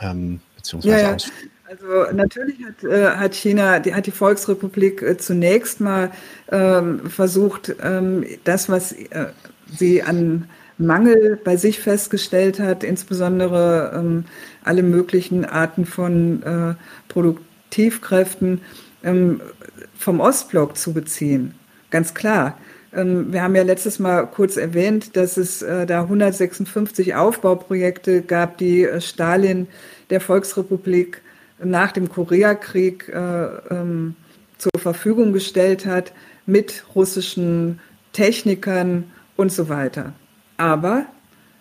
[0.00, 1.16] ähm, beziehungsweise ja, ja.
[1.68, 6.10] Also natürlich hat, äh, hat China, die, hat die Volksrepublik äh, zunächst mal
[6.50, 9.28] ähm, versucht, ähm, das, was äh,
[9.74, 14.24] sie an Mangel bei sich festgestellt hat, insbesondere ähm,
[14.64, 16.74] alle möglichen Arten von äh,
[17.08, 18.60] Produktivkräften
[19.02, 19.40] ähm,
[19.96, 21.54] vom Ostblock zu beziehen.
[21.90, 22.58] Ganz klar.
[22.94, 28.58] Ähm, wir haben ja letztes Mal kurz erwähnt, dass es äh, da 156 Aufbauprojekte gab,
[28.58, 29.68] die äh, Stalin
[30.10, 31.22] der Volksrepublik
[31.62, 34.16] nach dem Koreakrieg äh, ähm,
[34.58, 36.12] zur Verfügung gestellt hat
[36.46, 37.80] mit russischen
[38.12, 39.04] Technikern
[39.36, 40.12] und so weiter.
[40.56, 41.06] Aber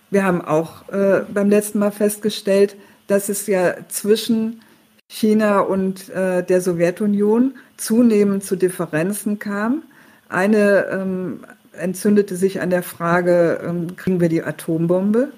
[0.10, 2.76] wir haben auch beim letzten Mal festgestellt,
[3.08, 4.62] dass es ja zwischen
[5.08, 9.84] China und der Sowjetunion zunehmend zu Differenzen kam.
[10.32, 11.41] Eine ähm,
[11.74, 15.34] entzündete sich an der Frage, ähm, kriegen wir die Atombombe?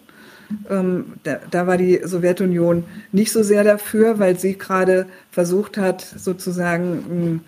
[0.70, 6.02] Ähm, da, da, war die Sowjetunion nicht so sehr dafür, weil sie gerade versucht hat,
[6.02, 7.42] sozusagen ein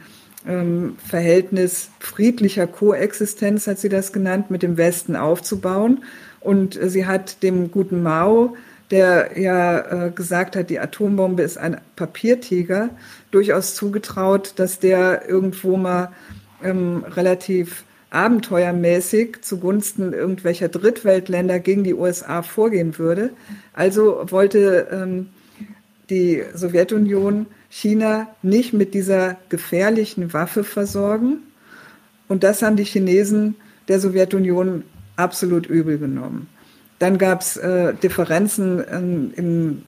[0.47, 6.03] ähm, Verhältnis friedlicher Koexistenz, hat sie das genannt, mit dem Westen aufzubauen.
[6.39, 8.55] Und sie hat dem guten Mao,
[8.89, 12.89] der ja äh, gesagt hat, die Atombombe ist ein Papiertiger,
[13.29, 16.11] durchaus zugetraut, dass der irgendwo mal
[16.65, 23.31] ähm, relativ abenteuermäßig zugunsten irgendwelcher Drittweltländer gegen die USA vorgehen würde.
[23.73, 25.27] Also wollte ähm,
[26.09, 31.39] die Sowjetunion China nicht mit dieser gefährlichen Waffe versorgen.
[32.27, 33.55] Und das haben die Chinesen
[33.87, 34.83] der Sowjetunion
[35.15, 36.47] absolut übel genommen.
[36.99, 39.83] Dann gab es äh, Differenzen in, in,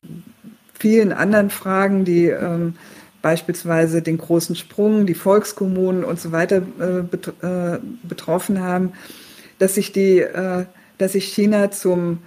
[0.80, 2.76] vielen anderen Fragen, die ähm,
[3.28, 8.94] beispielsweise den großen Sprung, die Volkskommunen und so weiter äh, äh, betroffen haben,
[9.60, 10.64] dass sich, die, äh,
[10.98, 12.20] dass sich China zum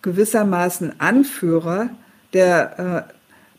[0.00, 1.90] gewissermaßen Anführer
[2.32, 3.12] der äh,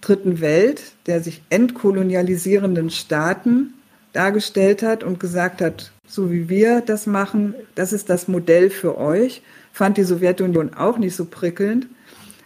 [0.03, 3.75] dritten Welt, der sich entkolonialisierenden Staaten
[4.13, 8.97] dargestellt hat und gesagt hat, so wie wir das machen, das ist das Modell für
[8.97, 11.85] euch, fand die Sowjetunion auch nicht so prickelnd.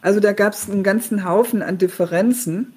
[0.01, 2.73] Also da gab es einen ganzen Haufen an Differenzen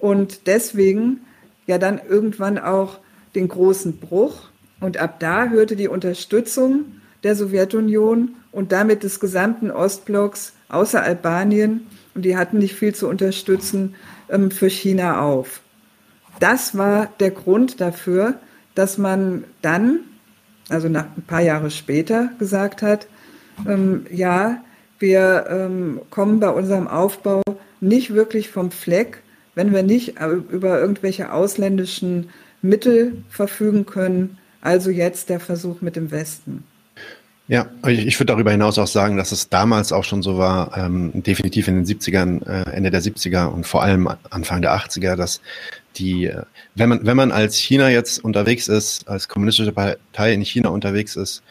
[0.00, 1.20] und deswegen
[1.66, 2.98] ja dann irgendwann auch
[3.34, 4.48] den großen Bruch.
[4.80, 6.86] Und ab da hörte die Unterstützung
[7.22, 13.08] der Sowjetunion und damit des gesamten Ostblocks außer Albanien, und die hatten nicht viel zu
[13.08, 13.94] unterstützen,
[14.28, 15.60] ähm, für China auf.
[16.40, 18.34] Das war der Grund dafür,
[18.74, 20.00] dass man dann,
[20.68, 23.06] also nach ein paar Jahre später, gesagt hat,
[23.68, 24.62] ähm, ja,
[24.98, 27.42] wir ähm, kommen bei unserem Aufbau
[27.80, 29.22] nicht wirklich vom Fleck,
[29.60, 30.14] wenn wir nicht
[30.50, 32.30] über irgendwelche ausländischen
[32.62, 34.38] Mittel verfügen können.
[34.62, 36.64] Also jetzt der Versuch mit dem Westen.
[37.46, 40.78] Ja, ich, ich würde darüber hinaus auch sagen, dass es damals auch schon so war,
[40.78, 45.14] ähm, definitiv in den 70ern, äh, Ende der 70er und vor allem Anfang der 80er,
[45.16, 45.42] dass
[45.96, 46.42] die, äh,
[46.74, 51.16] wenn man, wenn man als China jetzt unterwegs ist, als kommunistische Partei in China unterwegs
[51.16, 51.42] ist,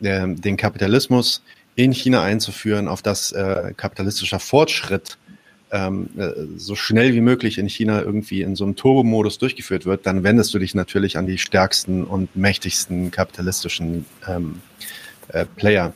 [0.00, 1.42] äh, den Kapitalismus
[1.74, 5.18] in China einzuführen, auf das äh, kapitalistischer Fortschritt
[5.70, 10.06] ähm, äh, so schnell wie möglich in China irgendwie in so einem Turbo-Modus durchgeführt wird,
[10.06, 14.60] dann wendest du dich natürlich an die stärksten und mächtigsten kapitalistischen ähm,
[15.28, 15.92] äh, Player.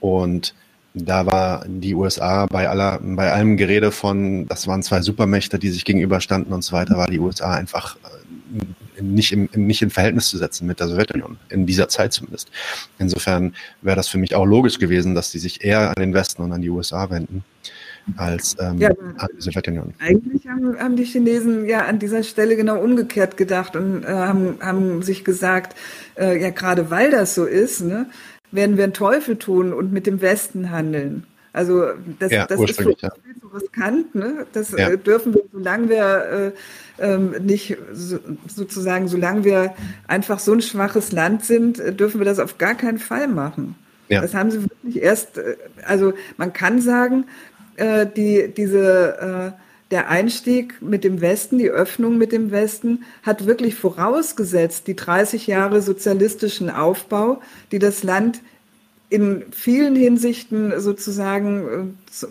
[0.00, 0.54] Und
[0.94, 5.70] da war die USA bei aller, bei allem Gerede von, das waren zwei Supermächte, die
[5.70, 10.28] sich gegenüberstanden und so weiter, war die USA einfach äh, nicht im, nicht in Verhältnis
[10.28, 12.50] zu setzen mit der Sowjetunion, in dieser Zeit zumindest.
[12.98, 16.42] Insofern wäre das für mich auch logisch gewesen, dass die sich eher an den Westen
[16.42, 17.44] und an die USA wenden
[18.16, 19.94] als ähm, ja, die Sowjetunion.
[19.98, 24.58] Eigentlich haben, haben, die Chinesen ja an dieser Stelle genau umgekehrt gedacht und äh, haben,
[24.60, 25.76] haben sich gesagt,
[26.16, 28.06] äh, ja gerade weil das so ist, ne,
[28.52, 31.24] werden wir einen Teufel tun und mit dem Westen handeln.
[31.56, 31.86] Also
[32.18, 32.84] das, ja, das ist ja.
[32.84, 34.14] viel zu riskant.
[34.14, 34.46] Ne?
[34.52, 34.90] Das ja.
[34.90, 36.52] äh, dürfen wir, solange wir
[36.98, 39.74] äh, ähm, nicht so, sozusagen, solange wir
[40.06, 43.74] einfach so ein schwaches Land sind, äh, dürfen wir das auf gar keinen Fall machen.
[44.08, 44.20] Ja.
[44.20, 45.56] Das haben sie wirklich erst, äh,
[45.86, 47.24] also man kann sagen,
[47.76, 53.46] äh, die, diese, äh, der Einstieg mit dem Westen, die Öffnung mit dem Westen hat
[53.46, 57.40] wirklich vorausgesetzt die 30 Jahre sozialistischen Aufbau,
[57.70, 58.40] die das Land
[59.08, 62.26] in vielen Hinsichten sozusagen, äh,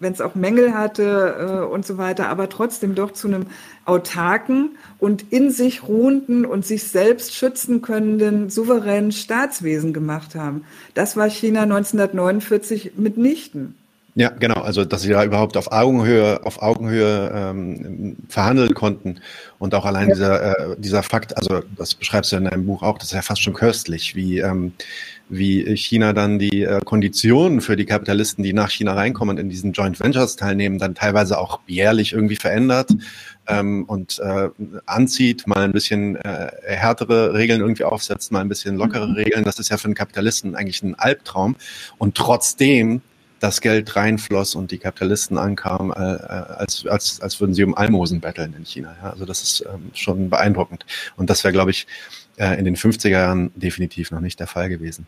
[0.00, 3.46] wenn es auch Mängel hatte äh, und so weiter, aber trotzdem doch zu einem
[3.84, 10.64] autarken und in sich ruhenden und sich selbst schützen können souveränen Staatswesen gemacht haben.
[10.94, 13.76] Das war China 1949 mitnichten.
[14.18, 14.62] Ja, genau.
[14.62, 19.20] Also, dass sie da überhaupt auf Augenhöhe, auf Augenhöhe ähm, verhandeln konnten
[19.58, 20.14] und auch allein ja.
[20.14, 23.20] dieser äh, dieser Fakt, also das beschreibst du in deinem Buch auch, das ist ja
[23.20, 24.72] fast schon köstlich, wie ähm,
[25.28, 29.50] wie China dann die äh, Konditionen für die Kapitalisten, die nach China reinkommen und in
[29.50, 32.92] diesen Joint Ventures teilnehmen, dann teilweise auch jährlich irgendwie verändert
[33.48, 34.48] ähm, und äh,
[34.86, 39.14] anzieht, mal ein bisschen äh, härtere Regeln irgendwie aufsetzt, mal ein bisschen lockere mhm.
[39.14, 39.44] Regeln.
[39.44, 41.56] Das ist ja für einen Kapitalisten eigentlich ein Albtraum.
[41.98, 43.02] Und trotzdem
[43.40, 47.76] das Geld reinfloss und die Kapitalisten ankamen, äh, äh, als, als, als würden sie um
[47.76, 48.96] Almosen betteln in China.
[49.02, 49.10] Ja?
[49.10, 50.86] Also das ist ähm, schon beeindruckend.
[51.16, 51.86] Und das wäre, glaube ich,
[52.36, 55.06] äh, in den 50er Jahren definitiv noch nicht der Fall gewesen.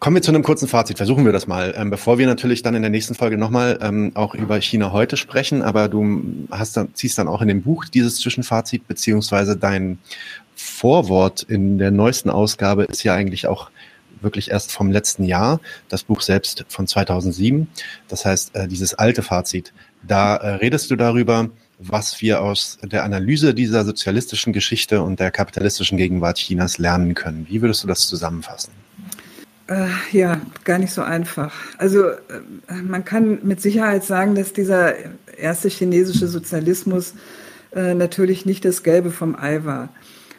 [0.00, 0.96] Kommen wir zu einem kurzen Fazit.
[0.96, 4.12] Versuchen wir das mal, ähm, bevor wir natürlich dann in der nächsten Folge nochmal ähm,
[4.14, 5.60] auch über China heute sprechen.
[5.62, 9.98] Aber du hast dann, ziehst dann auch in dem Buch dieses Zwischenfazit beziehungsweise dein
[10.54, 13.70] Vorwort in der neuesten Ausgabe ist ja eigentlich auch
[14.22, 15.60] wirklich erst vom letzten Jahr.
[15.88, 17.68] Das Buch selbst von 2007.
[18.08, 19.72] Das heißt, äh, dieses alte Fazit.
[20.02, 25.30] Da äh, redest du darüber, was wir aus der Analyse dieser sozialistischen Geschichte und der
[25.30, 27.46] kapitalistischen Gegenwart Chinas lernen können.
[27.48, 28.72] Wie würdest du das zusammenfassen?
[29.68, 31.54] Äh, ja, gar nicht so einfach.
[31.76, 32.06] Also
[32.82, 34.94] man kann mit Sicherheit sagen, dass dieser
[35.36, 37.14] erste chinesische Sozialismus
[37.74, 39.90] natürlich nicht das Gelbe vom Ei war.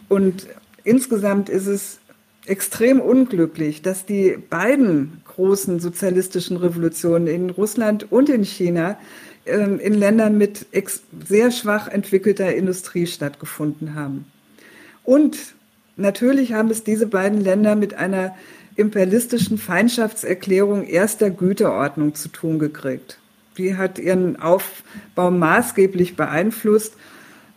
[0.09, 0.47] Und
[0.83, 1.99] insgesamt ist es
[2.45, 8.97] extrem unglücklich, dass die beiden großen sozialistischen Revolutionen in Russland und in China
[9.45, 10.65] ähm, in Ländern mit
[11.27, 14.25] sehr schwach entwickelter Industrie stattgefunden haben.
[15.03, 15.37] Und
[15.95, 18.35] natürlich haben es diese beiden Länder mit einer
[18.75, 23.19] imperialistischen Feindschaftserklärung erster Güterordnung zu tun gekriegt.
[23.57, 26.93] Die hat ihren Aufbau maßgeblich beeinflusst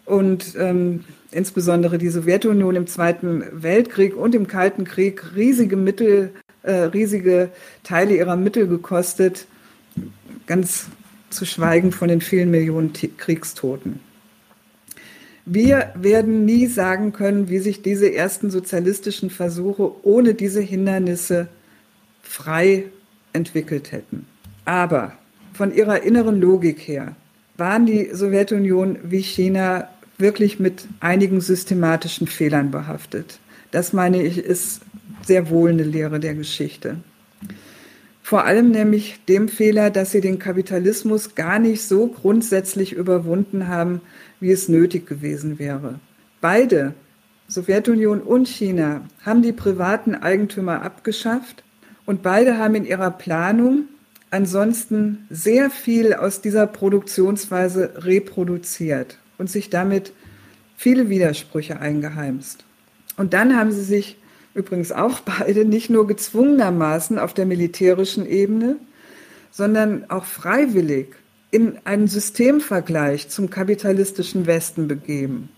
[0.04, 6.30] und ähm, insbesondere die Sowjetunion im Zweiten Weltkrieg und im Kalten Krieg riesige Mittel,
[6.62, 7.50] äh, riesige
[7.82, 9.46] Teile ihrer Mittel gekostet,
[10.46, 10.86] ganz
[11.30, 14.00] zu schweigen von den vielen Millionen Kriegstoten.
[15.44, 21.48] Wir werden nie sagen können, wie sich diese ersten sozialistischen Versuche ohne diese Hindernisse
[22.22, 22.84] frei
[23.32, 24.26] entwickelt hätten.
[24.64, 25.14] Aber
[25.52, 27.16] von ihrer inneren Logik her
[27.56, 33.38] waren die Sowjetunion wie China wirklich mit einigen systematischen Fehlern behaftet.
[33.70, 34.82] Das meine ich, ist
[35.26, 36.96] sehr wohl eine Lehre der Geschichte.
[38.22, 44.00] Vor allem nämlich dem Fehler, dass sie den Kapitalismus gar nicht so grundsätzlich überwunden haben,
[44.40, 45.98] wie es nötig gewesen wäre.
[46.40, 46.94] Beide,
[47.48, 51.64] Sowjetunion und China, haben die privaten Eigentümer abgeschafft
[52.06, 53.84] und beide haben in ihrer Planung
[54.30, 60.12] ansonsten sehr viel aus dieser Produktionsweise reproduziert und sich damit
[60.76, 62.64] viele Widersprüche eingeheimst.
[63.16, 64.16] Und dann haben sie sich
[64.54, 68.76] übrigens auch beide nicht nur gezwungenermaßen auf der militärischen Ebene,
[69.50, 71.16] sondern auch freiwillig
[71.50, 75.48] in einen Systemvergleich zum kapitalistischen Westen begeben.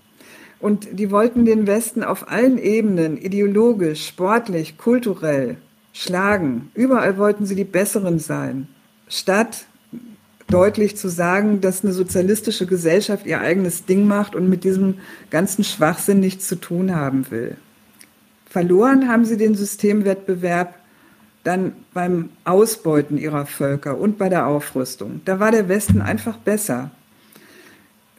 [0.61, 5.59] Und die wollten den Westen auf allen Ebenen, ideologisch, sportlich, kulturell,
[5.93, 6.71] schlagen.
[6.73, 8.67] Überall wollten sie die Besseren sein,
[9.09, 9.67] statt
[10.55, 14.99] deutlich zu sagen, dass eine sozialistische Gesellschaft ihr eigenes Ding macht und mit diesem
[15.31, 17.57] ganzen Schwachsinn nichts zu tun haben will.
[18.49, 20.79] Verloren haben sie den Systemwettbewerb
[21.43, 25.23] dann beim Ausbeuten ihrer Völker und bei der Aufrüstung.
[25.25, 26.93] Da war der Westen einfach besser.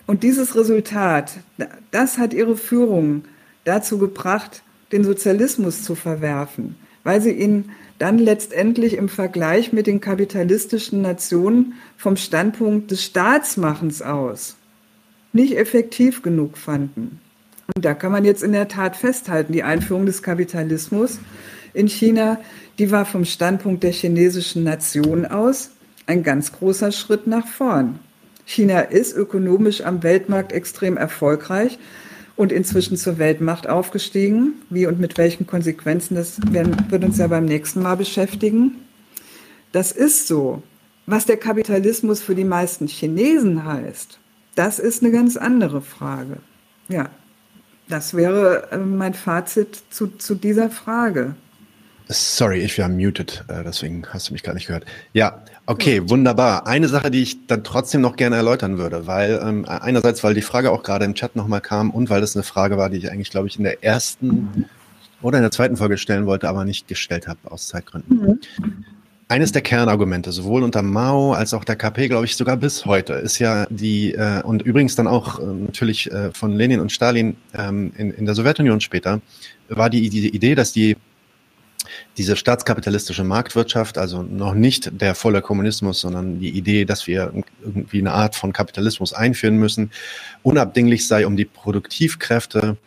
[0.06, 1.38] Und dieses Resultat,
[1.92, 3.24] das hat ihre Führung
[3.64, 6.76] dazu gebracht, den Sozialismus zu verwerfen,
[7.06, 14.02] weil sie ihn dann letztendlich im Vergleich mit den kapitalistischen Nationen vom Standpunkt des Staatsmachens
[14.02, 14.56] aus
[15.34, 17.20] nicht effektiv genug fanden.
[17.76, 21.20] Und da kann man jetzt in der Tat festhalten, die Einführung des Kapitalismus
[21.74, 22.40] in China
[22.78, 25.72] die war vom Standpunkt der chinesischen Nation aus
[26.08, 28.00] ein ganz großer Schritt nach vorn.
[28.46, 31.80] China ist ökonomisch am Weltmarkt extrem erfolgreich
[32.36, 34.54] und inzwischen zur Weltmacht aufgestiegen.
[34.70, 38.76] Wie und mit welchen Konsequenzen, das werden, wird uns ja beim nächsten Mal beschäftigen.
[39.72, 40.64] Das ist so.
[41.06, 44.20] Was der Kapitalismus für die meisten Chinesen heißt,
[44.56, 46.38] das ist eine ganz andere Frage.
[46.88, 47.10] Ja,
[47.88, 51.36] das wäre äh, mein Fazit zu, zu dieser Frage.
[52.08, 54.86] Sorry, ich war muted, äh, deswegen hast du mich gar nicht gehört.
[55.14, 56.68] Ja, okay, wunderbar.
[56.68, 60.44] Eine Sache, die ich dann trotzdem noch gerne erläutern würde, weil ähm, einerseits, weil die
[60.44, 63.12] Frage auch gerade im Chat nochmal kam und weil das eine Frage war, die ich
[63.12, 64.66] eigentlich, glaube ich, in der ersten
[65.22, 68.18] oder in der zweiten Folge stellen wollte, aber nicht gestellt habe aus Zeitgründen.
[68.18, 68.40] Mhm.
[69.28, 73.14] Eines der Kernargumente, sowohl unter Mao als auch der KP, glaube ich, sogar bis heute,
[73.14, 77.36] ist ja die, äh, und übrigens dann auch äh, natürlich äh, von Lenin und Stalin
[77.58, 79.22] ähm, in, in der Sowjetunion später,
[79.68, 80.96] war die, die Idee, dass die
[82.18, 87.34] diese staatskapitalistische Marktwirtschaft, also noch nicht der volle Kommunismus, sondern die Idee, dass wir
[87.64, 89.92] irgendwie eine Art von Kapitalismus einführen müssen,
[90.44, 92.78] unabdinglich sei, um die Produktivkräfte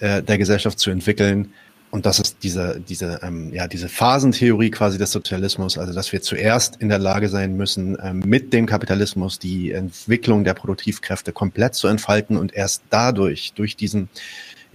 [0.00, 1.52] äh, der Gesellschaft zu entwickeln,
[1.90, 6.20] und das ist diese, diese, ähm, ja, diese Phasentheorie quasi des Sozialismus, also dass wir
[6.20, 11.74] zuerst in der Lage sein müssen, ähm, mit dem Kapitalismus die Entwicklung der Produktivkräfte komplett
[11.74, 14.08] zu entfalten und erst dadurch, durch diesen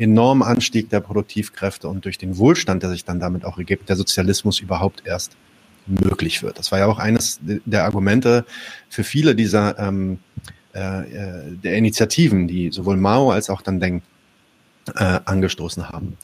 [0.02, 3.96] enormen Anstieg der Produktivkräfte und durch den Wohlstand, der sich dann damit auch ergibt, der
[3.96, 5.38] Sozialismus überhaupt erst
[5.88, 6.60] möglich wird.
[6.60, 8.46] Das war ja auch eines der Argumente
[8.90, 10.20] für viele dieser ähm,
[10.74, 14.02] äh, äh der Initiativen, die sowohl Mao als auch dann Deng
[14.96, 16.18] äh, angestoßen haben.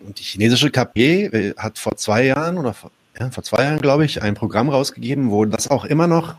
[0.00, 4.04] Und die chinesische KP hat vor zwei Jahren oder vor, ja, vor zwei Jahren, glaube
[4.04, 6.34] ich, ein Programm rausgegeben, wo das auch immer noch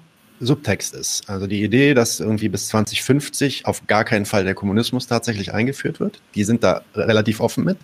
[0.45, 1.29] Subtext ist.
[1.29, 5.99] Also die Idee, dass irgendwie bis 2050 auf gar keinen Fall der Kommunismus tatsächlich eingeführt
[5.99, 7.77] wird, die sind da relativ offen mit.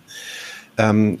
[0.78, 1.20] Ähm,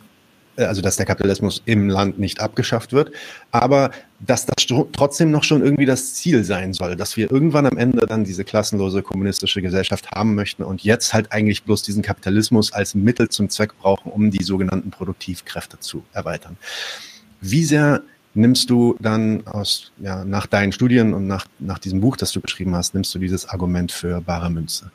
[0.60, 3.12] äh, also dass der Kapitalismus im Land nicht abgeschafft wird,
[3.50, 3.90] aber
[4.20, 8.06] dass das trotzdem noch schon irgendwie das Ziel sein soll, dass wir irgendwann am Ende
[8.06, 12.94] dann diese klassenlose kommunistische Gesellschaft haben möchten und jetzt halt eigentlich bloß diesen Kapitalismus als
[12.94, 16.56] Mittel zum Zweck brauchen, um die sogenannten Produktivkräfte zu erweitern.
[17.40, 18.02] Wie sehr
[18.34, 22.40] nimmst du dann aus, ja, nach deinen Studien und nach, nach diesem Buch, das du
[22.40, 24.90] geschrieben hast, nimmst du dieses Argument für bare Münze?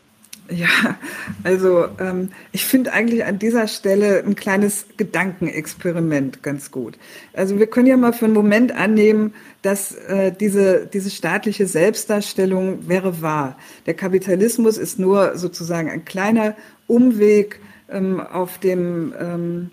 [0.49, 0.97] Ja,
[1.43, 6.99] also ähm, ich finde eigentlich an dieser Stelle ein kleines Gedankenexperiment ganz gut.
[7.33, 9.33] Also wir können ja mal für einen Moment annehmen,
[9.63, 13.57] dass äh, diese, diese staatliche Selbstdarstellung wäre wahr.
[13.87, 16.55] Der Kapitalismus ist nur sozusagen ein kleiner
[16.85, 17.59] Umweg
[17.89, 19.71] ähm, auf dem ähm,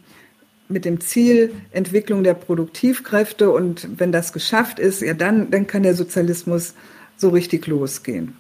[0.73, 5.83] mit dem Ziel Entwicklung der Produktivkräfte und wenn das geschafft ist, ja dann, dann kann
[5.83, 6.75] der Sozialismus
[7.17, 8.35] so richtig losgehen.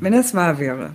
[0.00, 0.94] Wenn das wahr wäre,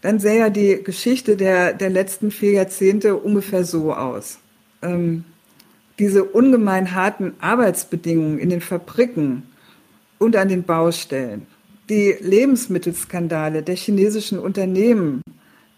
[0.00, 4.38] dann sähe ja die Geschichte der, der letzten vier Jahrzehnte ungefähr so aus.
[4.82, 5.24] Ähm,
[5.98, 9.44] diese ungemein harten Arbeitsbedingungen in den Fabriken
[10.18, 11.46] und an den Baustellen,
[11.88, 15.22] die Lebensmittelskandale der chinesischen Unternehmen,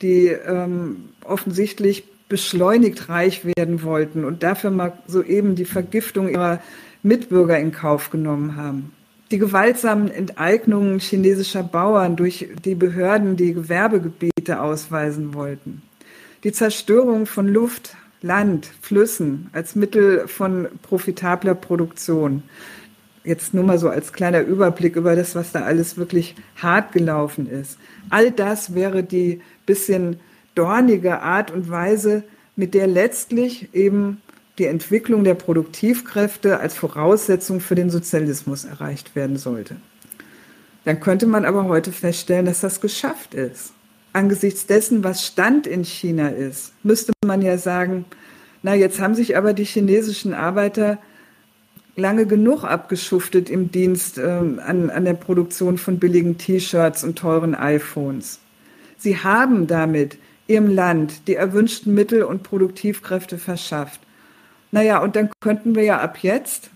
[0.02, 6.60] die ähm, offensichtlich beschleunigt reich werden wollten und dafür mal soeben die Vergiftung ihrer
[7.02, 8.92] Mitbürger in Kauf genommen haben
[9.30, 15.82] die gewaltsamen Enteignungen chinesischer Bauern durch die Behörden, die Gewerbegebiete ausweisen wollten,
[16.44, 22.42] die Zerstörung von Luft, Land, Flüssen als Mittel von profitabler Produktion.
[23.24, 27.50] Jetzt nur mal so als kleiner Überblick über das, was da alles wirklich hart gelaufen
[27.50, 27.78] ist.
[28.08, 30.20] All das wäre die bisschen
[30.56, 32.24] dornige Art und Weise,
[32.56, 34.20] mit der letztlich eben
[34.58, 39.76] die Entwicklung der Produktivkräfte als Voraussetzung für den Sozialismus erreicht werden sollte.
[40.84, 43.72] Dann könnte man aber heute feststellen, dass das geschafft ist.
[44.12, 48.06] Angesichts dessen, was Stand in China ist, müsste man ja sagen,
[48.62, 50.98] na, jetzt haben sich aber die chinesischen Arbeiter
[51.96, 57.54] lange genug abgeschuftet im Dienst äh, an, an der Produktion von billigen T-Shirts und teuren
[57.54, 58.38] iPhones.
[58.96, 60.18] Sie haben damit
[60.48, 64.00] ihrem Land die erwünschten Mittel und Produktivkräfte verschafft.
[64.70, 66.70] Naja, und dann könnten wir ja ab jetzt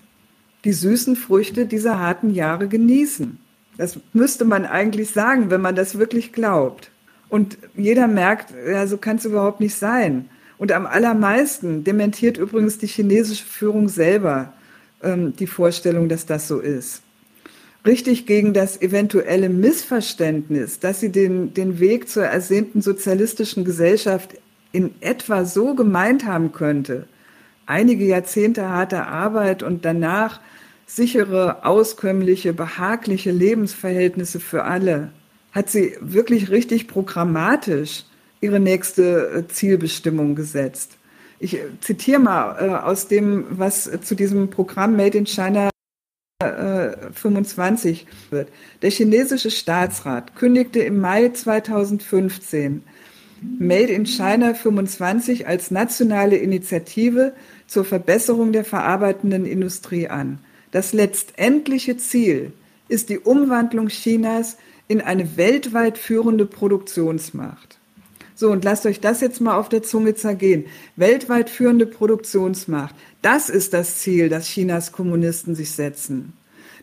[0.64, 3.38] die süßen Früchte dieser harten Jahre genießen.
[3.76, 6.90] Das müsste man eigentlich sagen, wenn man das wirklich glaubt.
[7.28, 10.28] Und jeder merkt, ja, so kann es überhaupt nicht sein.
[10.58, 14.52] Und am allermeisten dementiert übrigens die chinesische Führung selber
[15.02, 17.02] ähm, die Vorstellung, dass das so ist.
[17.86, 24.34] Richtig gegen das eventuelle Missverständnis, dass sie den, den Weg zur ersehnten sozialistischen Gesellschaft
[24.72, 27.06] in etwa so gemeint haben könnte,
[27.66, 30.40] einige Jahrzehnte harter Arbeit und danach
[30.86, 35.12] sichere, auskömmliche, behagliche Lebensverhältnisse für alle,
[35.52, 38.04] hat sie wirklich richtig programmatisch
[38.40, 40.96] ihre nächste äh, Zielbestimmung gesetzt.
[41.38, 45.70] Ich äh, zitiere mal äh, aus dem, was zu diesem Programm Made in China
[46.40, 48.48] 25 wird.
[48.80, 52.82] Der chinesische Staatsrat kündigte im Mai 2015
[53.58, 57.34] Made in China 25 als nationale Initiative
[57.66, 60.38] zur Verbesserung der verarbeitenden Industrie an.
[60.70, 62.52] Das letztendliche Ziel
[62.88, 64.56] ist die Umwandlung Chinas
[64.88, 67.79] in eine weltweit führende Produktionsmacht.
[68.40, 70.64] So, und lasst euch das jetzt mal auf der Zunge zergehen.
[70.96, 72.94] Weltweit führende Produktionsmacht.
[73.20, 76.32] Das ist das Ziel, das Chinas Kommunisten sich setzen.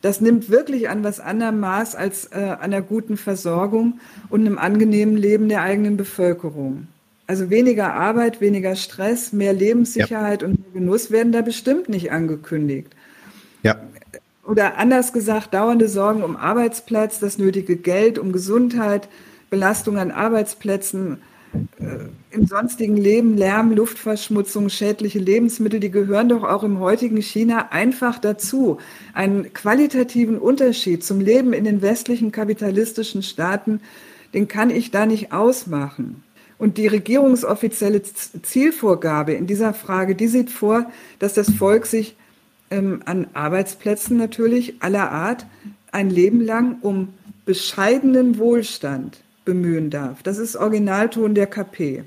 [0.04, 5.18] Das nimmt wirklich an was anderem Maß als äh, einer guten Versorgung und einem angenehmen
[5.18, 6.90] Leben der eigenen Bevölkerung.
[7.26, 10.50] Also weniger Arbeit, weniger Stress, mehr Lebenssicherheit ja.
[10.50, 12.90] und mehr Genuss werden da bestimmt nicht angekündigt.
[13.64, 13.82] Ja.
[14.46, 19.10] Oder anders gesagt, dauernde Sorgen um Arbeitsplatz, das nötige Geld, um Gesundheit,
[19.50, 21.18] Belastung an Arbeitsplätzen,
[22.32, 28.20] im sonstigen Leben, Lärm, Luftverschmutzung, schädliche Lebensmittel, die gehören doch auch im heutigen China einfach
[28.20, 28.78] dazu.
[29.14, 33.82] Einen qualitativen Unterschied zum Leben in den westlichen kapitalistischen Staaten,
[34.34, 36.24] den kann ich da nicht ausmachen.
[36.58, 42.16] Und die regierungsoffizielle Zielvorgabe in dieser Frage, die sieht vor, dass das Volk sich
[42.72, 45.46] ähm, an Arbeitsplätzen natürlich aller Art
[45.92, 47.10] ein Leben lang um
[47.46, 50.22] bescheidenen Wohlstand bemühen darf.
[50.24, 52.04] Das ist Originalton der KP.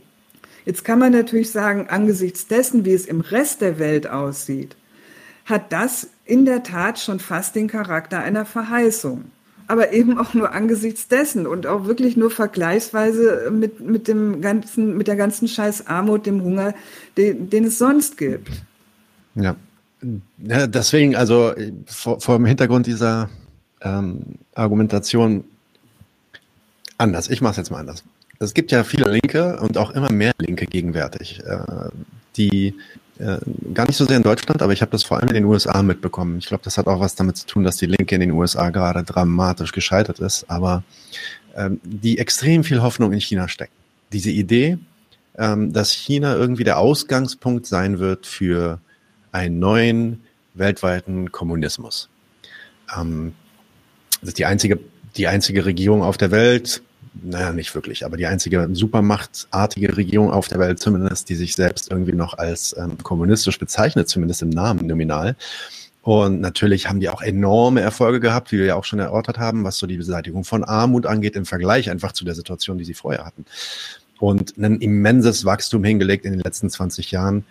[0.67, 4.77] Jetzt kann man natürlich sagen, angesichts dessen, wie es im Rest der Welt aussieht,
[5.47, 9.25] hat das in der Tat schon fast den Charakter einer Verheißung.
[9.69, 14.99] Aber eben auch nur angesichts dessen und auch wirklich nur vergleichsweise mit, mit, dem ganzen,
[14.99, 16.75] mit der ganzen Scheiß Armut, dem Hunger,
[17.17, 18.51] den, den es sonst gibt.
[19.35, 19.57] Ja.
[20.39, 21.55] ja deswegen, also
[21.87, 23.31] vor, vor dem Hintergrund dieser
[23.81, 24.21] ähm,
[24.55, 25.45] Argumentation
[27.01, 27.29] anders.
[27.29, 28.05] Ich mache es jetzt mal anders.
[28.39, 31.91] Es gibt ja viele Linke und auch immer mehr Linke gegenwärtig, äh,
[32.37, 32.75] die
[33.19, 33.39] äh,
[33.75, 35.83] gar nicht so sehr in Deutschland, aber ich habe das vor allem in den USA
[35.83, 36.39] mitbekommen.
[36.39, 38.71] Ich glaube, das hat auch was damit zu tun, dass die Linke in den USA
[38.71, 40.83] gerade dramatisch gescheitert ist, aber
[41.55, 43.75] ähm, die extrem viel Hoffnung in China stecken.
[44.13, 44.79] Diese Idee,
[45.37, 48.81] ähm, dass China irgendwie der Ausgangspunkt sein wird für
[49.33, 50.25] einen neuen
[50.55, 52.09] weltweiten Kommunismus.
[52.97, 53.35] Ähm,
[54.21, 54.81] das ist die einzige,
[55.17, 60.49] die einzige Regierung auf der Welt, naja, nicht wirklich, aber die einzige supermachtartige Regierung auf
[60.49, 64.87] der Welt zumindest, die sich selbst irgendwie noch als ähm, kommunistisch bezeichnet, zumindest im Namen
[64.87, 65.37] nominal.
[66.03, 69.65] Und natürlich haben die auch enorme Erfolge gehabt, wie wir ja auch schon erörtert haben,
[69.65, 72.95] was so die Beseitigung von Armut angeht, im Vergleich einfach zu der Situation, die sie
[72.95, 73.45] vorher hatten.
[74.19, 77.45] Und ein immenses Wachstum hingelegt in den letzten 20 Jahren.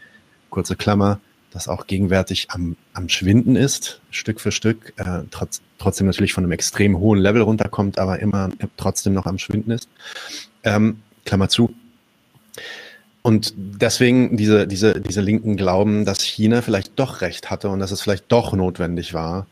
[0.49, 1.19] Kurze Klammer,
[1.51, 6.43] das auch gegenwärtig am, am Schwinden ist, Stück für Stück, äh, trotz, trotzdem natürlich von
[6.43, 9.89] einem extrem hohen Level runterkommt, aber immer trotzdem noch am Schwinden ist.
[10.63, 11.73] Ähm, Klammer zu.
[13.21, 17.91] Und deswegen diese, diese, diese Linken glauben, dass China vielleicht doch recht hatte und dass
[17.91, 19.45] es vielleicht doch notwendig war,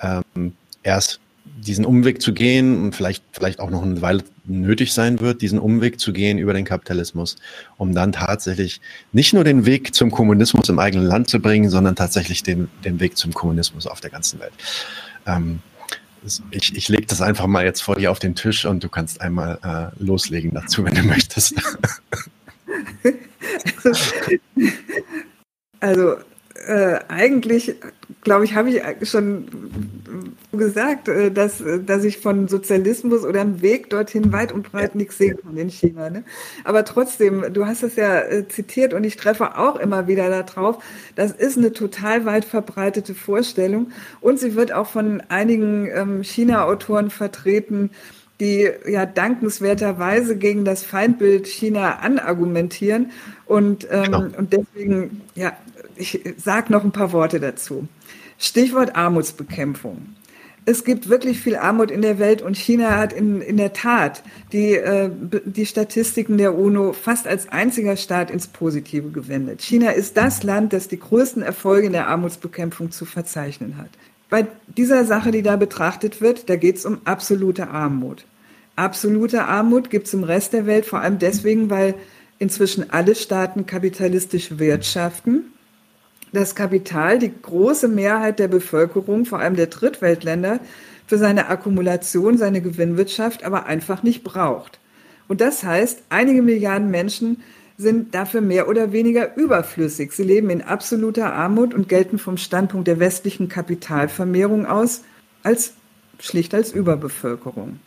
[0.00, 1.20] ähm, erst
[1.56, 5.58] diesen Umweg zu gehen und vielleicht, vielleicht auch noch eine Weile nötig sein wird, diesen
[5.58, 7.36] Umweg zu gehen über den Kapitalismus,
[7.76, 8.80] um dann tatsächlich
[9.12, 13.00] nicht nur den Weg zum Kommunismus im eigenen Land zu bringen, sondern tatsächlich den, den
[13.00, 14.52] Weg zum Kommunismus auf der ganzen Welt.
[15.26, 15.60] Ähm,
[16.50, 19.20] ich, ich lege das einfach mal jetzt vor dir auf den Tisch und du kannst
[19.20, 21.54] einmal äh, loslegen dazu, wenn du möchtest.
[25.80, 26.16] also
[26.66, 27.74] äh, eigentlich,
[28.24, 29.46] glaube ich, habe ich schon
[30.52, 35.18] gesagt, äh, dass, dass ich von Sozialismus oder einem Weg dorthin weit und breit nichts
[35.18, 36.10] sehen kann in China.
[36.10, 36.24] Ne?
[36.64, 40.82] Aber trotzdem, du hast es ja äh, zitiert und ich treffe auch immer wieder darauf,
[41.14, 47.10] das ist eine total weit verbreitete Vorstellung und sie wird auch von einigen ähm, China-Autoren
[47.10, 47.90] vertreten,
[48.40, 53.12] die ja dankenswerterweise gegen das Feindbild China anargumentieren.
[53.46, 54.24] Und, ähm, genau.
[54.36, 55.52] und deswegen, ja,
[55.96, 57.86] ich sage noch ein paar Worte dazu.
[58.38, 60.14] Stichwort Armutsbekämpfung.
[60.66, 64.22] Es gibt wirklich viel Armut in der Welt und China hat in, in der Tat
[64.52, 65.10] die, äh,
[65.44, 69.60] die Statistiken der UNO fast als einziger Staat ins Positive gewendet.
[69.60, 73.90] China ist das Land, das die größten Erfolge in der Armutsbekämpfung zu verzeichnen hat.
[74.30, 78.24] Bei dieser Sache, die da betrachtet wird, da geht es um absolute Armut.
[78.74, 81.94] Absolute Armut gibt es im Rest der Welt vor allem deswegen, weil
[82.38, 85.44] inzwischen alle Staaten kapitalistisch wirtschaften
[86.34, 90.60] das Kapital die große Mehrheit der Bevölkerung, vor allem der Drittweltländer,
[91.06, 94.78] für seine Akkumulation, seine Gewinnwirtschaft aber einfach nicht braucht.
[95.28, 97.42] Und das heißt, einige Milliarden Menschen
[97.76, 100.12] sind dafür mehr oder weniger überflüssig.
[100.12, 105.02] Sie leben in absoluter Armut und gelten vom Standpunkt der westlichen Kapitalvermehrung aus
[105.42, 105.74] als
[106.20, 107.80] schlicht als Überbevölkerung.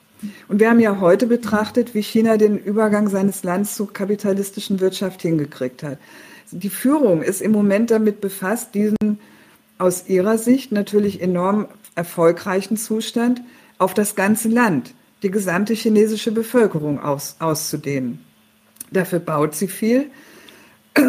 [0.48, 5.22] Und wir haben ja heute betrachtet, wie China den Übergang seines Landes zur kapitalistischen Wirtschaft
[5.22, 6.00] hingekriegt hat
[6.52, 9.20] die Führung ist im Moment damit befasst, diesen
[9.78, 13.42] aus ihrer Sicht natürlich enorm erfolgreichen Zustand
[13.78, 14.94] auf das ganze Land,
[15.24, 18.20] die gesamte chinesische Bevölkerung aus, auszudehnen.
[18.92, 20.08] Dafür baut sie viel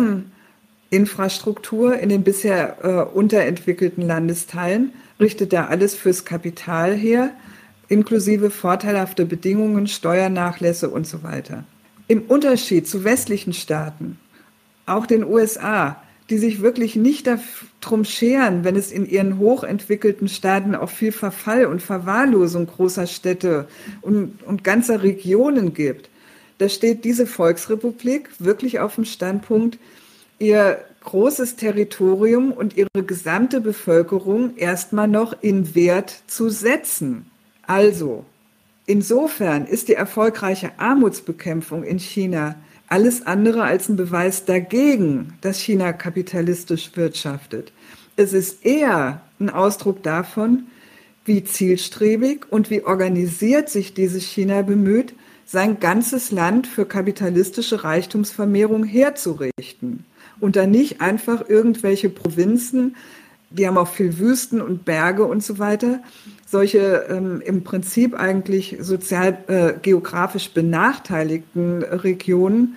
[0.90, 7.30] Infrastruktur in den bisher äh, unterentwickelten Landesteilen, richtet da alles fürs Kapital her,
[7.88, 11.64] inklusive vorteilhafte Bedingungen, Steuernachlässe und so weiter.
[12.06, 14.18] Im Unterschied zu westlichen Staaten
[14.88, 17.28] auch den USA, die sich wirklich nicht
[17.80, 23.66] darum scheren, wenn es in ihren hochentwickelten Staaten auch viel Verfall und Verwahrlosung großer Städte
[24.02, 26.10] und, und ganzer Regionen gibt.
[26.58, 29.78] Da steht diese Volksrepublik wirklich auf dem Standpunkt,
[30.38, 37.30] ihr großes Territorium und ihre gesamte Bevölkerung erstmal noch in Wert zu setzen.
[37.62, 38.26] Also,
[38.86, 42.56] insofern ist die erfolgreiche Armutsbekämpfung in China
[42.88, 47.72] alles andere als ein Beweis dagegen, dass China kapitalistisch wirtschaftet.
[48.16, 50.64] Es ist eher ein Ausdruck davon,
[51.24, 58.84] wie zielstrebig und wie organisiert sich dieses China bemüht, sein ganzes Land für kapitalistische Reichtumsvermehrung
[58.84, 60.04] herzurichten
[60.40, 62.96] und dann nicht einfach irgendwelche Provinzen,
[63.50, 66.00] die haben auch viel Wüsten und Berge und so weiter,
[66.50, 72.76] solche ähm, im Prinzip eigentlich sozial äh, geografisch benachteiligten Regionen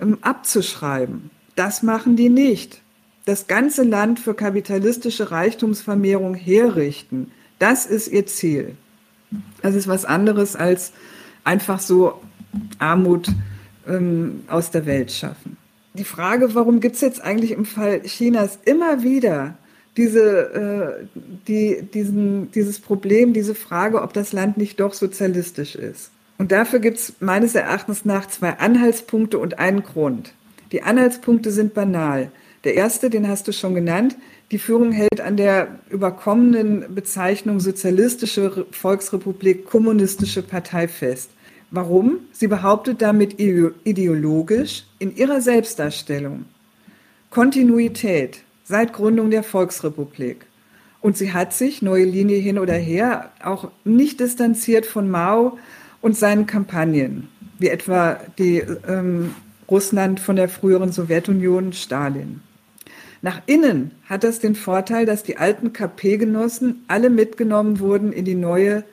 [0.00, 1.30] ähm, abzuschreiben.
[1.54, 2.80] Das machen die nicht.
[3.26, 8.74] Das ganze Land für kapitalistische Reichtumsvermehrung herrichten, das ist ihr Ziel.
[9.62, 10.92] Das ist was anderes als
[11.42, 12.20] einfach so
[12.78, 13.28] Armut
[13.86, 15.56] ähm, aus der Welt schaffen.
[15.92, 19.56] Die Frage, warum gibt es jetzt eigentlich im Fall Chinas immer wieder
[19.96, 26.10] diese, äh, die, diesen, dieses Problem, diese Frage, ob das Land nicht doch sozialistisch ist.
[26.36, 30.32] Und dafür gibt es meines Erachtens nach zwei Anhaltspunkte und einen Grund.
[30.72, 32.32] Die Anhaltspunkte sind banal.
[32.64, 34.16] Der erste, den hast du schon genannt,
[34.50, 41.30] die Führung hält an der überkommenen Bezeichnung Sozialistische Volksrepublik Kommunistische Partei fest.
[41.70, 42.20] Warum?
[42.32, 46.44] Sie behauptet damit ideologisch in ihrer Selbstdarstellung
[47.30, 50.46] Kontinuität seit Gründung der Volksrepublik.
[51.00, 55.58] Und sie hat sich, neue Linie hin oder her, auch nicht distanziert von Mao
[56.00, 57.28] und seinen Kampagnen,
[57.58, 59.34] wie etwa die ähm,
[59.70, 62.40] Russland von der früheren Sowjetunion Stalin.
[63.22, 68.34] Nach innen hat das den Vorteil, dass die alten KP-Genossen alle mitgenommen wurden in die
[68.34, 68.84] neue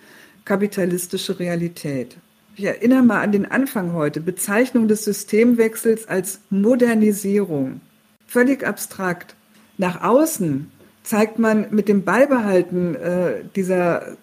[0.45, 2.17] kapitalistische Realität.
[2.55, 4.21] Ich erinnere mal an den Anfang heute.
[4.21, 7.81] Bezeichnung des Systemwechsels als Modernisierung.
[8.27, 9.35] Völlig abstrakt.
[9.81, 10.69] Nach außen
[11.01, 14.15] zeigt man mit dem Beibehalten äh, dieser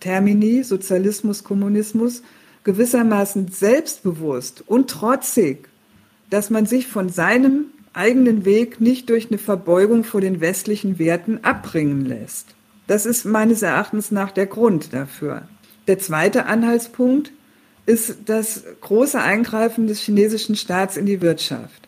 [0.00, 2.22] Termini, Sozialismus, Kommunismus,
[2.64, 5.68] gewissermaßen selbstbewusst und trotzig,
[6.30, 11.40] dass man sich von seinem eigenen Weg nicht durch eine Verbeugung vor den westlichen Werten
[11.44, 12.54] abbringen lässt.
[12.86, 15.42] Das ist meines Erachtens nach der Grund dafür.
[15.88, 17.32] Der zweite Anhaltspunkt
[17.84, 21.85] ist das große Eingreifen des chinesischen Staats in die Wirtschaft.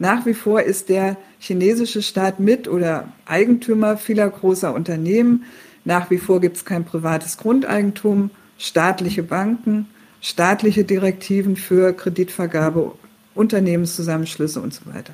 [0.00, 5.44] Nach wie vor ist der chinesische Staat mit oder Eigentümer vieler großer Unternehmen.
[5.84, 9.88] Nach wie vor gibt es kein privates Grundeigentum, staatliche Banken,
[10.22, 12.92] staatliche Direktiven für Kreditvergabe,
[13.34, 15.12] Unternehmenszusammenschlüsse und so weiter.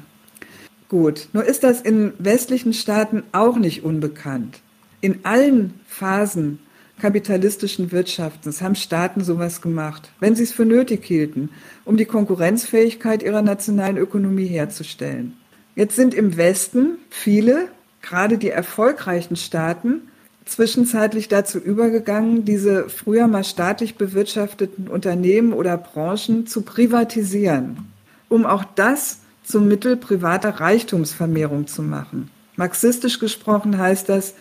[0.89, 4.61] Gut, nur ist das in westlichen Staaten auch nicht unbekannt.
[5.01, 6.61] In allen Phasen
[7.01, 11.51] kapitalistischen Wirtschaftens haben Staaten sowas gemacht, wenn sie es für nötig hielten,
[11.85, 15.37] um die Konkurrenzfähigkeit ihrer nationalen Ökonomie herzustellen.
[15.75, 17.69] Jetzt sind im Westen viele,
[18.01, 20.09] gerade die erfolgreichen Staaten,
[20.47, 27.89] zwischenzeitlich dazu übergegangen, diese früher mal staatlich bewirtschafteten Unternehmen oder Branchen zu privatisieren,
[28.29, 32.31] um auch das zum Mittel privater Reichtumsvermehrung zu machen.
[32.57, 34.35] Marxistisch gesprochen heißt das,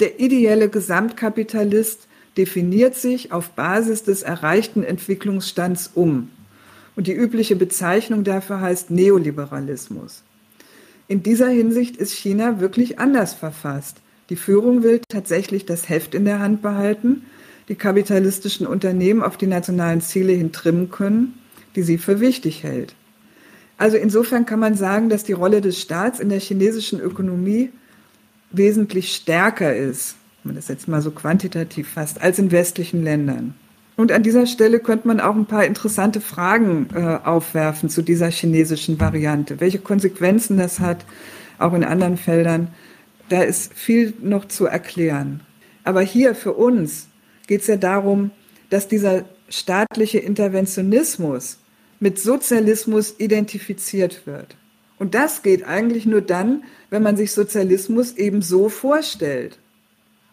[0.00, 2.06] der ideelle Gesamtkapitalist
[2.36, 6.30] definiert sich auf Basis des erreichten Entwicklungsstands um.
[6.94, 10.22] Und die übliche Bezeichnung dafür heißt Neoliberalismus.
[11.08, 13.98] In dieser Hinsicht ist China wirklich anders verfasst.
[14.28, 17.26] Die Führung will tatsächlich das Heft in der Hand behalten,
[17.68, 21.38] die kapitalistischen Unternehmen auf die nationalen Ziele hin trimmen können,
[21.74, 22.94] die sie für wichtig hält.
[23.78, 27.70] Also insofern kann man sagen, dass die Rolle des Staats in der chinesischen Ökonomie
[28.56, 33.54] wesentlich stärker ist, wenn man das jetzt mal so quantitativ fasst, als in westlichen Ländern.
[33.96, 38.30] Und an dieser Stelle könnte man auch ein paar interessante Fragen äh, aufwerfen zu dieser
[38.30, 39.58] chinesischen Variante.
[39.60, 41.06] Welche Konsequenzen das hat,
[41.58, 42.68] auch in anderen Feldern.
[43.30, 45.40] Da ist viel noch zu erklären.
[45.82, 47.08] Aber hier für uns
[47.46, 48.30] geht es ja darum,
[48.68, 51.58] dass dieser staatliche Interventionismus
[51.98, 54.56] mit Sozialismus identifiziert wird.
[54.98, 59.58] Und das geht eigentlich nur dann, wenn man sich Sozialismus eben so vorstellt.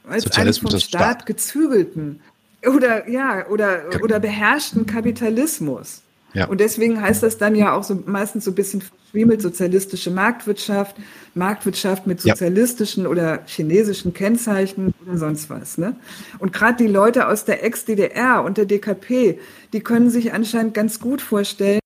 [0.07, 2.21] Als einen vom Staat, Staat gezügelten
[2.65, 6.01] oder ja oder oder beherrschten Kapitalismus.
[6.33, 6.47] Ja.
[6.47, 10.95] Und deswegen heißt das dann ja auch so meistens so ein bisschen verschwiemelt sozialistische Marktwirtschaft,
[11.35, 13.09] Marktwirtschaft mit sozialistischen ja.
[13.09, 15.77] oder chinesischen Kennzeichen oder sonst was.
[15.77, 15.95] Ne?
[16.39, 19.39] Und gerade die Leute aus der Ex-DDR und der DKP,
[19.71, 21.79] die können sich anscheinend ganz gut vorstellen,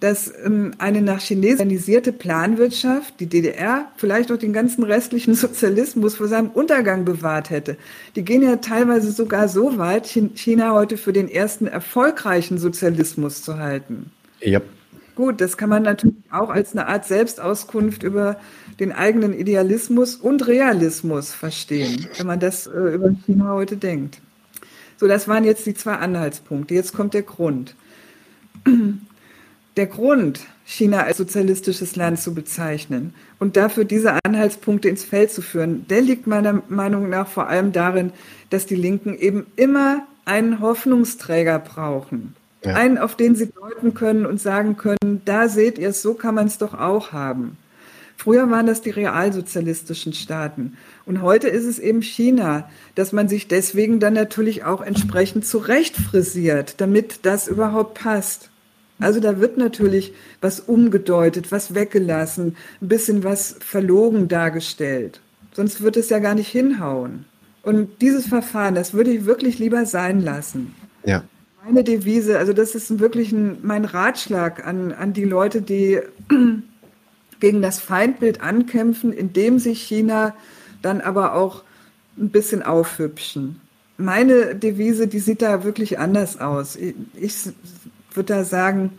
[0.00, 6.16] dass ähm, eine nach Chinesen organisierte Planwirtschaft die DDR, vielleicht auch den ganzen restlichen Sozialismus
[6.16, 7.76] vor seinem Untergang bewahrt hätte.
[8.16, 13.58] Die gehen ja teilweise sogar so weit, China heute für den ersten erfolgreichen Sozialismus zu
[13.58, 14.10] halten.
[14.40, 14.60] Ja.
[15.16, 18.40] Gut, das kann man natürlich auch als eine Art Selbstauskunft über
[18.78, 24.22] den eigenen Idealismus und Realismus verstehen, wenn man das äh, über China heute denkt.
[24.96, 26.74] So, das waren jetzt die zwei Anhaltspunkte.
[26.74, 27.74] Jetzt kommt der Grund.
[29.76, 35.42] Der Grund, China als sozialistisches Land zu bezeichnen und dafür diese Anhaltspunkte ins Feld zu
[35.42, 38.12] führen, der liegt meiner Meinung nach vor allem darin,
[38.50, 42.34] dass die Linken eben immer einen Hoffnungsträger brauchen.
[42.64, 42.74] Ja.
[42.74, 46.34] Einen, auf den sie deuten können und sagen können, da seht ihr es, so kann
[46.34, 47.56] man es doch auch haben.
[48.16, 50.76] Früher waren das die realsozialistischen Staaten.
[51.06, 56.82] Und heute ist es eben China, dass man sich deswegen dann natürlich auch entsprechend zurechtfrisiert,
[56.82, 58.49] damit das überhaupt passt.
[59.00, 65.20] Also da wird natürlich was umgedeutet, was weggelassen, ein bisschen was verlogen dargestellt.
[65.52, 67.24] Sonst wird es ja gar nicht hinhauen.
[67.62, 70.74] Und dieses Verfahren, das würde ich wirklich lieber sein lassen.
[71.04, 71.24] Ja.
[71.64, 76.00] Meine Devise, also das ist wirklich ein, mein Ratschlag an, an die Leute, die
[77.40, 80.34] gegen das Feindbild ankämpfen, indem sich China
[80.82, 81.62] dann aber auch
[82.18, 83.60] ein bisschen aufhübschen.
[83.98, 86.76] Meine Devise, die sieht da wirklich anders aus.
[86.76, 87.34] Ich, ich
[88.16, 88.90] würde da sagen,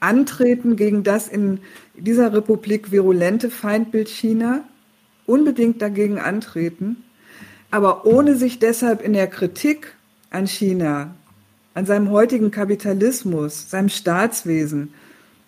[0.00, 1.60] antreten gegen das in
[1.96, 4.64] dieser Republik virulente Feindbild China,
[5.26, 7.04] unbedingt dagegen antreten,
[7.70, 9.94] aber ohne sich deshalb in der Kritik
[10.30, 11.14] an China,
[11.74, 14.94] an seinem heutigen Kapitalismus, seinem Staatswesen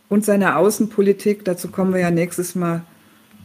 [0.09, 2.83] und seiner Außenpolitik, dazu kommen wir ja nächstes Mal,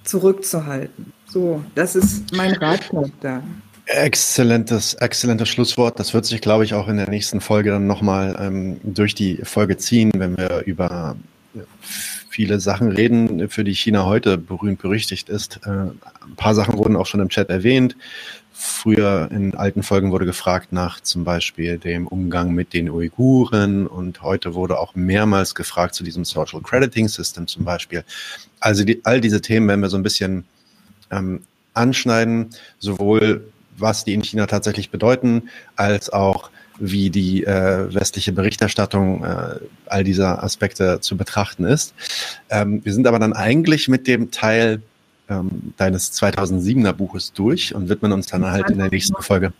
[0.03, 1.13] zurückzuhalten.
[1.25, 3.43] So, das ist mein Ratschlag da.
[3.85, 5.99] Exzellentes, exzellentes Schlusswort.
[5.99, 9.37] Das wird sich, glaube ich, auch in der nächsten Folge dann nochmal ähm, durch die
[9.43, 11.15] Folge ziehen, wenn wir über
[12.29, 15.59] viele Sachen reden, für die China heute berühmt berüchtigt ist.
[15.65, 17.95] Äh, ein paar Sachen wurden auch schon im Chat erwähnt.
[18.51, 24.21] Früher in alten Folgen wurde gefragt nach zum Beispiel dem Umgang mit den Uiguren und
[24.21, 28.03] heute wurde auch mehrmals gefragt zu diesem Social Crediting System zum Beispiel.
[28.59, 30.45] Also die, all diese Themen werden wir so ein bisschen
[31.11, 31.43] ähm,
[31.73, 32.49] anschneiden,
[32.79, 33.45] sowohl
[33.77, 36.49] was die in China tatsächlich bedeuten, als auch
[36.79, 41.93] wie die äh, westliche Berichterstattung äh, all dieser Aspekte zu betrachten ist.
[42.49, 44.81] Ähm, wir sind aber dann eigentlich mit dem Teil
[45.29, 49.53] ähm, deines 2007er Buches durch und widmen uns dann halt in der nächsten Folge.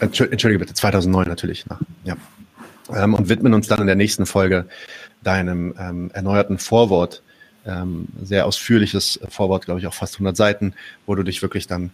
[0.00, 1.66] Entschuldige bitte, 2009 natürlich.
[1.66, 2.16] Nach, ja.
[2.94, 4.66] Ähm, und widmen uns dann in der nächsten Folge
[5.22, 7.22] deinem ähm, erneuerten Vorwort,
[7.64, 10.74] ähm, sehr ausführliches Vorwort, glaube ich, auch fast 100 Seiten,
[11.06, 11.90] wo du dich wirklich dann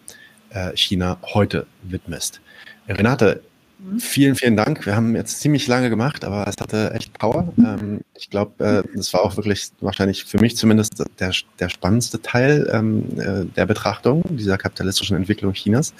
[0.54, 2.40] äh, China heute widmest.
[2.88, 3.42] Renate,
[3.78, 3.98] mhm.
[4.00, 4.86] vielen, vielen Dank.
[4.86, 7.52] Wir haben jetzt ziemlich lange gemacht, aber es hatte echt Power.
[7.58, 12.20] Ähm, ich glaube, äh, das war auch wirklich wahrscheinlich für mich zumindest der, der spannendste
[12.22, 15.94] Teil ähm, äh, der Betrachtung dieser kapitalistischen Entwicklung Chinas.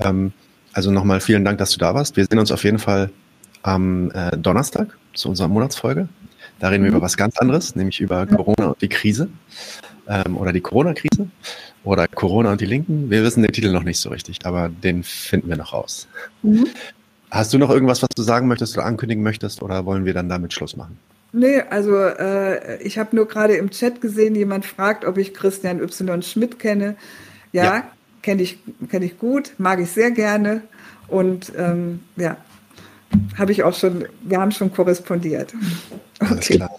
[0.00, 0.32] Ähm,
[0.72, 2.16] also nochmal vielen Dank, dass du da warst.
[2.16, 3.10] Wir sehen uns auf jeden Fall
[3.62, 6.08] am Donnerstag zu unserer Monatsfolge.
[6.60, 9.28] Da reden wir über was ganz anderes, nämlich über Corona und die Krise
[10.08, 11.28] ähm, oder die Corona-Krise
[11.84, 13.10] oder Corona und die Linken.
[13.10, 16.08] Wir wissen den Titel noch nicht so richtig, aber den finden wir noch raus.
[16.42, 16.66] Mhm.
[17.30, 20.28] Hast du noch irgendwas, was du sagen möchtest oder ankündigen möchtest oder wollen wir dann
[20.28, 20.98] damit Schluss machen?
[21.32, 25.80] Nee, also äh, ich habe nur gerade im Chat gesehen, jemand fragt, ob ich Christian
[25.82, 26.22] Y.
[26.22, 26.96] Schmidt kenne.
[27.52, 27.84] Ja, ja.
[28.22, 28.58] kenne ich,
[28.88, 30.62] kenn ich gut, mag ich sehr gerne.
[31.08, 32.36] Und ähm, ja,
[33.36, 35.54] habe ich auch schon, wir haben schon korrespondiert.
[36.18, 36.30] Okay.
[36.30, 36.70] Alles klar.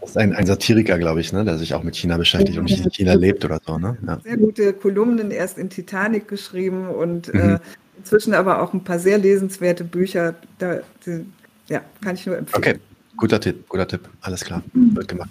[0.00, 2.64] Das ist ein, ein Satiriker, glaube ich, ne, der sich auch mit China beschäftigt und
[2.64, 3.78] nicht in China lebt oder so.
[3.78, 3.96] Ne?
[4.06, 4.20] Ja.
[4.22, 7.54] Sehr gute Kolumnen, erst in Titanic geschrieben und äh, mhm.
[7.54, 7.58] äh,
[7.98, 10.34] inzwischen aber auch ein paar sehr lesenswerte Bücher.
[10.58, 11.24] Da, die,
[11.68, 12.58] ja, kann ich nur empfehlen.
[12.58, 12.78] Okay.
[13.14, 14.08] Guter Tipp, guter Tipp.
[14.22, 15.28] Alles klar, wird gemacht.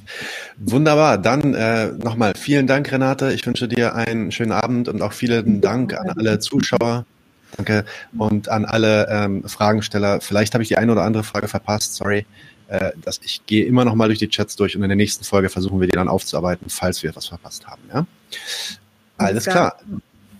[0.57, 1.17] Wunderbar.
[1.17, 3.33] Dann äh, nochmal vielen Dank, Renate.
[3.33, 7.05] Ich wünsche dir einen schönen Abend und auch vielen Dank an alle Zuschauer.
[7.57, 7.85] Danke.
[8.17, 10.21] Und an alle ähm, Fragensteller.
[10.21, 11.95] Vielleicht habe ich die eine oder andere Frage verpasst.
[11.95, 12.25] Sorry.
[12.67, 15.25] Äh, dass ich gehe immer noch mal durch die Chats durch und in der nächsten
[15.25, 17.81] Folge versuchen wir die dann aufzuarbeiten, falls wir etwas verpasst haben.
[17.93, 18.05] Ja?
[19.17, 19.75] Alles klar.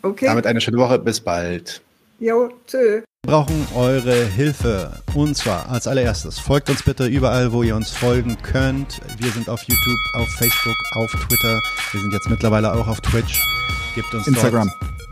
[0.02, 0.28] Okay.
[0.28, 0.98] Damit eine schöne Woche.
[0.98, 1.82] Bis bald.
[2.20, 3.02] Jo, tschö.
[3.24, 5.02] Wir brauchen eure Hilfe.
[5.14, 9.02] Und zwar als allererstes, folgt uns bitte überall, wo ihr uns folgen könnt.
[9.18, 11.62] Wir sind auf YouTube, auf Facebook, auf Twitter.
[11.92, 13.42] Wir sind jetzt mittlerweile auch auf Twitch.
[13.94, 14.72] Gebt uns Instagram.
[14.80, 15.11] Dort